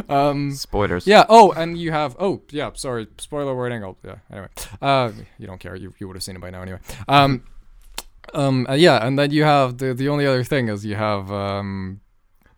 um, 0.08 0.52
Spoilers. 0.52 1.06
yeah. 1.06 1.24
Oh, 1.28 1.52
and 1.52 1.78
you 1.78 1.92
have. 1.92 2.16
Oh, 2.18 2.42
yeah. 2.50 2.70
Sorry. 2.74 3.06
Spoiler 3.18 3.54
warning. 3.54 3.82
Oh, 3.84 3.96
yeah. 4.04 4.16
Anyway, 4.30 4.48
uh, 4.80 5.10
you 5.38 5.46
don't 5.46 5.58
care. 5.60 5.76
You 5.76 5.92
you 5.98 6.06
would 6.06 6.16
have 6.16 6.22
seen 6.22 6.36
it 6.36 6.40
by 6.40 6.50
now 6.50 6.62
anyway. 6.62 6.78
Um, 7.08 7.44
um, 8.34 8.66
uh, 8.68 8.74
yeah, 8.74 9.04
and 9.06 9.18
then 9.18 9.30
you 9.30 9.44
have 9.44 9.78
the 9.78 9.94
the 9.94 10.08
only 10.08 10.26
other 10.26 10.44
thing 10.44 10.68
is 10.68 10.84
you 10.84 10.96
have 10.96 11.30
um. 11.30 12.00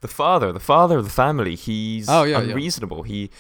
The 0.00 0.08
father, 0.08 0.52
the 0.52 0.60
father 0.60 0.98
of 0.98 1.04
the 1.04 1.10
family, 1.10 1.54
he's 1.54 2.10
Oh, 2.10 2.24
yeah, 2.24 2.38
yeah. 2.42 2.50
unreasonable. 2.50 3.04
He 3.04 3.30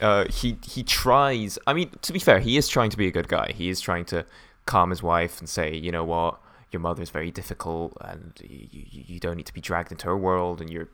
uh, 0.00 0.26
he 0.28 0.58
he 0.62 0.82
tries. 0.82 1.58
I 1.66 1.72
mean, 1.72 1.90
to 2.02 2.12
be 2.12 2.18
fair, 2.18 2.38
he 2.38 2.58
is 2.58 2.68
trying 2.68 2.90
to 2.90 2.98
be 2.98 3.06
a 3.06 3.10
good 3.10 3.28
guy. 3.28 3.52
He 3.54 3.70
is 3.70 3.80
trying 3.80 4.04
to 4.06 4.26
calm 4.66 4.90
his 4.90 5.02
wife 5.02 5.38
and 5.38 5.48
say, 5.48 5.74
you 5.74 5.90
know 5.90 6.04
what, 6.04 6.38
your 6.70 6.80
mother 6.80 7.02
is 7.02 7.08
very 7.08 7.30
difficult, 7.30 7.96
and 8.02 8.32
you, 8.42 8.68
you, 8.70 9.04
you 9.14 9.20
don't 9.20 9.36
need 9.36 9.46
to 9.46 9.54
be 9.54 9.60
dragged 9.62 9.90
into 9.90 10.04
her 10.06 10.16
world, 10.18 10.60
and 10.60 10.68
you're 10.68 10.88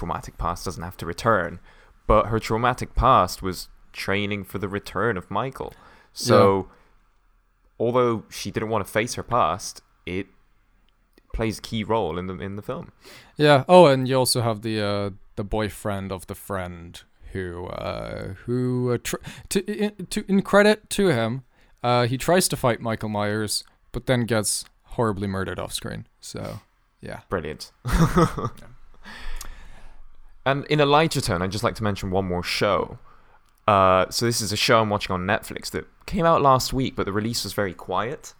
traumatic 0.00 0.38
past 0.38 0.64
doesn't 0.64 0.82
have 0.82 0.96
to 0.96 1.04
return, 1.04 1.60
but 2.06 2.26
her 2.26 2.38
traumatic 2.38 2.94
past 2.94 3.42
was 3.42 3.68
training 3.92 4.44
for 4.44 4.58
the 4.58 4.68
return 4.68 5.18
of 5.18 5.30
Michael. 5.30 5.74
So, 6.14 6.68
although 7.78 8.24
she 8.30 8.50
didn't 8.50 8.70
want 8.70 8.86
to 8.86 8.90
face 8.90 9.14
her 9.14 9.22
past, 9.22 9.82
it 10.06 10.26
plays 11.34 11.58
a 11.58 11.62
key 11.62 11.84
role 11.84 12.18
in 12.18 12.26
the 12.28 12.34
in 12.38 12.56
the 12.56 12.62
film. 12.62 12.92
Yeah. 13.36 13.64
Oh, 13.68 13.86
and 13.86 14.08
you 14.08 14.16
also 14.16 14.40
have 14.40 14.62
the 14.62 14.80
uh, 14.80 15.10
the 15.36 15.44
boyfriend 15.44 16.10
of 16.12 16.26
the 16.26 16.34
friend 16.34 17.02
who 17.32 17.66
uh, 17.66 18.34
who 18.46 18.92
uh, 18.94 18.98
tr- 19.04 19.24
to 19.50 19.58
in, 19.66 20.06
to 20.06 20.24
in 20.28 20.40
credit 20.40 20.88
to 20.90 21.08
him, 21.08 21.44
uh, 21.82 22.06
he 22.06 22.16
tries 22.16 22.48
to 22.48 22.56
fight 22.56 22.80
Michael 22.80 23.10
Myers, 23.10 23.64
but 23.92 24.06
then 24.06 24.24
gets 24.24 24.64
horribly 24.96 25.28
murdered 25.28 25.58
off 25.58 25.74
screen. 25.74 26.06
So 26.20 26.60
yeah, 27.02 27.20
Brilliant. 27.28 27.70
and 30.50 30.64
in 30.66 30.80
a 30.80 30.86
lighter 30.86 31.20
tone, 31.20 31.42
I'd 31.42 31.52
just 31.52 31.64
like 31.64 31.74
to 31.76 31.84
mention 31.84 32.10
one 32.10 32.26
more 32.26 32.42
show. 32.42 32.98
Uh, 33.66 34.08
so 34.10 34.26
this 34.26 34.40
is 34.40 34.52
a 34.52 34.56
show 34.56 34.80
I'm 34.80 34.90
watching 34.90 35.14
on 35.14 35.26
Netflix 35.26 35.70
that 35.70 35.86
came 36.06 36.26
out 36.26 36.42
last 36.42 36.72
week, 36.72 36.96
but 36.96 37.06
the 37.06 37.12
release 37.12 37.44
was 37.44 37.52
very 37.52 37.74
quiet. 37.74 38.34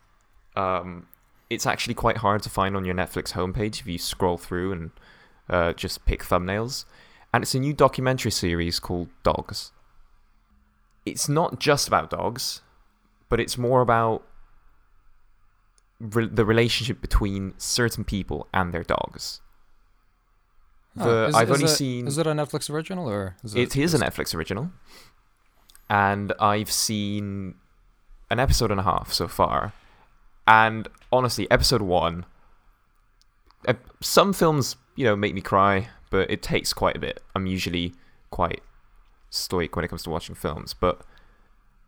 Um, 0.57 1.07
it's 1.49 1.67
actually 1.67 1.95
quite 1.95 2.19
hard 2.19 2.43
to 2.43 2.51
find 2.51 2.77
on 2.77 2.85
your 2.85 2.95
Netflix 2.95 3.33
homepage 3.33 3.81
if 3.81 3.87
you 3.87 3.99
scroll 3.99 4.39
through 4.39 4.73
and 4.73 4.91
uh, 5.49 5.73
just 5.73 6.05
pick 6.05 6.25
thumbnails. 6.25 6.85
And 7.33 7.43
it's 7.43 7.55
a 7.55 7.61
new 7.61 7.73
documentary 7.73 8.33
series 8.33 8.81
called 8.81 9.09
Dogs. 9.23 9.73
It's 11.07 11.29
not 11.29 11.61
just 11.61 11.87
about 11.87 12.11
dogs, 12.11 12.63
but 13.29 13.41
it's 13.41 13.57
more 13.57 13.81
about 13.81 14.27
re- 16.01 16.29
the 16.31 16.45
relationship 16.45 17.01
between 17.01 17.55
certain 17.57 18.05
people 18.05 18.49
and 18.53 18.73
their 18.73 18.83
dogs. 18.83 19.41
Oh, 20.99 21.27
is- 21.27 21.35
I've 21.35 21.51
is 21.51 21.55
only 21.57 21.65
it- 21.67 21.69
seen- 21.77 22.07
Is 22.09 22.19
it 22.19 22.27
a 22.27 22.33
Netflix 22.33 22.69
original 22.71 23.09
or 23.09 23.37
is 23.45 23.55
It 23.55 23.77
is 23.77 23.95
a 23.95 23.99
just- 23.99 24.17
Netflix 24.17 24.35
original, 24.35 24.71
and 25.89 26.33
I've 26.41 26.71
seen 26.71 27.55
an 28.31 28.39
episode 28.41 28.71
and 28.71 28.81
a 28.81 28.83
half 28.85 29.13
so 29.13 29.29
far. 29.29 29.73
And 30.47 30.89
honestly, 31.13 31.49
episode 31.51 31.83
one, 31.83 32.27
uh, 33.69 33.75
some 34.01 34.33
films 34.33 34.77
you 34.97 35.05
know 35.05 35.17
make 35.17 35.35
me 35.35 35.41
cry, 35.41 35.89
but 36.11 36.31
it 36.31 36.43
takes 36.43 36.73
quite 36.73 36.97
a 36.97 37.01
bit. 37.01 37.23
I'm 37.35 37.47
usually 37.47 37.95
quite 38.31 38.63
stoic 39.31 39.77
when 39.77 39.85
it 39.85 39.89
comes 39.89 40.03
to 40.05 40.11
watching 40.11 40.35
films, 40.35 40.75
but 40.75 41.03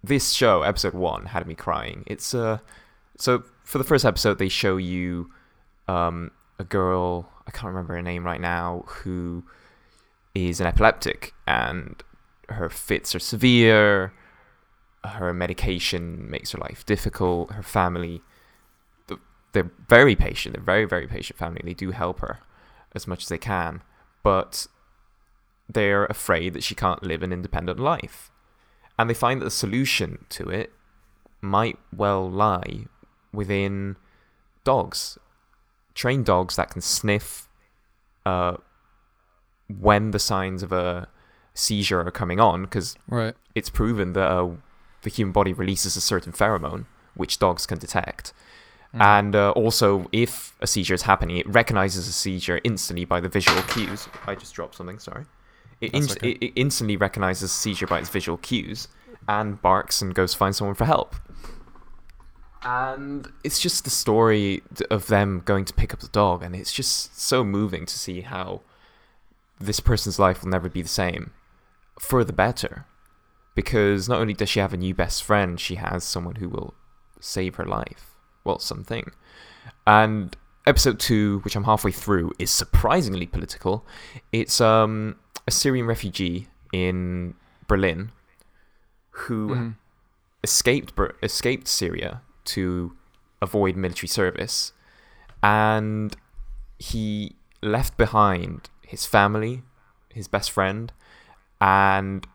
this 0.05 0.33
show, 0.33 0.63
episode 0.63 0.95
one, 0.95 1.27
had 1.27 1.47
me 1.47 1.55
crying. 1.55 2.05
It's 2.07 2.35
uh, 2.35 2.59
so 3.19 3.43
for 3.65 3.79
the 3.79 3.85
first 3.85 4.05
episode, 4.05 4.39
they 4.39 4.49
show 4.49 4.77
you 4.77 5.31
um, 5.89 6.31
a 6.59 6.65
girl. 6.65 7.29
I 7.47 7.51
can't 7.51 7.67
remember 7.67 7.95
her 7.95 8.03
name 8.03 8.25
right 8.25 8.41
now, 8.41 8.85
who 8.87 9.45
is 10.35 10.61
an 10.61 10.67
epileptic 10.67 11.35
and 11.47 12.03
her 12.49 12.69
fits 12.69 13.15
are 13.15 13.21
severe. 13.21 14.13
Her 15.05 15.33
medication 15.33 16.31
makes 16.31 16.53
her 16.53 16.59
life 16.59 16.87
difficult. 16.87 17.53
Her 17.53 17.63
family, 17.63 18.23
they're 19.53 19.71
very 19.89 20.17
patient. 20.17 20.55
They're 20.55 20.65
very, 20.65 20.85
very 20.85 21.07
patient 21.07 21.39
family. 21.39 21.63
They 21.65 21.75
do 21.75 21.91
help 21.91 22.21
her 22.21 22.41
as 22.95 23.07
much 23.07 23.25
as 23.25 23.29
they 23.29 23.39
can, 23.39 23.83
but 24.23 24.67
they're 25.69 26.07
afraid 26.07 26.53
that 26.55 26.63
she 26.63 26.75
can't 26.75 27.03
live 27.03 27.23
an 27.23 27.33
independent 27.33 27.81
life. 27.81 28.31
And 28.99 29.09
they 29.09 29.15
find 29.15 29.41
that 29.41 29.47
the 29.47 29.51
solution 29.51 30.27
to 30.31 30.49
it 30.49 30.73
might 31.41 31.79
well 31.95 32.31
lie 32.31 32.85
within 33.33 33.97
dogs. 34.65 35.19
Trained 35.95 36.25
dogs 36.25 36.57
that 36.57 36.71
can 36.71 36.81
sniff 36.81 37.49
uh, 38.25 38.57
when 39.69 40.11
the 40.11 40.19
signs 40.19 40.63
of 40.63 40.73
a 40.73 41.09
seizure 41.55 42.01
are 42.01 42.11
coming 42.11 42.41
on, 42.41 42.63
because 42.63 42.97
right. 43.09 43.35
it's 43.55 43.69
proven 43.71 44.13
that 44.15 44.31
uh, 44.31 44.51
the 45.03 45.11
human 45.11 45.33
body 45.33 45.53
releases 45.53 45.97
a 45.97 46.01
certain 46.01 46.33
pheromone, 46.33 46.87
which 47.15 47.39
dogs 47.39 47.67
can 47.67 47.79
detect. 47.79 48.33
Mm. 48.95 49.01
And 49.01 49.37
uh, 49.37 49.51
also, 49.51 50.09
if 50.13 50.55
a 50.61 50.67
seizure 50.67 50.95
is 50.95 51.03
happening, 51.03 51.37
it 51.37 51.49
recognizes 51.49 52.09
a 52.09 52.13
seizure 52.13 52.61
instantly 52.65 53.05
by 53.05 53.21
the 53.21 53.29
visual 53.29 53.63
cues. 53.63 54.09
I 54.27 54.35
just 54.35 54.55
dropped 54.55 54.77
something, 54.77 54.99
sorry. 54.99 55.25
It, 55.81 55.93
inst- 55.95 56.19
okay. 56.19 56.31
it, 56.31 56.43
it 56.43 56.53
instantly 56.57 56.97
recognizes 56.97 57.43
a 57.43 57.49
seizure 57.49 57.87
by 57.87 57.99
its 57.99 58.09
visual 58.09 58.39
cues 58.39 58.89
and 59.29 59.61
barks 59.61 60.03
and 60.03 60.15
goes 60.15 60.33
to 60.33 60.39
find 60.39 60.55
someone 60.55 60.75
for 60.75 60.85
help. 60.85 61.17
And 62.65 63.29
it's 63.43 63.59
just 63.61 63.85
the 63.85 63.91
story 63.91 64.63
of 64.91 65.09
them 65.09 65.43
going 65.45 65.65
to 65.65 65.75
pick 65.75 65.93
up 65.93 66.01
the 66.01 66.09
dog, 66.09 66.43
and 66.43 66.55
it's 66.55 66.73
just 66.73 67.19
so 67.21 67.43
moving 67.45 67.87
to 67.87 67.99
see 67.99 68.21
how 68.21 68.61
this 69.61 69.81
person's 69.81 70.19
life 70.19 70.43
will 70.43 70.51
never 70.51 70.69
be 70.69 70.83
the 70.83 70.89
same 70.89 71.33
for 71.99 72.25
the 72.25 72.33
better. 72.33 72.87
Because 73.55 74.09
not 74.09 74.21
only 74.21 74.33
does 74.33 74.49
she 74.49 74.61
have 74.61 74.73
a 74.73 74.77
new 74.79 74.95
best 74.95 75.23
friend, 75.23 75.61
she 75.61 75.75
has 75.75 76.05
someone 76.05 76.37
who 76.37 76.49
will 76.49 76.75
save 77.21 77.57
her 77.57 77.67
life. 77.67 78.15
Well, 78.45 78.59
something. 78.59 79.11
And 79.87 80.35
episode 80.67 80.99
two, 80.99 81.41
which 81.41 81.55
I'm 81.55 81.65
halfway 81.65 81.93
through, 81.93 82.33
is 82.39 82.51
surprisingly 82.51 83.27
political. 83.27 83.85
It's 84.33 84.61
um, 84.61 85.17
a 85.47 85.51
Syrian 85.51 85.87
refugee 85.87 86.49
in 86.73 87.35
Berlin 87.69 88.11
who 89.11 89.49
Mhm. 89.49 89.75
escaped 90.43 90.93
escaped 91.23 91.69
Syria 91.69 92.23
to 92.45 92.97
avoid 93.41 93.77
military 93.77 94.09
service, 94.09 94.73
and 95.43 96.17
he 96.79 97.37
left 97.63 97.97
behind 97.97 98.71
his 98.87 99.07
family, 99.07 99.63
his 100.13 100.29
best 100.29 100.51
friend, 100.51 100.93
and 101.61 102.27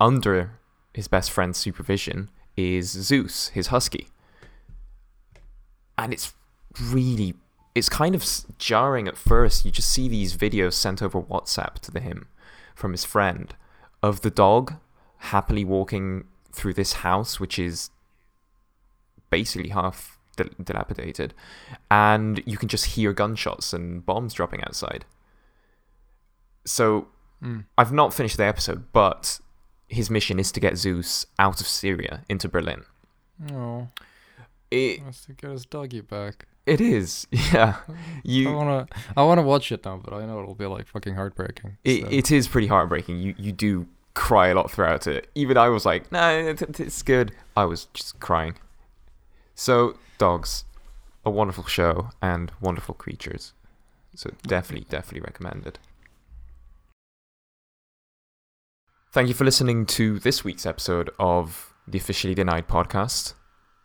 under 0.00 0.58
his 0.92 1.08
best 1.08 1.30
friend's 1.30 1.58
supervision 1.58 2.30
is 2.56 2.90
Zeus, 2.90 3.48
his 3.48 3.68
husky. 3.68 4.08
And 5.98 6.12
it's 6.12 6.34
really 6.80 7.34
it's 7.74 7.90
kind 7.90 8.14
of 8.14 8.24
jarring 8.58 9.06
at 9.06 9.18
first. 9.18 9.66
You 9.66 9.70
just 9.70 9.90
see 9.90 10.08
these 10.08 10.34
videos 10.34 10.72
sent 10.72 11.02
over 11.02 11.20
WhatsApp 11.20 11.74
to 11.80 12.00
him 12.00 12.26
from 12.74 12.92
his 12.92 13.04
friend 13.04 13.54
of 14.02 14.22
the 14.22 14.30
dog 14.30 14.74
happily 15.18 15.64
walking 15.64 16.24
through 16.52 16.72
this 16.72 16.94
house, 16.94 17.38
which 17.38 17.58
is 17.58 17.90
basically 19.30 19.70
half 19.70 20.18
dil- 20.36 20.50
dilapidated, 20.62 21.34
and 21.90 22.42
you 22.46 22.56
can 22.56 22.68
just 22.68 22.86
hear 22.86 23.12
gunshots 23.12 23.72
and 23.72 24.04
bombs 24.04 24.34
dropping 24.34 24.62
outside. 24.64 25.04
So 26.64 27.08
Mm. 27.42 27.64
I've 27.76 27.92
not 27.92 28.14
finished 28.14 28.38
the 28.38 28.44
episode, 28.46 28.90
but 28.92 29.40
his 29.88 30.08
mission 30.10 30.38
is 30.40 30.50
to 30.52 30.58
get 30.60 30.76
Zeus 30.78 31.26
out 31.38 31.60
of 31.60 31.66
Syria 31.68 32.24
into 32.30 32.48
Berlin. 32.48 32.84
Oh, 33.52 33.88
It 34.70 35.02
wants 35.02 35.26
to 35.26 35.32
get 35.34 35.50
his 35.50 35.66
doggy 35.66 36.00
back. 36.00 36.46
it 36.64 36.80
is, 36.80 37.26
yeah. 37.30 37.76
I 37.88 37.92
You 38.24 38.52
wanna, 38.52 38.86
I 39.16 39.22
wanna 39.22 39.42
watch 39.42 39.70
it 39.70 39.84
now, 39.84 40.00
but 40.02 40.14
I 40.14 40.24
know 40.26 40.40
it'll 40.40 40.54
be 40.54 40.66
like 40.66 40.86
fucking 40.88 41.14
heartbreaking. 41.14 41.76
it, 41.84 42.02
so- 42.02 42.08
it 42.10 42.30
is 42.32 42.48
pretty 42.48 42.66
heartbreaking. 42.68 43.18
You 43.18 43.34
you 43.38 43.52
do 43.52 43.86
cry 44.14 44.48
a 44.48 44.54
lot 44.54 44.70
throughout 44.70 45.06
it. 45.06 45.28
Even 45.34 45.58
I 45.58 45.68
was 45.68 45.84
like, 45.84 46.10
no, 46.10 46.30
it, 46.38 46.62
it- 46.62 46.80
it's 46.80 47.02
good. 47.02 47.32
I 47.56 47.66
was 47.66 47.84
just 47.92 48.18
crying. 48.18 48.54
So 49.58 49.96
dogs, 50.18 50.64
a 51.24 51.30
wonderful 51.30 51.64
show 51.64 52.10
and 52.20 52.52
wonderful 52.60 52.94
creatures. 52.94 53.54
So 54.14 54.30
definitely, 54.46 54.86
definitely 54.90 55.22
recommended. 55.22 55.78
Thank 59.12 59.28
you 59.28 59.34
for 59.34 59.44
listening 59.44 59.86
to 59.86 60.18
this 60.18 60.44
week's 60.44 60.66
episode 60.66 61.08
of 61.18 61.72
the 61.88 61.96
Officially 61.96 62.34
Denied 62.34 62.68
podcast. 62.68 63.32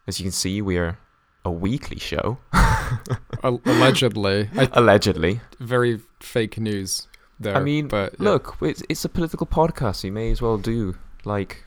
As 0.07 0.19
you 0.19 0.25
can 0.25 0.33
see, 0.33 0.61
we 0.61 0.77
are 0.77 0.99
a 1.45 1.51
weekly 1.51 1.99
show, 1.99 2.37
allegedly, 3.43 4.49
I, 4.57 4.69
allegedly. 4.73 5.39
very 5.57 6.01
fake 6.19 6.59
news. 6.59 7.07
There, 7.39 7.55
I 7.55 7.61
mean, 7.61 7.87
but 7.87 8.15
yeah. 8.19 8.25
Look, 8.25 8.57
it's, 8.61 8.83
it's 8.89 9.05
a 9.05 9.09
political 9.09 9.47
podcast. 9.47 10.03
You 10.03 10.11
may 10.11 10.31
as 10.31 10.41
well 10.41 10.57
do 10.57 10.97
like 11.23 11.63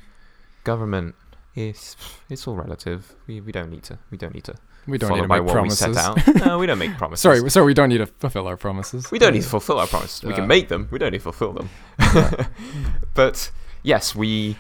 government. 0.63 1.15
It's 1.55 1.97
it's 2.29 2.47
all 2.49 2.57
relative. 2.57 3.15
We, 3.27 3.41
we 3.41 3.53
don't 3.53 3.71
need 3.71 3.85
to. 3.85 3.99
We 4.11 4.19
don't 4.19 4.35
need 4.35 4.45
to 4.45 4.55
we 4.87 4.99
don't 4.99 5.13
need 5.15 5.23
to 5.23 5.29
make 5.29 5.47
promises. 5.47 5.79
set 5.79 5.97
out. 5.97 6.19
No, 6.47 6.59
we 6.59 6.67
don't 6.67 6.79
make 6.79 6.97
promises. 6.99 7.23
sorry, 7.23 7.49
sorry, 7.51 7.67
we 7.67 7.75
don't 7.75 7.89
need 7.89 7.99
to 7.99 8.07
fulfill 8.07 8.47
our 8.47 8.57
promises. 8.57 9.11
we 9.11 9.19
don't 9.19 9.33
need 9.33 9.43
to 9.43 9.49
fulfill 9.49 9.79
our 9.79 9.87
promises. 9.87 10.23
We 10.23 10.33
Uh, 10.33 10.37
can 10.37 10.47
make 10.49 10.69
them. 10.69 10.89
We 10.91 10.99
don't 10.99 11.13
need 11.13 11.19
to 11.19 11.23
fulfill 11.33 11.53
them. 11.53 11.71
but 13.15 13.51
yes, 13.83 14.15
we 14.15 14.57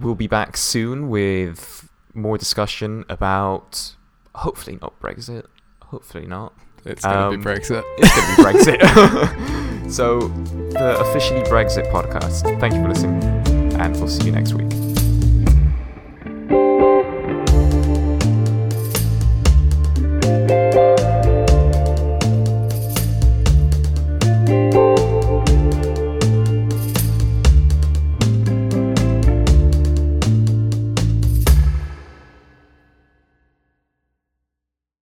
will 0.00 0.14
be 0.14 0.26
back 0.26 0.56
soon 0.56 1.08
with 1.08 1.88
more 2.14 2.38
discussion 2.38 3.04
about 3.08 3.94
hopefully 4.36 4.78
not 4.80 4.98
Brexit. 5.00 5.44
Hopefully 5.82 6.26
not. 6.26 6.52
It's 6.84 7.02
gonna 7.02 7.28
Um, 7.28 7.38
be 7.40 7.44
Brexit. 7.44 7.82
It's 7.98 8.14
going 8.14 8.36
to 8.36 8.36
be 8.36 8.78
Brexit. 8.78 9.90
so, 9.90 10.20
the 10.70 10.98
officially 11.00 11.40
Brexit 11.42 11.90
podcast. 11.90 12.42
Thank 12.60 12.74
you 12.74 12.82
for 12.82 12.88
listening, 12.88 13.22
and 13.80 13.96
we'll 13.96 14.08
see 14.08 14.26
you 14.26 14.32
next 14.32 14.52
week. 14.54 14.83